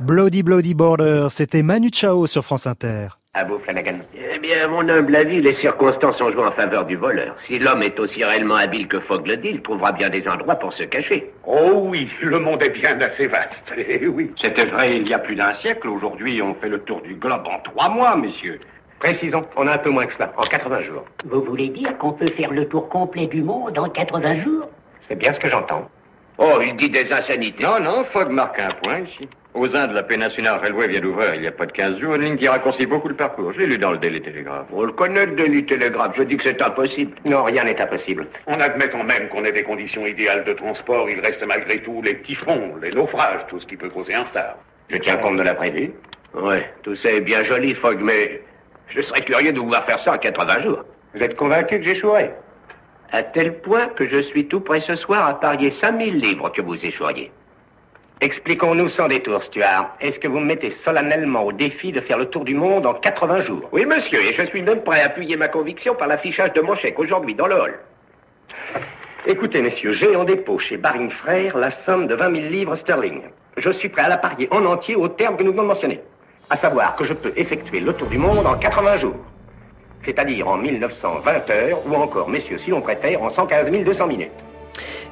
Bloody 0.00 0.42
Bloody 0.42 0.74
Border, 0.74 1.28
c'était 1.30 1.62
Manu 1.62 1.88
Chao 1.92 2.26
sur 2.26 2.44
France 2.44 2.66
Inter. 2.66 3.08
À 3.32 3.44
vous, 3.44 3.58
Flanagan. 3.58 4.00
Eh 4.14 4.38
bien, 4.38 4.64
à 4.64 4.68
mon 4.68 4.88
humble 4.88 5.16
avis, 5.16 5.40
les 5.40 5.54
circonstances 5.54 6.20
ont 6.20 6.30
joué 6.30 6.44
en 6.44 6.52
faveur 6.52 6.84
du 6.84 6.96
voleur. 6.96 7.34
Si 7.44 7.58
l'homme 7.58 7.82
est 7.82 7.98
aussi 7.98 8.22
réellement 8.22 8.56
habile 8.56 8.86
que 8.86 9.00
Fogg 9.00 9.26
le 9.26 9.36
dit, 9.38 9.48
il 9.48 9.62
trouvera 9.62 9.92
bien 9.92 10.10
des 10.10 10.28
endroits 10.28 10.56
pour 10.56 10.72
se 10.72 10.82
cacher. 10.82 11.32
Oh 11.46 11.84
oui, 11.86 12.08
le 12.20 12.38
monde 12.38 12.62
est 12.62 12.70
bien 12.70 13.00
assez 13.00 13.26
vaste. 13.26 13.50
Eh 13.76 14.06
oui. 14.06 14.30
C'était 14.36 14.66
vrai 14.66 14.96
il 14.98 15.08
y 15.08 15.14
a 15.14 15.18
plus 15.18 15.36
d'un 15.36 15.54
siècle. 15.54 15.88
Aujourd'hui, 15.88 16.42
on 16.42 16.54
fait 16.54 16.68
le 16.68 16.80
tour 16.80 17.00
du 17.00 17.14
globe 17.14 17.46
en 17.46 17.58
trois 17.60 17.88
mois, 17.88 18.14
messieurs. 18.16 18.60
Précisons, 19.00 19.42
on 19.56 19.66
a 19.66 19.72
un 19.72 19.78
peu 19.78 19.90
moins 19.90 20.06
que 20.06 20.12
cela, 20.12 20.32
en 20.36 20.44
80 20.44 20.82
jours. 20.82 21.04
Vous 21.24 21.42
voulez 21.42 21.68
dire 21.68 21.96
qu'on 21.98 22.12
peut 22.12 22.28
faire 22.28 22.52
le 22.52 22.68
tour 22.68 22.88
complet 22.88 23.26
du 23.26 23.42
monde 23.42 23.78
en 23.78 23.88
80 23.88 24.42
jours? 24.42 24.68
C'est 25.08 25.16
bien 25.16 25.32
ce 25.32 25.38
que 25.40 25.48
j'entends. 25.48 25.88
Oh, 26.38 26.58
il 26.60 26.74
dit 26.76 26.90
des 26.90 27.12
insanités. 27.12 27.62
Non, 27.62 27.78
non, 27.80 28.04
Fogg 28.12 28.30
marque 28.30 28.58
un 28.58 28.70
point 28.82 29.00
ici. 29.00 29.28
Aux 29.54 29.76
Indes, 29.76 29.92
la 29.92 30.02
Peninsula 30.02 30.56
Railway 30.58 30.88
vient 30.88 31.00
d'ouvrir 31.00 31.36
il 31.36 31.42
n'y 31.42 31.46
a 31.46 31.52
pas 31.52 31.66
de 31.66 31.70
15 31.70 32.00
jours, 32.00 32.16
une 32.16 32.22
ligne 32.22 32.36
qui 32.36 32.48
raccourcit 32.48 32.86
beaucoup 32.86 33.06
le 33.06 33.14
parcours. 33.14 33.52
Je 33.52 33.60
l'ai 33.60 33.66
lu 33.66 33.78
dans 33.78 33.92
le 33.92 33.98
Daily 33.98 34.20
Telegraph. 34.20 34.66
On 34.72 34.82
le 34.82 34.90
connaît, 34.90 35.26
le 35.26 35.36
Daily 35.36 35.64
Telegraph. 35.64 36.16
Je 36.16 36.24
dis 36.24 36.36
que 36.36 36.42
c'est 36.42 36.60
impossible. 36.60 37.16
Non, 37.24 37.44
rien 37.44 37.62
n'est 37.62 37.80
impossible. 37.80 38.26
En 38.48 38.58
admettant 38.58 39.04
même 39.04 39.28
qu'on 39.28 39.44
ait 39.44 39.52
des 39.52 39.62
conditions 39.62 40.04
idéales 40.06 40.42
de 40.42 40.54
transport, 40.54 41.08
il 41.08 41.20
reste 41.20 41.46
malgré 41.46 41.80
tout 41.80 42.02
les 42.02 42.14
petits 42.14 42.34
fronts, 42.34 42.74
les 42.82 42.90
naufrages, 42.90 43.46
tout 43.48 43.60
ce 43.60 43.66
qui 43.66 43.76
peut 43.76 43.90
causer 43.90 44.14
un 44.14 44.24
retard. 44.24 44.56
Je 44.88 44.96
tiens 44.96 45.18
compte 45.18 45.36
de 45.36 45.42
la 45.42 45.54
prévue. 45.54 45.92
Ouais, 46.34 46.68
tout 46.82 46.96
ça 46.96 47.12
est 47.12 47.20
bien 47.20 47.44
joli, 47.44 47.76
Fogg, 47.76 48.00
mais 48.02 48.42
je 48.88 49.02
serais 49.02 49.20
curieux 49.20 49.52
de 49.52 49.60
vous 49.60 49.68
voir 49.68 49.84
faire 49.84 50.00
ça 50.00 50.14
en 50.14 50.18
80 50.18 50.62
jours. 50.62 50.84
Vous 51.14 51.22
êtes 51.22 51.36
convaincu 51.36 51.78
que 51.78 51.84
j'échouerai 51.84 52.32
À 53.16 53.22
tel 53.22 53.60
point 53.60 53.86
que 53.86 54.08
je 54.08 54.18
suis 54.18 54.48
tout 54.48 54.58
prêt 54.58 54.80
ce 54.80 54.96
soir 54.96 55.28
à 55.28 55.38
parier 55.38 55.70
5000 55.70 56.18
livres 56.18 56.50
que 56.50 56.60
vous 56.60 56.74
échoueriez. 56.74 57.30
Expliquons-nous 58.20 58.88
sans 58.88 59.06
détour, 59.06 59.40
Stuart. 59.40 59.94
Est-ce 60.00 60.18
que 60.18 60.26
vous 60.26 60.40
me 60.40 60.46
mettez 60.46 60.72
solennellement 60.72 61.44
au 61.44 61.52
défi 61.52 61.92
de 61.92 62.00
faire 62.00 62.18
le 62.18 62.24
tour 62.24 62.44
du 62.44 62.56
monde 62.56 62.86
en 62.86 62.94
80 62.94 63.42
jours? 63.42 63.68
Oui, 63.70 63.86
monsieur, 63.86 64.20
et 64.20 64.32
je 64.32 64.42
suis 64.46 64.62
même 64.62 64.82
prêt 64.82 65.00
à 65.00 65.06
appuyer 65.06 65.36
ma 65.36 65.46
conviction 65.46 65.94
par 65.94 66.08
l'affichage 66.08 66.54
de 66.54 66.60
mon 66.60 66.74
chèque 66.74 66.98
aujourd'hui 66.98 67.36
dans 67.36 67.46
le 67.46 67.54
hall. 67.54 67.78
Écoutez, 69.26 69.62
messieurs, 69.62 69.92
j'ai 69.92 70.16
en 70.16 70.24
dépôt 70.24 70.58
chez 70.58 70.76
Baring 70.76 71.12
Frères 71.12 71.56
la 71.56 71.70
somme 71.70 72.08
de 72.08 72.16
20 72.16 72.34
000 72.34 72.48
livres 72.50 72.74
sterling. 72.74 73.22
Je 73.58 73.70
suis 73.70 73.90
prêt 73.90 74.02
à 74.02 74.08
la 74.08 74.16
parier 74.16 74.48
en 74.50 74.64
entier 74.64 74.96
au 74.96 75.06
terme 75.06 75.36
que 75.36 75.44
nous 75.44 75.52
venons 75.52 75.62
de 75.62 75.68
mentionner. 75.68 76.00
À 76.50 76.56
savoir 76.56 76.96
que 76.96 77.04
je 77.04 77.12
peux 77.12 77.32
effectuer 77.36 77.78
le 77.78 77.92
tour 77.92 78.08
du 78.08 78.18
monde 78.18 78.44
en 78.44 78.56
80 78.56 78.96
jours. 78.96 79.14
C'est-à-dire 80.04 80.48
en 80.48 80.56
1920 80.58 81.50
heures, 81.50 81.82
ou 81.86 81.94
encore, 81.94 82.28
messieurs, 82.28 82.58
si 82.58 82.70
l'on 82.70 82.80
préfère, 82.80 83.22
en 83.22 83.30
115 83.30 83.70
200 83.70 84.06
minutes. 84.06 84.30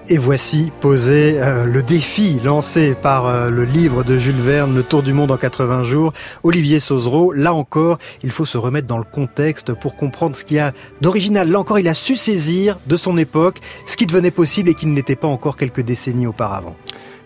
Et 0.09 0.18
voici 0.18 0.72
posé 0.80 1.40
euh, 1.40 1.64
le 1.64 1.80
défi 1.80 2.40
lancé 2.43 2.97
par 3.01 3.26
euh, 3.26 3.51
le 3.51 3.62
livre 3.62 4.03
de 4.03 4.18
Jules 4.18 4.34
Verne, 4.34 4.74
Le 4.74 4.82
Tour 4.82 5.05
du 5.05 5.12
Monde 5.12 5.30
en 5.30 5.36
80 5.36 5.84
jours. 5.84 6.12
Olivier 6.43 6.80
Sauzereau, 6.80 7.32
là 7.32 7.55
encore, 7.55 7.99
il 8.24 8.32
faut 8.32 8.45
se 8.45 8.59
remettre 8.59 8.88
dans 8.88 8.99
le 8.99 9.05
contexte 9.05 9.72
pour 9.74 9.95
comprendre 9.95 10.34
ce 10.34 10.45
qu'il 10.45 10.57
y 10.57 10.61
a 10.61 10.72
d'original. 11.01 11.49
Là 11.49 11.61
encore, 11.61 11.78
il 11.78 11.86
a 11.86 11.95
su 11.95 12.16
saisir 12.16 12.78
de 12.86 12.97
son 12.97 13.16
époque 13.16 13.61
ce 13.86 13.97
qui 13.97 14.07
devenait 14.07 14.32
possible 14.32 14.70
et 14.70 14.74
qui 14.74 14.86
ne 14.86 14.97
l'était 14.97 15.14
pas 15.14 15.28
encore 15.28 15.57
quelques 15.57 15.82
décennies 15.82 16.26
auparavant. 16.26 16.74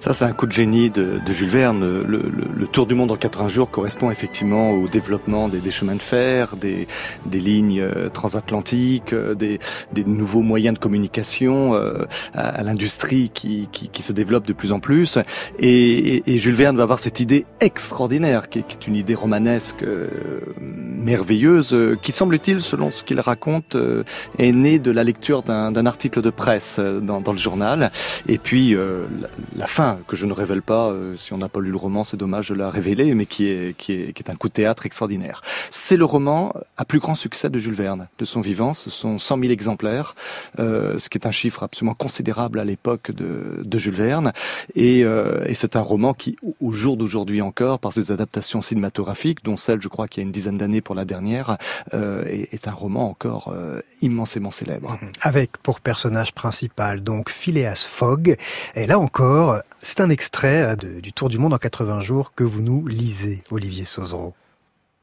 Ça, 0.00 0.12
c'est 0.12 0.24
un 0.24 0.32
coup 0.32 0.46
de 0.46 0.52
génie 0.52 0.90
de, 0.90 1.20
de 1.24 1.32
Jules 1.32 1.48
Verne. 1.48 1.80
Le, 1.80 2.02
le, 2.04 2.46
le, 2.54 2.66
tour 2.66 2.86
du 2.86 2.94
monde 2.94 3.10
en 3.10 3.16
80 3.16 3.48
jours 3.48 3.70
correspond 3.70 4.10
effectivement 4.10 4.70
au 4.72 4.88
développement 4.88 5.48
des, 5.48 5.58
des 5.58 5.70
chemins 5.70 5.94
de 5.94 6.02
fer, 6.02 6.56
des, 6.56 6.86
des 7.24 7.40
lignes 7.40 7.80
euh, 7.80 8.08
transatlantiques, 8.08 9.12
euh, 9.12 9.34
des, 9.34 9.58
des, 9.92 10.04
nouveaux 10.04 10.42
moyens 10.42 10.74
de 10.74 10.78
communication, 10.78 11.74
euh, 11.74 12.04
à, 12.34 12.48
à 12.48 12.62
l'industrie 12.62 13.30
qui, 13.32 13.68
qui, 13.72 13.88
qui, 13.88 14.02
se 14.02 14.12
développe 14.12 14.46
de 14.46 14.52
plus 14.52 14.72
en 14.72 14.80
plus. 14.80 15.18
Et, 15.58 16.16
et, 16.16 16.34
et 16.34 16.38
Jules 16.38 16.54
Verne 16.54 16.76
va 16.76 16.84
avoir 16.84 17.00
cette 17.00 17.18
idée 17.18 17.46
extraordinaire, 17.60 18.48
qui 18.48 18.62
qui 18.62 18.76
est 18.76 18.86
une 18.86 18.96
idée 18.96 19.14
romanesque 19.14 19.82
euh, 19.82 20.04
merveilleuse, 20.60 21.72
euh, 21.74 21.96
qui 22.00 22.12
semble-t-il, 22.12 22.60
selon 22.60 22.90
ce 22.90 23.02
qu'il 23.02 23.18
raconte, 23.20 23.76
est 24.38 24.52
née 24.52 24.78
de 24.78 24.90
la 24.90 25.04
lecture 25.04 25.42
d'un 25.42 25.86
article 25.86 26.20
de 26.20 26.30
presse 26.30 26.78
dans, 26.78 27.20
dans, 27.20 27.32
le 27.32 27.38
journal. 27.38 27.90
Et 28.28 28.38
puis 28.38 28.74
la, 28.74 29.28
la 29.56 29.66
fin 29.66 29.85
que 30.06 30.16
je 30.16 30.26
ne 30.26 30.32
révèle 30.32 30.62
pas. 30.62 30.90
Euh, 30.90 31.16
si 31.16 31.32
on 31.32 31.38
n'a 31.38 31.48
pas 31.48 31.60
lu 31.60 31.70
le 31.70 31.76
roman, 31.76 32.04
c'est 32.04 32.16
dommage 32.16 32.48
de 32.48 32.54
la 32.54 32.70
révéler, 32.70 33.14
mais 33.14 33.26
qui 33.26 33.46
est, 33.48 33.76
qui 33.76 33.92
est, 33.92 34.12
qui 34.12 34.22
est 34.22 34.30
un 34.30 34.34
coup 34.34 34.48
de 34.48 34.52
théâtre 34.52 34.86
extraordinaire. 34.86 35.42
C'est 35.70 35.96
le 35.96 36.04
roman 36.04 36.52
à 36.76 36.84
plus 36.84 36.98
grand 36.98 37.14
succès 37.14 37.50
de 37.50 37.58
Jules 37.58 37.74
Verne, 37.74 38.08
de 38.18 38.24
son 38.24 38.40
vivant. 38.40 38.74
Ce 38.74 38.90
sont 38.90 39.18
100 39.18 39.38
000 39.38 39.52
exemplaires, 39.52 40.14
euh, 40.58 40.98
ce 40.98 41.08
qui 41.08 41.18
est 41.18 41.26
un 41.26 41.30
chiffre 41.30 41.62
absolument 41.62 41.94
considérable 41.94 42.58
à 42.60 42.64
l'époque 42.64 43.10
de, 43.10 43.62
de 43.62 43.78
Jules 43.78 43.94
Verne. 43.94 44.32
Et, 44.74 45.04
euh, 45.04 45.44
c'est 45.54 45.74
un 45.74 45.80
roman 45.80 46.12
qui, 46.12 46.36
au 46.60 46.72
jour 46.72 46.98
d'aujourd'hui 46.98 47.40
encore, 47.40 47.78
par 47.78 47.90
ses 47.90 48.12
adaptations 48.12 48.60
cinématographiques, 48.60 49.42
dont 49.42 49.56
celle, 49.56 49.80
je 49.80 49.88
crois, 49.88 50.06
qu'il 50.06 50.22
y 50.22 50.24
a 50.24 50.26
une 50.26 50.32
dizaine 50.32 50.58
d'années 50.58 50.82
pour 50.82 50.94
la 50.94 51.06
dernière, 51.06 51.56
est, 51.94 52.52
est, 52.52 52.68
un 52.68 52.72
roman 52.72 53.08
encore 53.08 53.54
immensément 54.02 54.50
célèbre. 54.50 54.98
Avec 55.22 55.56
pour 55.56 55.80
personnage 55.80 56.32
principal 56.32 57.02
donc 57.02 57.30
Phileas 57.30 57.86
Fogg. 57.88 58.36
Et 58.74 58.86
là 58.86 58.98
encore, 58.98 59.60
c'est 59.78 60.00
un 60.00 60.10
extrait 60.10 60.76
de, 60.76 61.00
du 61.00 61.12
Tour 61.12 61.28
du 61.28 61.38
monde 61.38 61.52
en 61.52 61.58
80 61.58 62.00
jours 62.00 62.32
que 62.34 62.44
vous 62.44 62.60
nous 62.60 62.86
lisez, 62.86 63.44
Olivier 63.50 63.84
Sauzereau. 63.84 64.34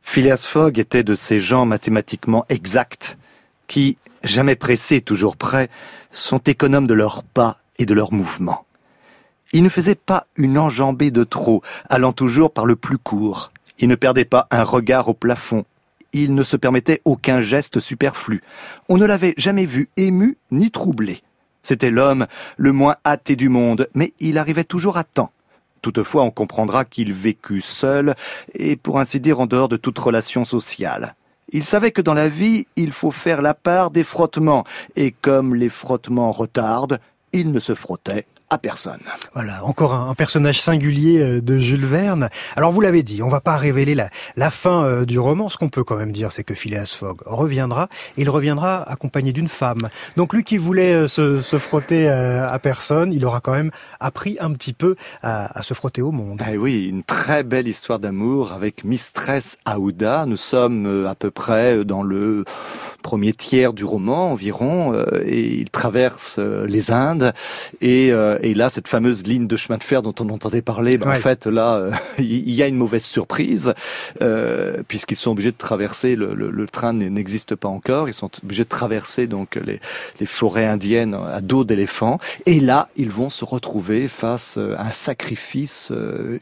Phileas 0.02 0.46
Fogg 0.48 0.80
était 0.80 1.04
de 1.04 1.16
ces 1.16 1.40
gens 1.40 1.66
mathématiquement 1.66 2.46
exacts 2.50 3.18
qui, 3.68 3.98
jamais 4.24 4.56
pressés, 4.56 5.02
toujours 5.02 5.38
prêts, 5.38 5.70
sont 6.12 6.40
économes 6.40 6.88
de 6.88 6.94
leurs 6.94 7.24
pas 7.24 7.58
et 7.80 7.86
de 7.86 7.94
leurs 7.94 8.14
mouvements. 8.14 8.66
Il 9.54 9.64
ne 9.64 9.70
faisait 9.70 9.96
pas 9.96 10.28
une 10.36 10.58
enjambée 10.58 11.12
de 11.12 11.24
trop, 11.24 11.62
allant 11.90 12.12
toujours 12.12 12.52
par 12.52 12.66
le 12.66 12.76
plus 12.76 12.98
court. 12.98 13.52
Il 13.80 13.88
ne 13.88 13.96
perdait 13.96 14.26
pas 14.26 14.48
un 14.52 14.64
regard 14.64 15.08
au 15.10 15.14
plafond. 15.14 15.66
Il 16.12 16.36
ne 16.36 16.44
se 16.44 16.58
permettait 16.58 17.02
aucun 17.06 17.40
geste 17.40 17.80
superflu. 17.80 18.44
On 18.90 18.98
ne 18.98 19.06
l'avait 19.06 19.34
jamais 19.38 19.66
vu 19.66 19.90
ému 19.98 20.38
ni 20.52 20.70
troublé. 20.70 21.22
C'était 21.64 21.89
l'homme 21.89 22.28
le 22.57 22.74
moins 22.74 22.97
hâté 23.05 23.36
du 23.36 23.49
monde, 23.49 23.88
mais 23.95 24.14
il 24.20 24.38
arrivait 24.38 24.66
toujours 24.66 24.97
à 24.97 25.03
temps. 25.03 25.32
Toutefois, 25.82 26.24
on 26.24 26.32
comprendra 26.32 26.86
qu'il 26.86 27.14
vécut 27.14 27.61
seul 27.61 28.16
et, 28.53 28.76
pour 28.76 28.99
ainsi 28.99 29.20
dire, 29.20 29.39
en 29.39 29.47
dehors 29.47 29.70
de 29.70 29.78
toute 29.78 29.97
relation 29.97 30.45
sociale. 30.45 31.16
Il 31.51 31.66
savait 31.66 31.91
que 31.91 32.01
dans 32.01 32.14
la 32.14 32.30
vie, 32.30 32.68
il 32.76 32.91
faut 32.91 33.11
faire 33.11 33.41
la 33.41 33.53
part 33.53 33.91
des 33.91 34.03
frottements, 34.03 34.64
et 34.95 35.11
comme 35.11 35.55
les 35.55 35.70
frottements 35.70 36.32
retardent, 36.32 36.99
il 37.32 37.51
ne 37.51 37.59
se 37.59 37.76
frottait 37.76 38.26
à 38.54 38.58
personne. 38.58 39.01
Voilà, 39.34 39.64
encore 39.66 39.93
un, 39.93 40.10
un, 40.10 40.16
personnage 40.16 40.62
singulier 40.62 41.41
de 41.41 41.58
Jules 41.58 41.86
Verne. 41.86 42.30
Alors 42.56 42.72
vous 42.72 42.82
l'avez 42.82 43.04
dit, 43.04 43.24
on 43.24 43.30
va 43.30 43.41
pas 43.41 43.58
révéler 43.58 43.95
la, 43.95 44.10
la 44.36 44.49
fin 44.49 44.86
euh, 44.86 45.06
du 45.06 45.20
roman. 45.20 45.49
Ce 45.49 45.58
qu'on 45.58 45.70
peut 45.70 45.84
quand 45.84 45.97
même 45.97 46.12
dire, 46.12 46.32
c'est 46.32 46.43
que 46.43 46.54
Phileas 46.54 46.95
Fogg 46.97 47.22
reviendra, 47.26 47.89
et 48.18 48.22
il 48.22 48.30
reviendra 48.30 48.84
accompagné 48.89 49.32
d'une 49.32 49.47
femme. 49.47 49.89
Donc 50.18 50.34
lui 50.34 50.43
qui 50.43 50.58
voulait 50.58 50.93
euh, 50.93 51.08
se, 51.08 51.41
se, 51.41 51.58
frotter 51.58 52.10
euh, 52.10 52.47
à 52.47 52.60
personne, 52.60 53.12
il 53.12 53.26
aura 53.26 53.39
quand 53.39 53.54
même 53.54 53.72
appris 53.99 54.38
un 54.39 54.51
petit 54.54 54.74
peu 54.74 54.95
à, 55.22 55.58
à 55.58 55.64
se 55.64 55.74
frotter 55.74 56.01
au 56.01 56.12
monde. 56.12 56.41
Ah 56.45 56.51
oui, 56.58 56.86
une 56.86 57.04
très 57.04 57.43
belle 57.43 57.68
histoire 57.68 57.99
d'amour 57.99 58.51
avec 58.51 58.84
Mistress 58.84 59.58
Aouda. 59.66 60.26
Nous 60.26 60.38
sommes 60.38 61.06
à 61.08 61.16
peu 61.16 61.32
près 61.32 61.84
dans 61.86 62.04
le 62.04 62.45
premier 63.01 63.34
tiers 63.34 63.74
du 63.74 63.84
roman 63.84 64.32
environ, 64.32 64.93
et 65.26 65.56
il 65.56 65.70
traverse 65.70 66.39
les 66.39 66.91
Indes 66.91 67.34
et 67.82 68.12
et 68.44 68.54
là, 68.54 68.70
cette 68.70 68.88
fameuse 68.89 69.24
ligne 69.24 69.48
de 69.48 69.56
chemin 69.56 69.78
de 69.78 69.84
fer 69.84 70.02
dont 70.02 70.14
on 70.20 70.30
entendait 70.30 70.62
parler, 70.62 70.98
ben, 70.98 71.12
en 71.12 71.16
fait, 71.16 71.48
là, 71.48 71.76
euh, 71.76 71.91
il 72.20 72.52
y 72.52 72.62
a 72.62 72.68
une 72.68 72.76
mauvaise 72.76 73.06
surprise, 73.06 73.74
euh, 74.22 74.84
puisqu'ils 74.88 75.16
sont 75.16 75.32
obligés 75.32 75.52
de 75.52 75.58
traverser, 75.58 76.16
le, 76.16 76.34
le, 76.34 76.52
le 76.52 76.68
train 76.68 76.94
n'existe 76.94 77.56
pas 77.56 77.70
encore, 77.70 78.10
ils 78.10 78.14
sont 78.14 78.30
obligés 78.44 78.64
de 78.64 78.70
traverser 78.70 79.28
donc 79.28 79.56
les, 79.56 79.80
les 80.20 80.26
forêts 80.26 80.66
indiennes 80.66 81.16
à 81.16 81.39
dos 81.39 81.64
d'éléphants, 81.64 82.20
et 82.46 82.60
là, 82.60 82.89
ils 82.98 83.12
vont 83.12 83.30
se 83.30 83.46
retrouver 83.46 84.08
face 84.08 84.58
à 84.58 84.88
un 84.88 84.91
sacrifice 84.91 85.91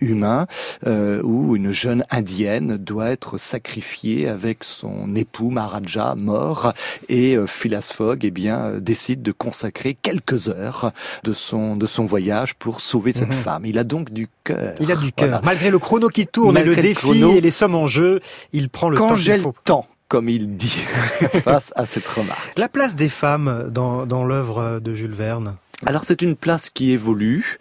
humain, 0.02 0.48
où 0.86 1.56
une 1.56 1.72
jeune 1.72 2.04
indienne 2.10 2.78
doit 2.78 3.10
être 3.10 3.38
sacrifiée 3.38 4.28
avec 4.28 4.64
son 4.64 5.16
époux 5.16 5.52
Maharaja 5.52 6.16
mort, 6.16 6.74
et 7.10 7.38
Phileas 7.46 7.92
Fogg, 7.96 8.26
eh 8.26 8.32
bien, 8.32 8.74
décide 8.80 9.22
de 9.22 9.32
consacrer 9.32 9.94
quelques 9.94 10.50
heures 10.50 10.92
de 11.24 11.34
son, 11.34 11.76
de 11.82 11.88
son 11.88 12.06
voyage 12.06 12.54
pour 12.56 12.80
sauver 12.80 13.12
cette 13.12 13.30
Mhm. 13.30 13.34
femme. 13.44 13.66
Il 13.66 13.78
a 13.80 13.84
donc 13.84 14.12
du 14.12 14.28
cœur. 14.44 14.74
Il 14.80 14.92
a 14.92 14.96
du 14.96 15.12
cœur. 15.12 15.30
Voilà. 15.30 15.42
Malgré 15.44 15.70
le 15.72 15.80
chrono 15.80 16.08
qui 16.10 16.28
tourne 16.28 16.54
Malgré 16.54 16.72
et 16.74 16.76
le 16.76 16.82
le 16.82 16.88
défi 16.88 17.02
chrono. 17.02 17.34
et 17.36 17.42
les 17.42 17.52
sommes 17.52 17.76
en 17.76 17.88
jeu, 17.88 18.20
il 18.54 18.70
prend 18.70 18.90
le 18.90 18.98
Quand 18.98 19.10
temps 19.10 19.16
j'ai 19.16 19.34
qu'il 19.34 19.44
le 19.44 19.52
temps, 19.66 19.88
comme 20.08 20.30
il 20.30 20.56
dit, 20.58 20.80
face 21.44 21.74
à 21.76 21.86
cette 21.86 22.08
remarque. 22.08 22.54
La 22.58 22.70
place 22.70 22.96
des 22.96 23.10
femmes 23.10 23.70
dans, 23.72 24.06
dans 24.06 24.24
l'œuvre 24.24 24.80
de 24.80 24.94
Jules 24.94 25.14
Verne? 25.14 25.56
Alors 25.88 26.04
c'est 26.04 26.22
une 26.22 26.36
place 26.36 26.70
qui 26.70 26.92
évolue. 26.92 27.58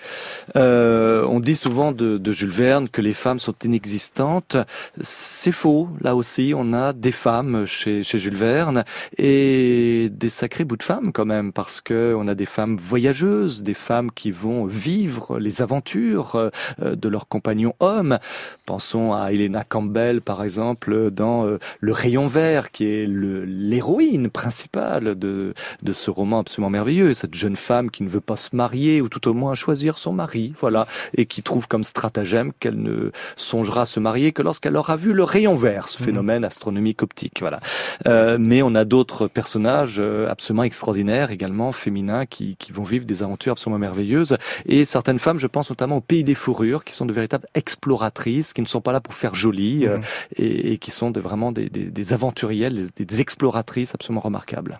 Euh, 0.55 1.25
on 1.31 1.41
dit 1.41 1.57
souvent 1.57 1.91
de, 1.91 2.19
de 2.19 2.33
Jules 2.33 2.51
Verne 2.51 2.91
que 2.91 3.01
les 3.01 3.15
femmes 3.15 3.39
sont 3.39 3.55
inexistantes. 3.65 4.59
C'est 5.01 5.53
faux. 5.53 5.89
Là 6.03 6.15
aussi, 6.15 6.53
on 6.55 6.75
a 6.75 6.93
des 6.93 7.13
femmes 7.13 7.65
chez, 7.65 8.03
chez 8.03 8.19
Jules 8.19 8.37
Verne 8.37 8.85
et 9.17 10.11
des 10.13 10.29
sacrés 10.29 10.65
bouts 10.65 10.77
de 10.77 10.83
femmes 10.83 11.13
quand 11.13 11.25
même, 11.25 11.51
parce 11.51 11.81
que 11.81 12.15
on 12.15 12.29
a 12.29 12.35
des 12.35 12.45
femmes 12.45 12.77
voyageuses, 12.77 13.63
des 13.63 13.73
femmes 13.73 14.11
qui 14.11 14.33
vont 14.33 14.67
vivre 14.67 15.39
les 15.39 15.63
aventures 15.63 16.35
euh, 16.35 16.51
de 16.95 17.09
leurs 17.09 17.27
compagnons 17.27 17.75
hommes. 17.81 18.19
Pensons 18.67 19.15
à 19.15 19.33
Helena 19.33 19.65
Campbell, 19.65 20.21
par 20.21 20.43
exemple, 20.45 21.11
dans 21.11 21.47
euh, 21.47 21.59
Le 21.81 21.93
Rayon 21.93 22.27
Vert, 22.27 22.71
qui 22.71 22.85
est 22.85 23.07
l'héroïne 23.09 24.29
principale 24.29 25.19
de, 25.19 25.55
de 25.83 25.93
ce 25.95 26.11
roman 26.11 26.41
absolument 26.41 26.71
merveilleux. 26.71 27.15
Cette 27.15 27.35
jeune 27.35 27.57
femme 27.57 27.91
qui 27.91 28.03
ne 28.03 28.10
veut 28.11 28.21
pas 28.21 28.37
se 28.37 28.55
marier, 28.55 29.01
ou 29.01 29.09
tout 29.09 29.27
au 29.29 29.35
moins 29.35 29.55
choisir 29.55 29.99
son 29.99 30.13
mari, 30.13 30.55
voilà, 30.61 30.87
et 31.17 31.27
qui 31.27 31.43
trouve 31.43 31.69
comme 31.69 31.85
stratagème 31.85 32.53
qu'elle 32.61 32.81
ne 32.81 33.11
songera 33.37 33.83
à 33.83 33.87
se 33.87 34.01
marier 34.01 34.33
que 34.33 34.43
lorsqu'elle 34.43 34.77
aura 34.77 34.97
vu 34.97 35.13
le 35.13 35.25
rayon 35.25 35.55
vert, 35.55 35.89
ce 35.89 36.03
phénomène 36.03 36.45
astronomique 36.45 37.03
optique, 37.03 37.39
voilà. 37.41 37.61
Euh, 38.07 38.37
mais 38.41 38.63
on 38.63 38.75
a 38.75 38.85
d'autres 38.85 39.27
personnages 39.29 39.97
euh, 40.01 40.29
absolument 40.29 40.65
extraordinaires, 40.65 41.31
également 41.31 41.73
féminins, 41.73 42.27
qui, 42.27 42.57
qui 42.57 42.73
vont 42.73 42.85
vivre 42.85 43.05
des 43.05 43.23
aventures 43.23 43.53
absolument 43.53 43.79
merveilleuses. 43.79 44.37
Et 44.67 44.85
certaines 44.85 45.19
femmes, 45.19 45.39
je 45.39 45.47
pense 45.47 45.71
notamment 45.71 45.97
au 45.97 46.01
pays 46.01 46.25
des 46.25 46.35
fourrures, 46.35 46.85
qui 46.85 46.95
sont 46.95 47.07
de 47.07 47.13
véritables 47.13 47.47
exploratrices, 47.55 48.53
qui 48.53 48.63
ne 48.63 48.67
sont 48.67 48.81
pas 48.81 48.93
là 48.93 49.01
pour 49.01 49.15
faire 49.15 49.35
joli, 49.35 49.87
euh, 49.87 49.99
et, 50.37 50.73
et 50.73 50.79
qui 50.79 50.91
sont 50.91 51.11
de- 51.11 51.21
vraiment 51.21 51.53
des, 51.53 51.69
des, 51.71 51.85
des 51.85 52.13
aventurielles, 52.13 52.89
des, 52.97 53.05
des 53.05 53.21
exploratrices 53.21 53.95
absolument 53.95 54.21
remarquables. 54.21 54.79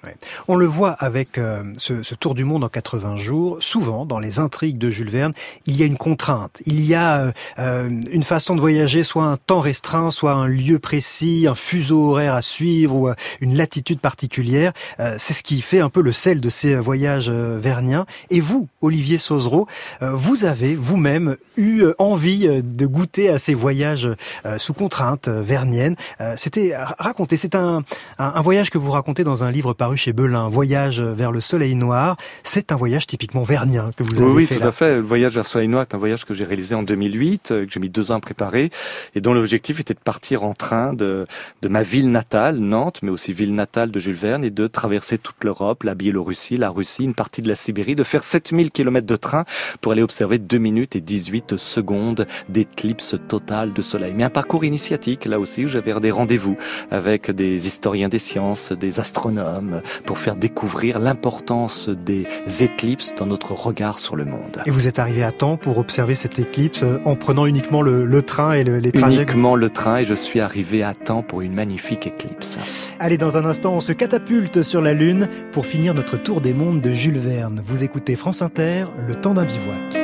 On 0.49 0.57
le 0.57 0.67
voit 0.67 0.93
avec 0.93 1.39
euh, 1.39 1.63
ce, 1.77 2.03
ce 2.03 2.15
tour 2.15 2.35
du 2.35 2.45
monde 2.45 2.65
en 2.65 2.69
80 2.69 3.17
Souvent, 3.61 4.07
dans 4.07 4.19
les 4.19 4.39
intrigues 4.39 4.79
de 4.79 4.91
Jules 4.91 5.11
Verne, 5.11 5.33
il 5.67 5.77
y 5.77 5.83
a 5.83 5.87
une 5.87 5.97
contrainte. 5.97 6.63
Il 6.67 6.81
y 6.81 6.95
a 6.95 7.21
euh, 7.21 7.33
euh, 7.59 8.01
une 8.11 8.23
façon 8.23 8.55
de 8.55 8.61
voyager, 8.61 9.03
soit 9.03 9.25
un 9.25 9.37
temps 9.37 9.61
restreint, 9.61 10.11
soit 10.11 10.33
un 10.33 10.47
lieu 10.47 10.79
précis, 10.79 11.47
un 11.49 11.55
fuseau 11.55 12.11
horaire 12.11 12.35
à 12.35 12.43
suivre 12.43 12.95
ou 12.95 13.09
euh, 13.09 13.15
une 13.41 13.57
latitude 13.57 14.01
particulière. 14.01 14.73
C'est 15.19 15.33
ce 15.33 15.43
qui 15.43 15.61
fait 15.61 15.81
un 15.81 15.89
peu 15.89 16.03
le 16.03 16.13
sel 16.13 16.41
de 16.41 16.49
ces 16.49 16.75
voyages 16.75 17.31
verniens. 17.31 18.07
Et 18.31 18.41
vous, 18.41 18.69
Olivier 18.81 19.19
Sauzereau, 19.19 19.67
vous 20.01 20.45
avez 20.45 20.75
vous-même 20.75 21.37
eu 21.57 21.85
envie 21.99 22.49
de 22.63 22.87
goûter 22.87 23.29
à 23.29 23.39
ces 23.39 23.55
voyages 23.55 24.09
sous 24.59 24.75
contrainte 24.75 25.29
vernienne. 25.29 25.97
C'était 26.37 26.75
raconté. 26.99 27.37
C'est 27.37 27.55
un, 27.55 27.83
un, 28.19 28.33
un 28.35 28.41
voyage 28.41 28.71
que 28.71 28.79
vous 28.79 28.91
racontez 28.91 29.25
dans 29.25 29.45
un 29.45 29.51
livre 29.51 29.73
paru 29.73 29.97
chez 29.97 30.13
Belin, 30.13 30.49
Voyage 30.49 31.01
vers 31.01 31.33
le 31.33 31.41
soleil 31.41 31.75
noir. 31.75 32.17
C'est 32.43 32.73
un 32.73 32.77
voyage 32.77 33.07
typiquement 33.11 33.43
vernien 33.43 33.91
que 33.97 34.05
vous 34.05 34.21
avez 34.23 34.31
oui, 34.31 34.37
oui, 34.37 34.47
fait 34.47 34.55
tout 34.55 34.61
là. 34.61 34.69
à 34.69 34.73
fait. 34.73 34.95
Le 34.95 35.03
voyage 35.03 35.35
vers 35.35 35.45
Soleil 35.45 35.67
Noir 35.67 35.83
est 35.83 35.97
un 35.97 35.99
voyage 35.99 36.25
que 36.25 36.33
j'ai 36.33 36.45
réalisé 36.45 36.77
en 36.77 36.85
2008, 36.85 37.51
euh, 37.51 37.67
que 37.67 37.73
j'ai 37.73 37.81
mis 37.81 37.89
deux 37.89 38.13
ans 38.13 38.19
à 38.19 38.21
préparer, 38.21 38.71
et 39.17 39.21
dont 39.21 39.35
l'objectif 39.35 39.81
était 39.81 39.95
de 39.95 39.99
partir 39.99 40.45
en 40.45 40.55
train 40.55 40.93
de, 40.93 41.27
de 41.61 41.69
ma 41.69 41.83
ville 41.83 42.13
natale, 42.13 42.59
Nantes, 42.59 43.01
mais 43.03 43.11
aussi 43.11 43.33
ville 43.33 43.53
natale 43.53 43.91
de 43.91 43.99
Jules 43.99 44.15
Verne, 44.15 44.45
et 44.45 44.51
de 44.51 44.69
traverser 44.69 45.19
toute 45.19 45.43
l'Europe, 45.43 45.83
la 45.83 45.97
Biélorussie, 45.97 46.57
la 46.57 46.71
Russie, 46.71 47.03
une 47.03 47.15
partie 47.15 47.43
de 47.43 47.49
la 47.49 47.57
Sibérie, 47.57 47.97
de 47.97 48.05
faire 48.05 48.23
7000 48.23 48.71
km 48.71 49.05
de 49.05 49.17
train 49.17 49.45
pour 49.81 49.91
aller 49.91 50.03
observer 50.03 50.39
2 50.39 50.59
minutes 50.59 50.95
et 50.95 51.01
18 51.01 51.57
secondes 51.57 52.29
d'éclipse 52.49 53.17
totale 53.27 53.73
de 53.73 53.83
soleil. 53.83 54.15
Mais 54.17 54.23
un 54.23 54.31
parcours 54.31 54.65
initiatique, 54.65 55.25
là 55.25 55.41
aussi, 55.41 55.65
où 55.65 55.69
j'avais 55.69 55.99
des 55.99 56.13
rendez-vous 56.13 56.57
avec 56.93 57.33
des 57.33 57.67
historiens 57.67 58.09
des 58.09 58.21
sciences, 58.21 58.71
des 58.71 59.01
astronomes, 59.01 59.83
pour 60.07 60.19
faire 60.19 60.37
découvrir 60.37 61.01
l'importance 61.01 61.89
des 61.89 62.29
éclipses 62.61 63.00
dans 63.19 63.27
notre 63.27 63.53
regard 63.53 63.99
sur 63.99 64.17
le 64.17 64.25
monde. 64.25 64.63
Et 64.67 64.71
vous 64.71 64.87
êtes 64.87 64.99
arrivé 64.99 65.23
à 65.25 65.33
temps 65.33 65.57
pour 65.57 65.79
observer 65.79 66.15
cette 66.15 66.39
éclipse 66.39 66.83
euh, 66.83 66.99
en 67.05 67.17
prenant 67.17 67.47
uniquement 67.47 67.83
le, 67.83 68.05
le 68.05 68.23
train 68.23 68.53
et 68.53 68.65
le- 68.65 68.79
les 68.79 68.93
trajets. 68.93 69.17
Uniquement 69.23 69.57
le 69.57 69.71
train 69.71 69.99
et 69.99 70.05
je 70.05 70.15
suis 70.15 70.41
arrivé 70.41 70.83
à 70.83 70.95
temps 70.95 71.23
pour 71.23 71.41
une 71.41 71.55
magnifique 71.55 72.07
éclipse. 72.07 72.59
Allez, 72.99 73.19
dans 73.19 73.37
un 73.37 73.45
instant, 73.45 73.75
on 73.75 73.81
se 73.81 73.93
catapulte 73.93 74.63
sur 74.63 74.81
la 74.83 74.93
Lune 74.93 75.29
pour 75.53 75.67
finir 75.67 75.95
notre 75.95 76.17
tour 76.17 76.41
des 76.41 76.53
mondes 76.55 76.81
de 76.81 76.93
Jules 76.93 77.19
Verne. 77.19 77.61
Vous 77.65 77.83
écoutez 77.85 78.17
France 78.17 78.43
Inter, 78.43 78.85
le 79.09 79.15
temps 79.15 79.35
d'un 79.35 79.45
bivouac. 79.45 79.97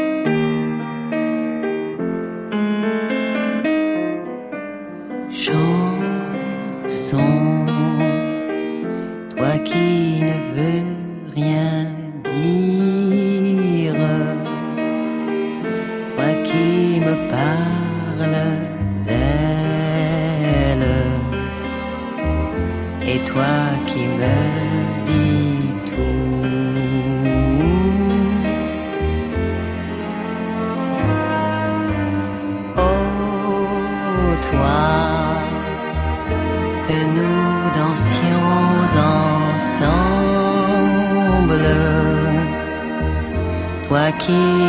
Chanson, 6.86 7.66
toi 9.36 9.58
qui 9.64 10.22
ne 10.22 10.32
veux 10.54 10.84
rien 11.34 11.95
et 23.16 23.20
toi 23.20 23.56
qui 23.86 24.02
me 24.18 24.36
dis 25.08 25.70
tout. 25.88 26.26
Oh, 32.76 34.36
toi 34.50 34.82
que 36.88 36.98
nous 37.16 37.50
dansions 37.80 38.52
ensemble. 39.56 39.96
Toi 43.88 44.06
qui 44.22 44.65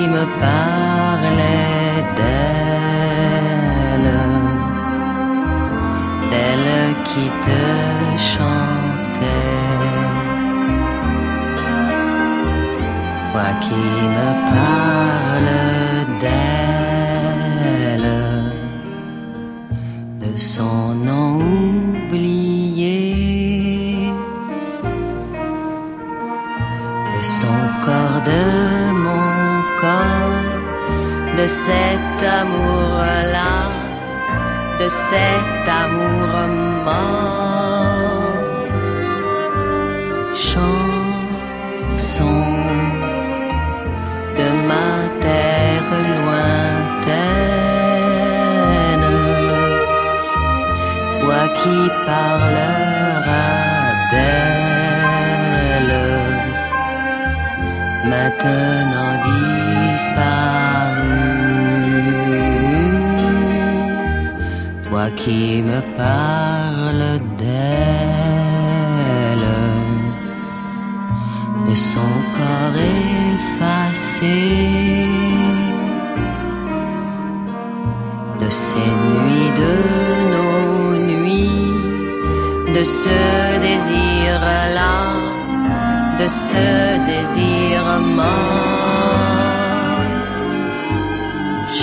de 86.19 86.27
ce 86.27 86.65
désir 87.05 87.83
mort. 88.15 88.25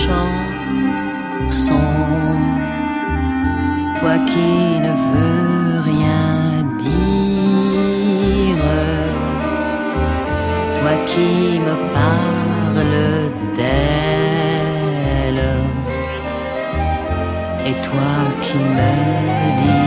Chanson, 0.03 1.81
toi 4.01 4.17
qui 4.31 4.55
ne 4.87 4.93
veux 5.11 5.81
rien 5.93 6.27
dire, 6.79 8.65
toi 10.81 10.95
qui 11.11 11.33
me 11.67 11.75
parles 11.99 12.99
d'elle, 13.57 15.45
et 17.67 17.77
toi 17.89 18.15
qui 18.43 18.59
me 18.79 18.93
dis 19.63 19.84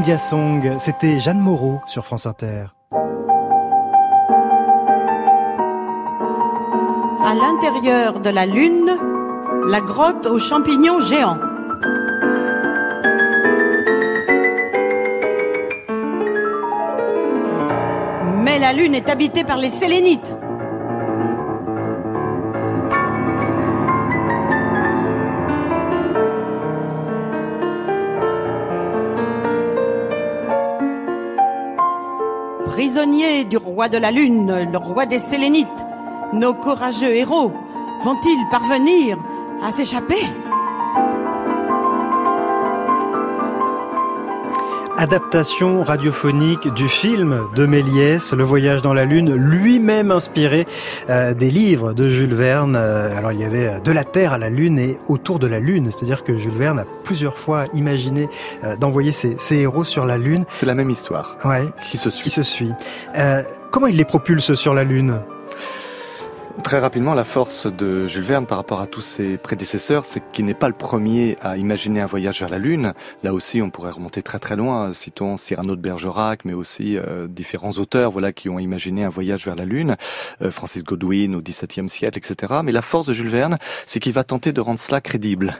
India 0.00 0.16
Song, 0.16 0.78
c'était 0.78 1.18
Jeanne 1.18 1.40
Moreau 1.40 1.82
sur 1.84 2.06
France 2.06 2.24
Inter. 2.24 2.68
À 7.22 7.34
l'intérieur 7.34 8.20
de 8.20 8.30
la 8.30 8.46
Lune, 8.46 8.96
la 9.66 9.82
grotte 9.82 10.24
aux 10.24 10.38
champignons 10.38 11.00
géants. 11.00 11.36
Mais 18.38 18.58
la 18.58 18.72
Lune 18.72 18.94
est 18.94 19.10
habitée 19.10 19.44
par 19.44 19.58
les 19.58 19.68
Sélénites. 19.68 20.34
Du 33.20 33.58
roi 33.58 33.90
de 33.90 33.98
la 33.98 34.10
Lune, 34.10 34.70
le 34.72 34.78
roi 34.78 35.04
des 35.04 35.18
Sélénites, 35.18 35.68
nos 36.32 36.54
courageux 36.54 37.14
héros 37.14 37.52
vont-ils 38.02 38.48
parvenir 38.50 39.18
à 39.62 39.70
s'échapper? 39.70 40.22
Adaptation 45.00 45.82
radiophonique 45.82 46.68
du 46.74 46.86
film 46.86 47.48
de 47.56 47.64
Méliès, 47.64 48.34
Le 48.34 48.44
Voyage 48.44 48.82
dans 48.82 48.92
la 48.92 49.06
Lune, 49.06 49.34
lui-même 49.34 50.10
inspiré 50.10 50.66
euh, 51.08 51.32
des 51.32 51.50
livres 51.50 51.94
de 51.94 52.10
Jules 52.10 52.34
Verne. 52.34 52.76
Euh, 52.76 53.16
alors 53.16 53.32
il 53.32 53.40
y 53.40 53.44
avait 53.44 53.66
euh, 53.66 53.78
de 53.80 53.92
la 53.92 54.04
Terre 54.04 54.34
à 54.34 54.38
la 54.38 54.50
Lune 54.50 54.78
et 54.78 54.98
autour 55.08 55.38
de 55.38 55.46
la 55.46 55.58
Lune, 55.58 55.90
c'est-à-dire 55.90 56.22
que 56.22 56.36
Jules 56.36 56.52
Verne 56.52 56.80
a 56.80 56.84
plusieurs 57.02 57.38
fois 57.38 57.64
imaginé 57.72 58.28
euh, 58.62 58.76
d'envoyer 58.76 59.10
ses, 59.10 59.38
ses, 59.38 59.56
héros 59.56 59.84
sur 59.84 60.04
la 60.04 60.18
Lune. 60.18 60.44
C'est 60.50 60.66
la 60.66 60.74
même 60.74 60.90
histoire. 60.90 61.38
Ouais. 61.46 61.64
Qui 61.90 61.96
se 61.96 62.10
suit. 62.10 62.24
Qui 62.24 62.30
se 62.30 62.42
suit. 62.42 62.72
Euh, 63.16 63.42
comment 63.70 63.86
il 63.86 63.96
les 63.96 64.04
propulse 64.04 64.52
sur 64.52 64.74
la 64.74 64.84
Lune? 64.84 65.14
Très 66.64 66.78
rapidement, 66.78 67.14
la 67.14 67.24
force 67.24 67.66
de 67.66 68.06
Jules 68.06 68.22
Verne 68.22 68.46
par 68.46 68.58
rapport 68.58 68.80
à 68.80 68.86
tous 68.86 69.00
ses 69.00 69.38
prédécesseurs, 69.38 70.04
c'est 70.04 70.20
qu'il 70.28 70.44
n'est 70.44 70.54
pas 70.54 70.68
le 70.68 70.74
premier 70.74 71.36
à 71.40 71.56
imaginer 71.56 72.00
un 72.00 72.06
voyage 72.06 72.40
vers 72.40 72.48
la 72.48 72.58
Lune. 72.58 72.92
Là 73.22 73.32
aussi, 73.32 73.62
on 73.62 73.70
pourrait 73.70 73.92
remonter 73.92 74.22
très 74.22 74.38
très 74.38 74.56
loin. 74.56 74.92
Citons 74.92 75.36
Cyrano 75.36 75.76
de 75.76 75.80
Bergerac, 75.80 76.44
mais 76.44 76.52
aussi 76.52 76.98
euh, 76.98 77.28
différents 77.28 77.72
auteurs, 77.72 78.10
voilà, 78.10 78.32
qui 78.32 78.48
ont 78.48 78.58
imaginé 78.58 79.04
un 79.04 79.08
voyage 79.08 79.46
vers 79.46 79.56
la 79.56 79.64
Lune. 79.64 79.96
Euh, 80.42 80.50
Francis 80.50 80.84
Godwin 80.84 81.34
au 81.36 81.40
XVIIe 81.40 81.88
siècle, 81.88 82.18
etc. 82.18 82.54
Mais 82.64 82.72
la 82.72 82.82
force 82.82 83.06
de 83.06 83.14
Jules 83.14 83.28
Verne, 83.28 83.56
c'est 83.86 84.00
qu'il 84.00 84.12
va 84.12 84.24
tenter 84.24 84.52
de 84.52 84.60
rendre 84.60 84.80
cela 84.80 85.00
crédible. 85.00 85.56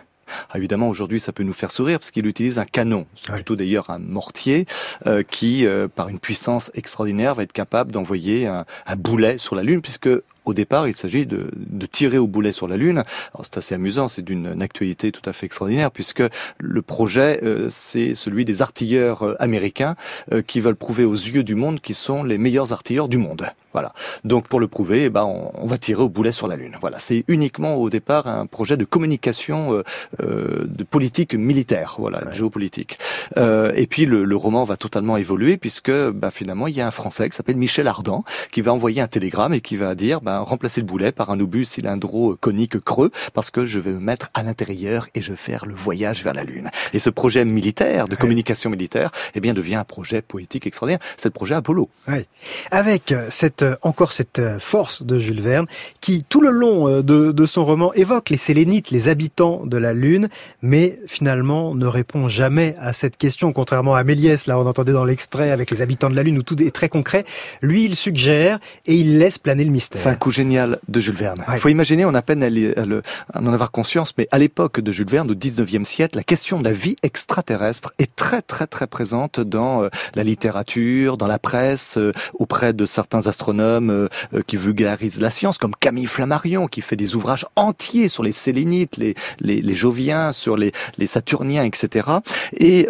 Ah, 0.50 0.58
évidemment, 0.58 0.88
aujourd'hui, 0.88 1.20
ça 1.20 1.32
peut 1.32 1.42
nous 1.42 1.52
faire 1.52 1.72
sourire 1.72 1.98
parce 1.98 2.10
qu'il 2.10 2.26
utilise 2.26 2.58
un 2.58 2.64
canon, 2.64 3.06
c'est 3.14 3.32
plutôt 3.32 3.56
d'ailleurs 3.56 3.90
un 3.90 3.98
mortier 3.98 4.66
euh, 5.06 5.22
qui, 5.22 5.66
euh, 5.66 5.88
par 5.88 6.08
une 6.08 6.18
puissance 6.18 6.70
extraordinaire, 6.74 7.34
va 7.34 7.42
être 7.42 7.52
capable 7.52 7.92
d'envoyer 7.92 8.46
un, 8.46 8.64
un, 8.86 8.96
boulet 8.96 9.38
sur 9.38 9.56
la 9.56 9.62
Lune, 9.62 9.82
puisque 9.82 10.08
au 10.44 10.54
départ, 10.54 10.88
il 10.88 10.96
s'agit 10.96 11.26
de, 11.26 11.50
de, 11.54 11.86
tirer 11.86 12.18
au 12.18 12.26
boulet 12.26 12.52
sur 12.52 12.66
la 12.66 12.76
Lune. 12.76 13.02
Alors 13.34 13.44
c'est 13.44 13.58
assez 13.58 13.74
amusant, 13.74 14.08
c'est 14.08 14.22
d'une 14.22 14.62
actualité 14.62 15.12
tout 15.12 15.28
à 15.28 15.32
fait 15.32 15.46
extraordinaire, 15.46 15.90
puisque 15.90 16.22
le 16.58 16.82
projet, 16.82 17.40
euh, 17.42 17.66
c'est 17.68 18.14
celui 18.14 18.44
des 18.44 18.62
artilleurs 18.62 19.22
euh, 19.22 19.34
américains 19.38 19.96
euh, 20.32 20.42
qui 20.42 20.60
veulent 20.60 20.76
prouver 20.76 21.04
aux 21.04 21.14
yeux 21.14 21.42
du 21.42 21.54
monde 21.54 21.80
qu'ils 21.80 21.94
sont 21.94 22.22
les 22.24 22.38
meilleurs 22.38 22.72
artilleurs 22.72 23.08
du 23.08 23.18
monde. 23.18 23.46
Voilà. 23.72 23.92
Donc 24.24 24.48
pour 24.48 24.60
le 24.60 24.68
prouver, 24.68 25.04
eh 25.04 25.10
ben, 25.10 25.24
on, 25.24 25.50
on, 25.54 25.66
va 25.66 25.78
tirer 25.78 26.02
au 26.02 26.08
boulet 26.08 26.32
sur 26.32 26.48
la 26.48 26.56
Lune. 26.56 26.76
Voilà. 26.80 26.98
C'est 26.98 27.24
uniquement 27.28 27.76
au 27.76 27.90
départ 27.90 28.26
un 28.26 28.46
projet 28.46 28.76
de 28.76 28.84
communication 28.84 29.82
de 30.18 30.84
politique 30.84 31.34
militaire, 31.34 31.96
voilà, 31.98 32.24
ouais. 32.24 32.34
géopolitique. 32.34 32.98
et 33.36 33.86
puis 33.88 34.06
le, 34.06 34.24
le, 34.24 34.36
roman 34.36 34.64
va 34.64 34.76
totalement 34.76 35.16
évoluer, 35.16 35.56
puisque 35.56 35.92
bah, 35.92 36.30
finalement, 36.30 36.66
il 36.66 36.74
y 36.74 36.80
a 36.80 36.86
un 36.86 36.90
Français 36.90 37.28
qui 37.28 37.36
s'appelle 37.36 37.56
Michel 37.56 37.86
Ardan, 37.86 38.24
qui 38.50 38.60
va 38.60 38.72
envoyer 38.72 39.00
un 39.00 39.08
télégramme 39.08 39.54
et 39.54 39.60
qui 39.60 39.76
va 39.76 39.94
dire... 39.94 40.20
Bah, 40.30 40.38
remplacer 40.38 40.80
le 40.80 40.86
boulet 40.86 41.10
par 41.10 41.30
un 41.30 41.40
obus 41.40 41.64
cylindro 41.64 42.36
conique 42.40 42.78
creux 42.78 43.10
parce 43.34 43.50
que 43.50 43.64
je 43.64 43.80
vais 43.80 43.90
me 43.90 43.98
mettre 43.98 44.30
à 44.32 44.44
l'intérieur 44.44 45.08
et 45.16 45.22
je 45.22 45.32
vais 45.32 45.36
faire 45.36 45.66
le 45.66 45.74
voyage 45.74 46.22
vers 46.22 46.34
la 46.34 46.44
Lune. 46.44 46.70
Et 46.94 47.00
ce 47.00 47.10
projet 47.10 47.44
militaire, 47.44 48.06
de 48.06 48.14
communication 48.14 48.70
militaire, 48.70 49.10
eh 49.34 49.40
bien, 49.40 49.54
devient 49.54 49.74
un 49.74 49.84
projet 49.84 50.22
poétique 50.22 50.68
extraordinaire. 50.68 51.00
C'est 51.16 51.30
le 51.30 51.32
projet 51.32 51.56
Apollo. 51.56 51.88
Ouais. 52.06 52.26
Avec 52.70 53.12
cette, 53.30 53.64
encore 53.82 54.12
cette 54.12 54.40
force 54.60 55.02
de 55.02 55.18
Jules 55.18 55.40
Verne 55.40 55.66
qui, 56.00 56.22
tout 56.22 56.40
le 56.40 56.50
long 56.50 57.02
de, 57.02 57.32
de 57.32 57.46
son 57.46 57.64
roman, 57.64 57.92
évoque 57.94 58.30
les 58.30 58.36
Sélénites, 58.36 58.92
les 58.92 59.08
habitants 59.08 59.66
de 59.66 59.78
la 59.78 59.94
Lune, 59.94 60.28
mais 60.62 60.96
finalement 61.08 61.74
ne 61.74 61.86
répond 61.86 62.28
jamais 62.28 62.76
à 62.78 62.92
cette 62.92 63.16
question, 63.16 63.52
contrairement 63.52 63.96
à 63.96 64.04
Méliès, 64.04 64.46
là, 64.46 64.60
on 64.60 64.66
entendait 64.68 64.92
dans 64.92 65.04
l'extrait 65.04 65.50
avec 65.50 65.72
les 65.72 65.82
habitants 65.82 66.08
de 66.08 66.14
la 66.14 66.22
Lune 66.22 66.38
où 66.38 66.44
tout 66.44 66.62
est 66.62 66.70
très 66.70 66.88
concret. 66.88 67.24
Lui, 67.62 67.84
il 67.84 67.96
suggère 67.96 68.60
et 68.86 68.94
il 68.94 69.18
laisse 69.18 69.38
planer 69.38 69.64
le 69.64 69.72
mystère. 69.72 70.00
Coup 70.20 70.30
génial 70.30 70.78
de 70.86 71.00
Jules 71.00 71.14
Verne. 71.14 71.42
Il 71.48 71.52
ouais. 71.54 71.58
faut 71.60 71.70
imaginer, 71.70 72.04
on 72.04 72.12
a 72.12 72.20
peine 72.20 72.42
à, 72.42 72.50
le, 72.50 72.78
à, 72.78 72.84
le, 72.84 73.00
à, 73.32 73.40
en 73.40 73.52
avoir 73.54 73.70
conscience, 73.70 74.12
mais 74.18 74.28
à 74.30 74.38
l'époque 74.38 74.78
de 74.78 74.92
Jules 74.92 75.08
Verne, 75.08 75.30
au 75.30 75.34
19e 75.34 75.86
siècle, 75.86 76.18
la 76.18 76.22
question 76.22 76.58
de 76.58 76.64
la 76.64 76.72
vie 76.72 76.96
extraterrestre 77.02 77.94
est 77.98 78.14
très 78.16 78.42
très 78.42 78.66
très 78.66 78.86
présente 78.86 79.40
dans 79.40 79.84
euh, 79.84 79.88
la 80.14 80.22
littérature, 80.22 81.16
dans 81.16 81.26
la 81.26 81.38
presse, 81.38 81.96
euh, 81.96 82.12
auprès 82.34 82.74
de 82.74 82.84
certains 82.84 83.28
astronomes 83.28 83.88
euh, 83.88 84.42
qui 84.46 84.58
vulgarisent 84.58 85.20
la 85.20 85.30
science, 85.30 85.56
comme 85.56 85.74
Camille 85.74 86.04
Flammarion, 86.04 86.66
qui 86.66 86.82
fait 86.82 86.96
des 86.96 87.14
ouvrages 87.14 87.46
entiers 87.56 88.08
sur 88.08 88.22
les 88.22 88.32
Sélénites, 88.32 88.98
les, 88.98 89.14
les, 89.40 89.62
les 89.62 89.74
Joviens, 89.74 90.32
sur 90.32 90.58
les, 90.58 90.72
les 90.98 91.06
Saturniens, 91.06 91.64
etc. 91.64 92.08
Et 92.52 92.88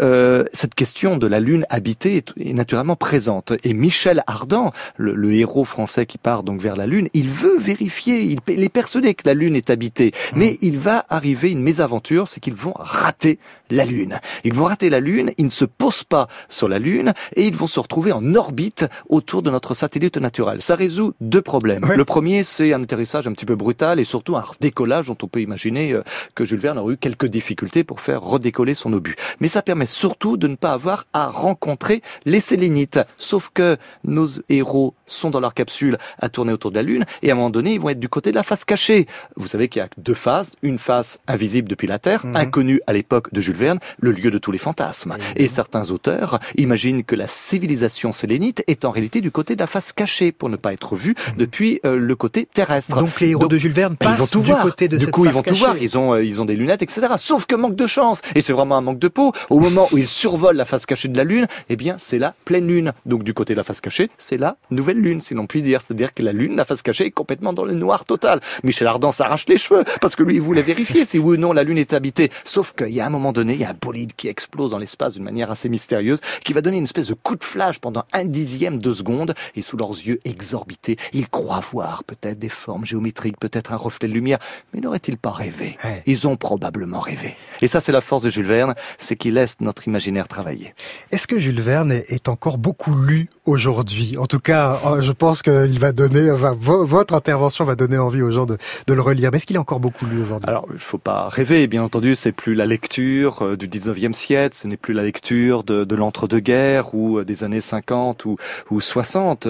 cette 0.52 0.74
question 0.74 1.16
de 1.16 1.28
la 1.28 1.38
Lune 1.38 1.64
habitée 1.70 2.16
est, 2.16 2.32
est, 2.40 2.52
naturellement 2.52 2.96
présente. 2.96 3.52
Et 3.62 3.72
Michel 3.72 4.24
Ardan, 4.26 4.72
le, 4.96 5.14
le 5.14 5.32
héros 5.32 5.64
français 5.64 6.06
qui 6.06 6.18
part 6.18 6.42
donc 6.42 6.60
vers 6.60 6.74
la 6.74 6.86
Lune, 6.86 7.08
il 7.20 7.28
veut 7.28 7.58
vérifier, 7.58 8.22
il, 8.22 8.38
il, 8.48 8.62
est 8.62 8.70
persuadé 8.70 9.12
que 9.12 9.26
la 9.26 9.34
Lune 9.34 9.54
est 9.54 9.68
habitée, 9.68 10.12
mmh. 10.32 10.38
mais 10.38 10.58
il 10.62 10.78
va 10.78 11.04
arriver 11.10 11.50
une 11.50 11.62
mésaventure, 11.62 12.26
c'est 12.28 12.40
qu'ils 12.40 12.54
vont 12.54 12.72
rater 12.74 13.38
la 13.68 13.84
Lune. 13.84 14.20
Ils 14.44 14.54
vont 14.54 14.64
rater 14.64 14.88
la 14.88 15.00
Lune, 15.00 15.32
ils 15.36 15.44
ne 15.44 15.50
se 15.50 15.66
posent 15.66 16.04
pas 16.04 16.28
sur 16.48 16.66
la 16.66 16.78
Lune 16.78 17.12
et 17.36 17.46
ils 17.46 17.54
vont 17.54 17.66
se 17.66 17.78
retrouver 17.78 18.12
en 18.12 18.34
orbite 18.34 18.86
autour 19.10 19.42
de 19.42 19.50
notre 19.50 19.74
satellite 19.74 20.16
naturel. 20.16 20.62
Ça 20.62 20.76
résout 20.76 21.12
deux 21.20 21.42
problèmes. 21.42 21.84
Le 21.94 22.04
premier, 22.06 22.42
c'est 22.42 22.72
un 22.72 22.82
atterrissage 22.82 23.26
un 23.26 23.32
petit 23.32 23.44
peu 23.44 23.54
brutal 23.54 24.00
et 24.00 24.04
surtout 24.04 24.36
un 24.36 24.40
redécollage 24.40 25.08
dont 25.08 25.18
on 25.22 25.28
peut 25.28 25.42
imaginer 25.42 25.92
euh, 25.92 26.02
que 26.34 26.46
Jules 26.46 26.58
Verne 26.58 26.78
aurait 26.78 26.94
eu 26.94 26.96
quelques 26.96 27.26
difficultés 27.26 27.84
pour 27.84 28.00
faire 28.00 28.22
redécoller 28.22 28.72
son 28.72 28.94
obus. 28.94 29.16
Mais 29.40 29.48
ça 29.48 29.60
permet 29.60 29.84
surtout 29.84 30.38
de 30.38 30.46
ne 30.46 30.56
pas 30.56 30.72
avoir 30.72 31.06
à 31.12 31.28
rencontrer 31.28 32.00
les 32.24 32.40
Sélénites. 32.40 33.00
Sauf 33.18 33.50
que 33.52 33.76
nos 34.04 34.26
héros 34.48 34.94
sont 35.04 35.28
dans 35.28 35.40
leur 35.40 35.52
capsule 35.52 35.98
à 36.18 36.30
tourner 36.30 36.52
autour 36.54 36.70
de 36.70 36.76
la 36.76 36.82
Lune 36.82 37.04
et 37.22 37.30
à 37.30 37.32
un 37.32 37.36
moment 37.36 37.50
donné, 37.50 37.74
ils 37.74 37.80
vont 37.80 37.88
être 37.90 38.00
du 38.00 38.08
côté 38.08 38.30
de 38.30 38.36
la 38.36 38.42
face 38.42 38.64
cachée. 38.64 39.06
Vous 39.36 39.46
savez 39.46 39.68
qu'il 39.68 39.80
y 39.80 39.84
a 39.84 39.88
deux 39.98 40.14
faces, 40.14 40.56
une 40.62 40.78
face 40.78 41.18
invisible 41.26 41.68
depuis 41.68 41.86
la 41.86 41.98
Terre, 41.98 42.24
mmh. 42.24 42.36
inconnue 42.36 42.80
à 42.86 42.92
l'époque 42.92 43.32
de 43.32 43.40
Jules 43.40 43.56
Verne, 43.56 43.78
le 43.98 44.12
lieu 44.12 44.30
de 44.30 44.38
tous 44.38 44.52
les 44.52 44.58
fantasmes. 44.58 45.16
Et 45.36 45.46
certains 45.46 45.90
auteurs 45.90 46.40
imaginent 46.56 47.04
que 47.04 47.16
la 47.16 47.26
civilisation 47.26 48.12
sélénite 48.12 48.62
est 48.66 48.84
en 48.84 48.90
réalité 48.90 49.20
du 49.20 49.30
côté 49.30 49.54
de 49.54 49.60
la 49.60 49.66
face 49.66 49.92
cachée 49.92 50.32
pour 50.32 50.48
ne 50.48 50.56
pas 50.56 50.72
être 50.72 50.96
vue 50.96 51.12
mmh. 51.12 51.36
depuis 51.36 51.80
euh, 51.84 51.96
le 51.98 52.16
côté 52.16 52.46
terrestre. 52.46 52.98
Donc 52.98 53.20
les 53.20 53.30
héros 53.30 53.42
Donc, 53.42 53.50
de 53.50 53.58
Jules 53.58 53.72
Verne 53.72 53.96
passent 53.96 54.16
ils 54.16 54.20
vont 54.20 54.26
tout 54.26 54.40
du 54.40 54.46
voir. 54.46 54.62
côté 54.62 54.88
de 54.88 54.96
du 54.96 55.04
cette 55.04 55.12
coup, 55.12 55.24
ils 55.24 55.32
vont 55.32 55.42
tout 55.42 55.54
voir. 55.54 55.76
Ils 55.80 55.96
ont, 55.98 56.14
euh, 56.14 56.24
ils 56.24 56.40
ont 56.40 56.44
des 56.44 56.56
lunettes, 56.56 56.82
etc. 56.82 57.06
Sauf 57.18 57.46
que 57.46 57.54
manque 57.54 57.76
de 57.76 57.86
chance. 57.86 58.20
Et 58.34 58.40
c'est 58.40 58.52
vraiment 58.52 58.76
un 58.76 58.80
manque 58.80 58.98
de 58.98 59.08
peau. 59.08 59.32
Au 59.48 59.60
moment 59.60 59.88
où 59.92 59.98
ils 59.98 60.08
survolent 60.08 60.56
la 60.56 60.64
face 60.64 60.86
cachée 60.86 61.08
de 61.08 61.16
la 61.16 61.24
Lune, 61.24 61.46
eh 61.68 61.76
bien, 61.76 61.96
c'est 61.98 62.18
la 62.18 62.34
pleine 62.44 62.66
Lune. 62.66 62.92
Donc 63.06 63.22
du 63.22 63.34
côté 63.34 63.54
de 63.54 63.58
la 63.58 63.64
face 63.64 63.80
cachée, 63.80 64.10
c'est 64.18 64.38
la 64.38 64.56
nouvelle 64.70 64.98
Lune, 64.98 65.20
si 65.20 65.34
l'on 65.34 65.46
peut 65.46 65.60
dire. 65.60 65.80
C'est-à-dire 65.80 66.14
que 66.14 66.22
la 66.22 66.32
Lune, 66.32 66.56
la 66.56 66.64
face 66.64 66.82
cachée, 66.82 66.99
plongé 67.00 67.10
complètement 67.10 67.52
dans 67.52 67.64
le 67.64 67.74
noir 67.74 68.04
total. 68.04 68.40
Michel 68.62 68.86
Ardan 68.86 69.10
s'arrache 69.10 69.46
les 69.48 69.58
cheveux 69.58 69.84
parce 70.00 70.16
que 70.16 70.22
lui 70.22 70.34
il 70.34 70.40
voulait 70.40 70.62
vérifier 70.62 71.04
si 71.04 71.18
oui 71.18 71.36
ou 71.36 71.40
non 71.40 71.52
la 71.52 71.62
Lune 71.62 71.78
est 71.78 71.92
habitée. 71.92 72.30
Sauf 72.44 72.72
qu'il 72.76 72.90
y 72.90 73.00
a 73.00 73.06
un 73.06 73.10
moment 73.10 73.32
donné, 73.32 73.54
il 73.54 73.60
y 73.60 73.64
a 73.64 73.70
un 73.70 73.76
bolide 73.80 74.12
qui 74.16 74.28
explose 74.28 74.72
dans 74.72 74.78
l'espace 74.78 75.14
d'une 75.14 75.24
manière 75.24 75.50
assez 75.50 75.68
mystérieuse, 75.68 76.20
qui 76.44 76.52
va 76.52 76.60
donner 76.60 76.78
une 76.78 76.84
espèce 76.84 77.08
de 77.08 77.14
coup 77.14 77.36
de 77.36 77.44
flash 77.44 77.78
pendant 77.78 78.04
un 78.12 78.24
dixième 78.24 78.78
de 78.78 78.92
seconde, 78.92 79.34
et 79.54 79.62
sous 79.62 79.76
leurs 79.76 79.90
yeux 79.90 80.20
exorbités, 80.24 80.96
ils 81.12 81.28
croient 81.28 81.60
voir 81.60 82.04
peut-être 82.04 82.38
des 82.38 82.48
formes 82.48 82.84
géométriques, 82.84 83.38
peut-être 83.38 83.72
un 83.72 83.76
reflet 83.76 84.08
de 84.08 84.14
lumière, 84.14 84.38
mais 84.72 84.80
n'auraient-ils 84.80 85.16
pas 85.16 85.30
rêvé? 85.30 85.76
Ils 86.06 86.26
ont 86.26 86.36
probablement 86.36 87.00
rêvé. 87.00 87.36
Et 87.62 87.66
ça, 87.66 87.80
c'est 87.80 87.92
la 87.92 88.00
force 88.00 88.22
de 88.22 88.30
Jules 88.30 88.46
Verne, 88.46 88.74
c'est 88.98 89.16
qu'il 89.16 89.34
laisse 89.34 89.60
notre 89.60 89.86
imaginaire 89.86 90.28
travailler. 90.28 90.74
Est-ce 91.10 91.26
que 91.26 91.38
Jules 91.38 91.60
Verne 91.60 91.92
est 91.92 92.28
encore 92.28 92.58
beaucoup 92.58 92.94
lu 92.94 93.28
aujourd'hui? 93.44 94.16
En 94.18 94.26
tout 94.26 94.40
cas, 94.40 94.80
euh, 94.86 95.02
je 95.02 95.12
pense 95.12 95.42
qu'il 95.42 95.78
va 95.78 95.92
donner, 95.92 96.30
enfin, 96.30 96.56
votre 96.90 97.14
intervention 97.14 97.64
va 97.64 97.76
donner 97.76 97.98
envie 97.98 98.22
aux 98.22 98.30
gens 98.30 98.46
de, 98.46 98.58
de 98.86 98.94
le 98.94 99.00
relire. 99.00 99.30
Mais 99.30 99.38
est-ce 99.38 99.46
qu'il 99.46 99.56
est 99.56 99.60
encore 99.60 99.80
beaucoup 99.80 100.06
lu 100.06 100.20
aujourd'hui? 100.22 100.48
Alors, 100.48 100.66
il 100.72 100.80
faut 100.80 100.98
pas 100.98 101.28
rêver, 101.28 101.66
bien 101.66 101.82
entendu, 101.82 102.14
c'est 102.14 102.32
plus 102.32 102.54
la 102.54 102.66
lecture 102.66 103.42
euh, 103.42 103.56
du 103.56 103.68
19e 103.68 104.12
siècle, 104.12 104.56
ce 104.56 104.66
n'est 104.66 104.76
plus 104.76 104.92
la 104.92 105.02
lecture 105.02 105.62
de, 105.64 105.84
de 105.84 105.94
l'entre-deux-guerres 105.94 106.94
ou 106.94 107.18
euh, 107.18 107.24
des 107.24 107.44
années 107.44 107.60
50 107.60 108.24
ou, 108.24 108.36
ou 108.70 108.80
60. 108.80 109.46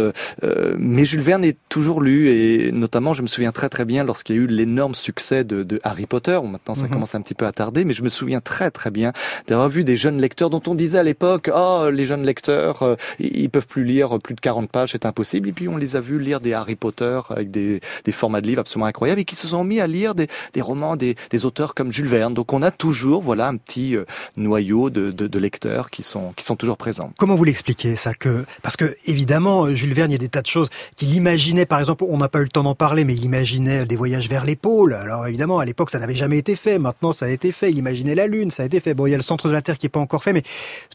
mais 0.78 1.04
Jules 1.04 1.20
Verne 1.20 1.44
est 1.44 1.56
toujours 1.68 2.00
lu 2.00 2.28
et 2.28 2.72
notamment, 2.72 3.12
je 3.12 3.22
me 3.22 3.26
souviens 3.26 3.52
très 3.52 3.68
très 3.68 3.84
bien 3.84 4.04
lorsqu'il 4.04 4.36
y 4.36 4.38
a 4.38 4.42
eu 4.42 4.46
l'énorme 4.46 4.94
succès 4.94 5.44
de, 5.44 5.62
de, 5.62 5.80
Harry 5.82 6.06
Potter. 6.06 6.38
Maintenant, 6.44 6.74
ça 6.74 6.86
mhm. 6.86 6.92
commence 6.92 7.14
un 7.14 7.22
petit 7.22 7.34
peu 7.34 7.46
à 7.46 7.52
tarder, 7.52 7.84
mais 7.84 7.94
je 7.94 8.02
me 8.02 8.08
souviens 8.08 8.40
très 8.40 8.70
très 8.70 8.90
bien 8.90 9.12
d'avoir 9.46 9.68
vu 9.68 9.84
des 9.84 9.96
jeunes 9.96 10.20
lecteurs 10.20 10.50
dont 10.50 10.62
on 10.66 10.74
disait 10.74 10.98
à 10.98 11.02
l'époque, 11.02 11.50
oh, 11.54 11.88
les 11.92 12.06
jeunes 12.06 12.24
lecteurs, 12.24 12.82
euh, 12.82 12.96
ils 13.18 13.50
peuvent 13.50 13.66
plus 13.66 13.84
lire 13.84 14.18
plus 14.18 14.34
de 14.34 14.40
40 14.40 14.70
pages, 14.70 14.90
c'est 14.92 15.06
impossible. 15.06 15.48
Et 15.48 15.52
puis 15.52 15.68
on 15.68 15.76
les 15.76 15.96
a 15.96 16.00
vus 16.00 16.18
lire 16.18 16.40
des 16.40 16.52
Harry 16.52 16.76
Potter 16.76 17.20
avec 17.32 17.50
des, 17.50 17.80
des 18.04 18.12
formats 18.12 18.40
de 18.40 18.46
livres 18.46 18.60
absolument 18.60 18.86
incroyables 18.86 19.20
et 19.20 19.24
qui 19.24 19.36
se 19.36 19.48
sont 19.48 19.64
mis 19.64 19.80
à 19.80 19.86
lire 19.86 20.14
des, 20.14 20.28
des 20.52 20.60
romans 20.60 20.96
des, 20.96 21.16
des, 21.30 21.44
auteurs 21.44 21.74
comme 21.74 21.92
Jules 21.92 22.06
Verne. 22.08 22.34
Donc 22.34 22.52
on 22.52 22.62
a 22.62 22.70
toujours, 22.70 23.22
voilà, 23.22 23.48
un 23.48 23.56
petit 23.56 23.96
euh, 23.96 24.04
noyau 24.36 24.90
de, 24.90 25.10
de, 25.10 25.26
de, 25.26 25.38
lecteurs 25.38 25.90
qui 25.90 26.02
sont 26.02 26.32
qui 26.36 26.44
sont 26.44 26.56
toujours 26.56 26.76
présents. 26.76 27.12
Comment 27.18 27.34
vous 27.34 27.44
l'expliquez 27.44 27.96
ça 27.96 28.14
que 28.14 28.44
parce 28.62 28.76
que 28.76 28.96
évidemment 29.06 29.68
Jules 29.74 29.94
Verne, 29.94 30.10
il 30.10 30.14
y 30.14 30.16
a 30.16 30.18
des 30.18 30.28
tas 30.28 30.42
de 30.42 30.46
choses 30.46 30.70
qu'il 30.96 31.14
imaginait. 31.14 31.66
Par 31.66 31.78
exemple, 31.78 32.04
on 32.08 32.18
n'a 32.18 32.28
pas 32.28 32.40
eu 32.40 32.44
le 32.44 32.48
temps 32.48 32.62
d'en 32.62 32.74
parler, 32.74 33.04
mais 33.04 33.14
il 33.14 33.24
imaginait 33.24 33.84
des 33.84 33.96
voyages 33.96 34.28
vers 34.28 34.44
les 34.44 34.56
pôles. 34.56 34.94
Alors 34.94 35.26
évidemment, 35.26 35.58
à 35.58 35.64
l'époque, 35.64 35.90
ça 35.90 35.98
n'avait 35.98 36.14
jamais 36.14 36.38
été 36.38 36.56
fait. 36.56 36.78
Maintenant, 36.78 37.12
ça 37.12 37.26
a 37.26 37.28
été 37.28 37.52
fait. 37.52 37.70
Il 37.70 37.78
imaginait 37.78 38.14
la 38.14 38.26
Lune, 38.26 38.50
ça 38.50 38.62
a 38.62 38.66
été 38.66 38.80
fait. 38.80 38.94
Bon, 38.94 39.06
il 39.06 39.10
y 39.10 39.14
a 39.14 39.16
le 39.16 39.22
centre 39.22 39.48
de 39.48 39.52
la 39.52 39.62
Terre 39.62 39.78
qui 39.78 39.86
est 39.86 39.90
pas 39.90 40.00
encore 40.00 40.22
fait, 40.22 40.32
mais 40.32 40.42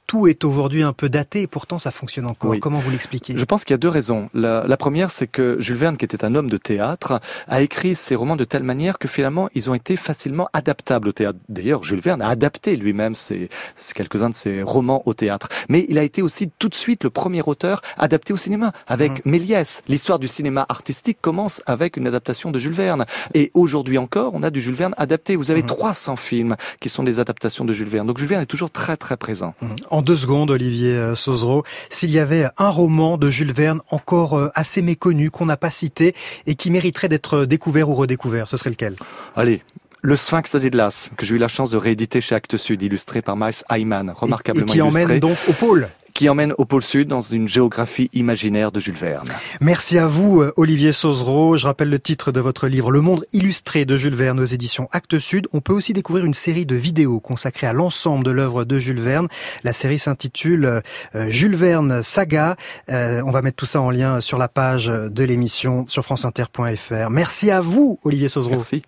tout 0.08 0.28
est 0.28 0.44
aujourd'hui 0.44 0.84
un 0.84 0.94
peu 0.94 1.10
daté. 1.10 1.42
Et 1.42 1.48
pourtant, 1.48 1.78
ça 1.78 1.92
fonctionne 1.92 2.26
encore. 2.26 2.56
Comment 2.60 2.80
vous 2.80 2.92
l'expliquez? 2.92 3.38
Je 3.38 3.46
pense 3.46 3.64
qu'il 3.64 3.74
y 3.74 3.76
a 3.76 3.78
deux 3.78 3.90
raisons. 3.90 4.30
La, 4.34 4.66
la 4.68 4.78
première, 4.78 5.12
c'est 5.12 5.28
que 5.28 5.58
Jules 5.60 5.76
Verne, 5.76 5.98
qui 5.98 6.06
était 6.06 6.25
un 6.26 6.36
homme 6.36 6.50
de 6.50 6.58
théâtre, 6.58 7.20
a 7.48 7.62
écrit 7.62 7.96
ses 7.96 8.16
romans 8.16 8.36
de 8.36 8.44
telle 8.44 8.64
manière 8.64 8.98
que 8.98 9.08
finalement, 9.08 9.50
ils 9.54 9.70
ont 9.70 9.74
été 9.74 9.96
facilement 9.96 10.50
adaptables 10.54 11.08
au 11.08 11.12
théâtre. 11.12 11.40
D'ailleurs, 11.50 11.84
Jules 11.84 12.02
Verne 12.02 12.22
a 12.22 12.30
adapté 12.30 12.76
lui-même 12.76 13.16
ses, 13.16 13.50
quelques-uns 13.94 14.30
de 14.30 14.36
ses 14.36 14.62
romans 14.62 15.04
au 15.06 15.14
théâtre. 15.14 15.50
Mais 15.70 15.86
il 15.90 15.98
a 15.98 16.04
été 16.04 16.22
aussi 16.22 16.50
tout 16.60 16.70
de 16.70 16.76
suite 16.76 17.04
le 17.04 17.10
premier 17.10 17.42
auteur 17.46 17.82
adapté 17.98 18.34
au 18.34 18.38
cinéma, 18.38 18.74
avec 18.88 19.26
mmh. 19.26 19.30
Méliès. 19.30 19.84
L'histoire 19.88 20.20
du 20.20 20.28
cinéma 20.28 20.66
artistique 20.70 21.18
commence 21.22 21.62
avec 21.66 21.98
une 21.98 22.08
adaptation 22.08 22.52
de 22.52 22.60
Jules 22.60 22.74
Verne. 22.74 23.06
Et 23.34 23.52
aujourd'hui 23.54 23.98
encore, 23.98 24.34
on 24.34 24.44
a 24.44 24.50
du 24.50 24.62
Jules 24.62 24.76
Verne 24.76 24.94
adapté. 24.98 25.36
Vous 25.36 25.52
avez 25.52 25.64
300 25.64 26.14
mmh. 26.14 26.18
films 26.18 26.56
qui 26.80 26.90
sont 26.90 27.04
des 27.04 27.20
adaptations 27.20 27.66
de 27.66 27.74
Jules 27.74 27.88
Verne. 27.90 28.08
Donc 28.08 28.18
Jules 28.18 28.28
Verne 28.28 28.44
est 28.44 28.48
toujours 28.48 28.72
très 28.72 28.98
très 28.98 29.18
présent. 29.18 29.54
Mmh. 29.62 29.68
En 29.90 30.02
deux 30.02 30.16
secondes, 30.16 30.52
Olivier 30.52 30.92
euh, 30.92 31.16
Sauzereau, 31.16 31.64
s'il 31.90 32.12
y 32.12 32.20
avait 32.20 32.48
un 32.58 32.70
roman 32.70 33.18
de 33.18 33.30
Jules 33.30 33.54
Verne 33.54 33.80
encore 33.92 34.38
euh, 34.38 34.50
assez 34.56 34.82
méconnu, 34.82 35.32
qu'on 35.32 35.46
n'a 35.46 35.58
pas 35.58 35.72
cité 35.72 36.05
et 36.46 36.56
qui 36.56 36.72
mériterait 36.72 37.10
d'être 37.10 37.46
découvert 37.46 37.90
ou 37.90 37.96
redécouvert, 37.96 38.48
ce 38.48 38.58
serait 38.58 38.70
lequel? 38.70 38.96
Allez, 39.36 39.62
le 40.02 40.16
Sphinx 40.16 40.56
de 40.56 40.70
Glace, 40.70 41.10
que 41.18 41.26
j'ai 41.26 41.36
eu 41.36 41.40
la 41.40 41.48
chance 41.48 41.72
de 41.72 41.78
rééditer 41.78 42.22
chez 42.22 42.36
Actes 42.36 42.58
Sud, 42.58 42.82
illustré 42.82 43.22
par 43.22 43.36
Miles 43.36 43.64
Hyman, 43.72 44.12
remarquablement 44.16 44.68
et, 44.68 44.72
qui 44.72 44.82
emmène 44.82 45.20
donc 45.20 45.38
au 45.48 45.54
pôle 45.54 45.90
qui 46.16 46.30
emmène 46.30 46.54
au 46.58 46.66
pôle 46.66 46.82
sud 46.82 47.10
dans 47.10 47.20
une 47.20 47.48
géographie 47.48 48.10
imaginaire 48.14 48.72
de 48.72 48.80
Jules 48.80 48.96
Verne. 48.96 49.28
Merci 49.60 50.00
à 50.00 50.08
vous, 50.08 50.42
euh, 50.42 50.54
Olivier 50.56 50.94
Sauzereau. 50.94 51.58
Je 51.58 51.68
rappelle 51.68 51.90
le 51.90 52.00
titre 52.00 52.32
de 52.32 52.40
votre 52.40 52.68
livre, 52.68 52.90
Le 52.90 53.02
monde 53.02 53.26
illustré 53.34 53.84
de 53.84 53.98
Jules 53.98 54.16
Verne 54.16 54.40
aux 54.40 54.46
éditions 54.46 54.88
Actes 54.94 55.20
Sud. 55.20 55.48
On 55.52 55.60
peut 55.60 55.74
aussi 55.74 55.92
découvrir 55.92 56.26
une 56.26 56.34
série 56.34 56.66
de 56.66 56.76
vidéos 56.76 57.20
consacrées 57.20 57.68
à 57.68 57.74
l'ensemble 57.74 58.24
de 58.24 58.32
l'œuvre 58.32 58.64
de 58.64 58.80
Jules 58.80 59.02
Verne. 59.02 59.28
La 59.66 59.74
série 59.74 60.00
s'intitule 60.00 60.82
euh, 61.16 61.30
Jules 61.30 61.56
Verne 61.56 62.02
Saga. 62.02 62.56
Euh, 62.90 63.22
on 63.26 63.32
va 63.32 63.42
mettre 63.42 63.58
tout 63.58 63.66
ça 63.66 63.82
en 63.82 63.92
lien 63.92 64.22
sur 64.22 64.38
la 64.38 64.48
page 64.48 64.88
de 64.88 65.24
l'émission 65.26 65.86
sur 65.88 66.06
franceinter.fr. 66.06 67.10
Merci 67.10 67.52
à 67.52 67.60
vous, 67.60 68.00
Olivier 68.04 68.30
Sauzereau. 68.30 68.56
Merci. 68.56 68.84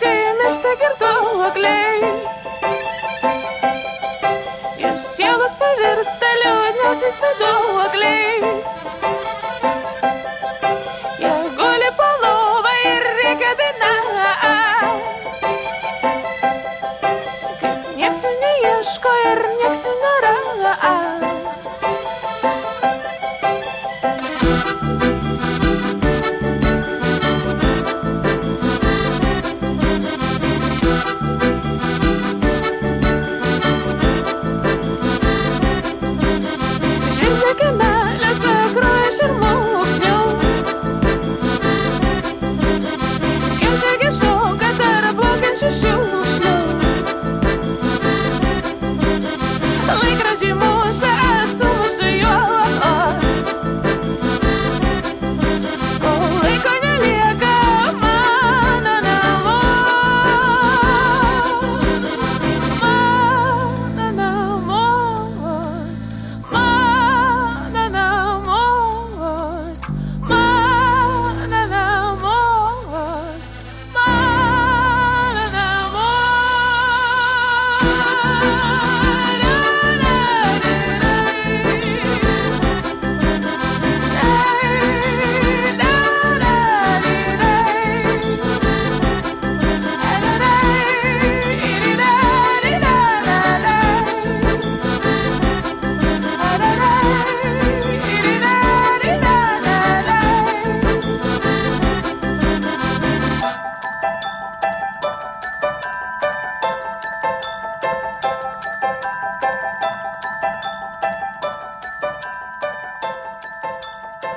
kai 0.00 0.32
miršta 0.38 0.72
girtuokliai. 0.80 1.98
Ir 4.82 4.94
sielos 4.98 5.54
pavirsta 5.60 6.30
liūdniausiais 6.42 7.18
viduokliais. 7.24 8.80
Jie 11.22 11.34
guli 11.58 11.90
palova 12.00 12.72
ir 12.92 13.10
reikia 13.20 13.52
dainas. 13.60 15.04
Kad 17.60 17.92
nieks 18.00 18.24
jų 18.24 18.34
neieško 18.42 19.14
ir 19.26 19.38
neieško. 19.38 19.55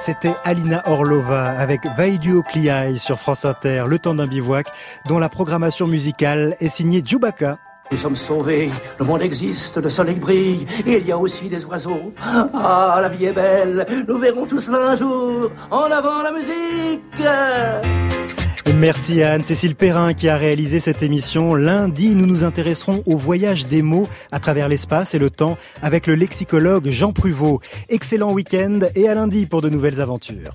C'était 0.10 0.36
Alina 0.43 0.82
Orlova 0.88 1.43
avec 1.43 1.82
Vaidu 1.95 2.41
Kliai 2.41 2.97
sur 2.97 3.20
France 3.20 3.45
Inter, 3.45 3.84
Le 3.88 3.99
temps 3.99 4.16
d'un 4.16 4.26
bivouac, 4.26 4.66
dont 5.07 5.20
la 5.20 5.30
programmation 5.30 5.86
musicale 5.86 6.55
est 6.60 6.70
signée 6.70 7.03
Djoubaka. 7.05 7.60
Nous 7.91 7.97
sommes 7.97 8.16
sauvés, 8.16 8.72
le 8.97 9.05
monde 9.05 9.22
existe, 9.22 9.78
le 9.78 9.88
soleil 9.88 10.18
brille, 10.18 10.66
et 10.88 10.97
il 10.97 11.05
y 11.05 11.12
a 11.12 11.18
aussi 11.20 11.47
des 11.47 11.64
oiseaux. 11.64 12.12
Ah, 12.24 12.97
la 13.03 13.10
vie 13.10 13.26
est 13.26 13.34
belle, 13.34 13.86
nous 14.07 14.18
verrons 14.18 14.47
cela 14.57 14.80
un 14.80 14.95
jour. 14.95 15.51
En 15.70 15.91
avant 15.91 16.24
la 16.24 16.32
musique 16.32 17.99
Merci 18.78 19.24
à 19.24 19.34
Anne-Cécile 19.34 19.76
Perrin 19.76 20.13
qui 20.13 20.30
a 20.30 20.38
réalisé 20.38 20.80
cette 20.80 21.01
émission. 21.01 21.55
Lundi, 21.55 22.15
nous 22.15 22.26
nous 22.26 22.43
intéresserons 22.43 23.03
au 23.05 23.17
voyage 23.17 23.65
des 23.65 23.82
mots 23.82 24.07
à 24.32 24.39
travers 24.39 24.70
l'espace 24.70 25.15
et 25.15 25.20
le 25.20 25.30
temps 25.30 25.57
avec 25.82 26.07
le 26.07 26.15
lexicologue 26.15 26.89
Jean 26.89 27.11
Pruvot. 27.11 27.61
Excellent 27.89 28.32
week-end 28.32 28.80
et 28.95 29.09
à 29.09 29.15
lundi 29.15 29.45
pour 29.45 29.61
de 29.61 29.70
nouvelles 29.70 30.01
aventures. 30.01 30.53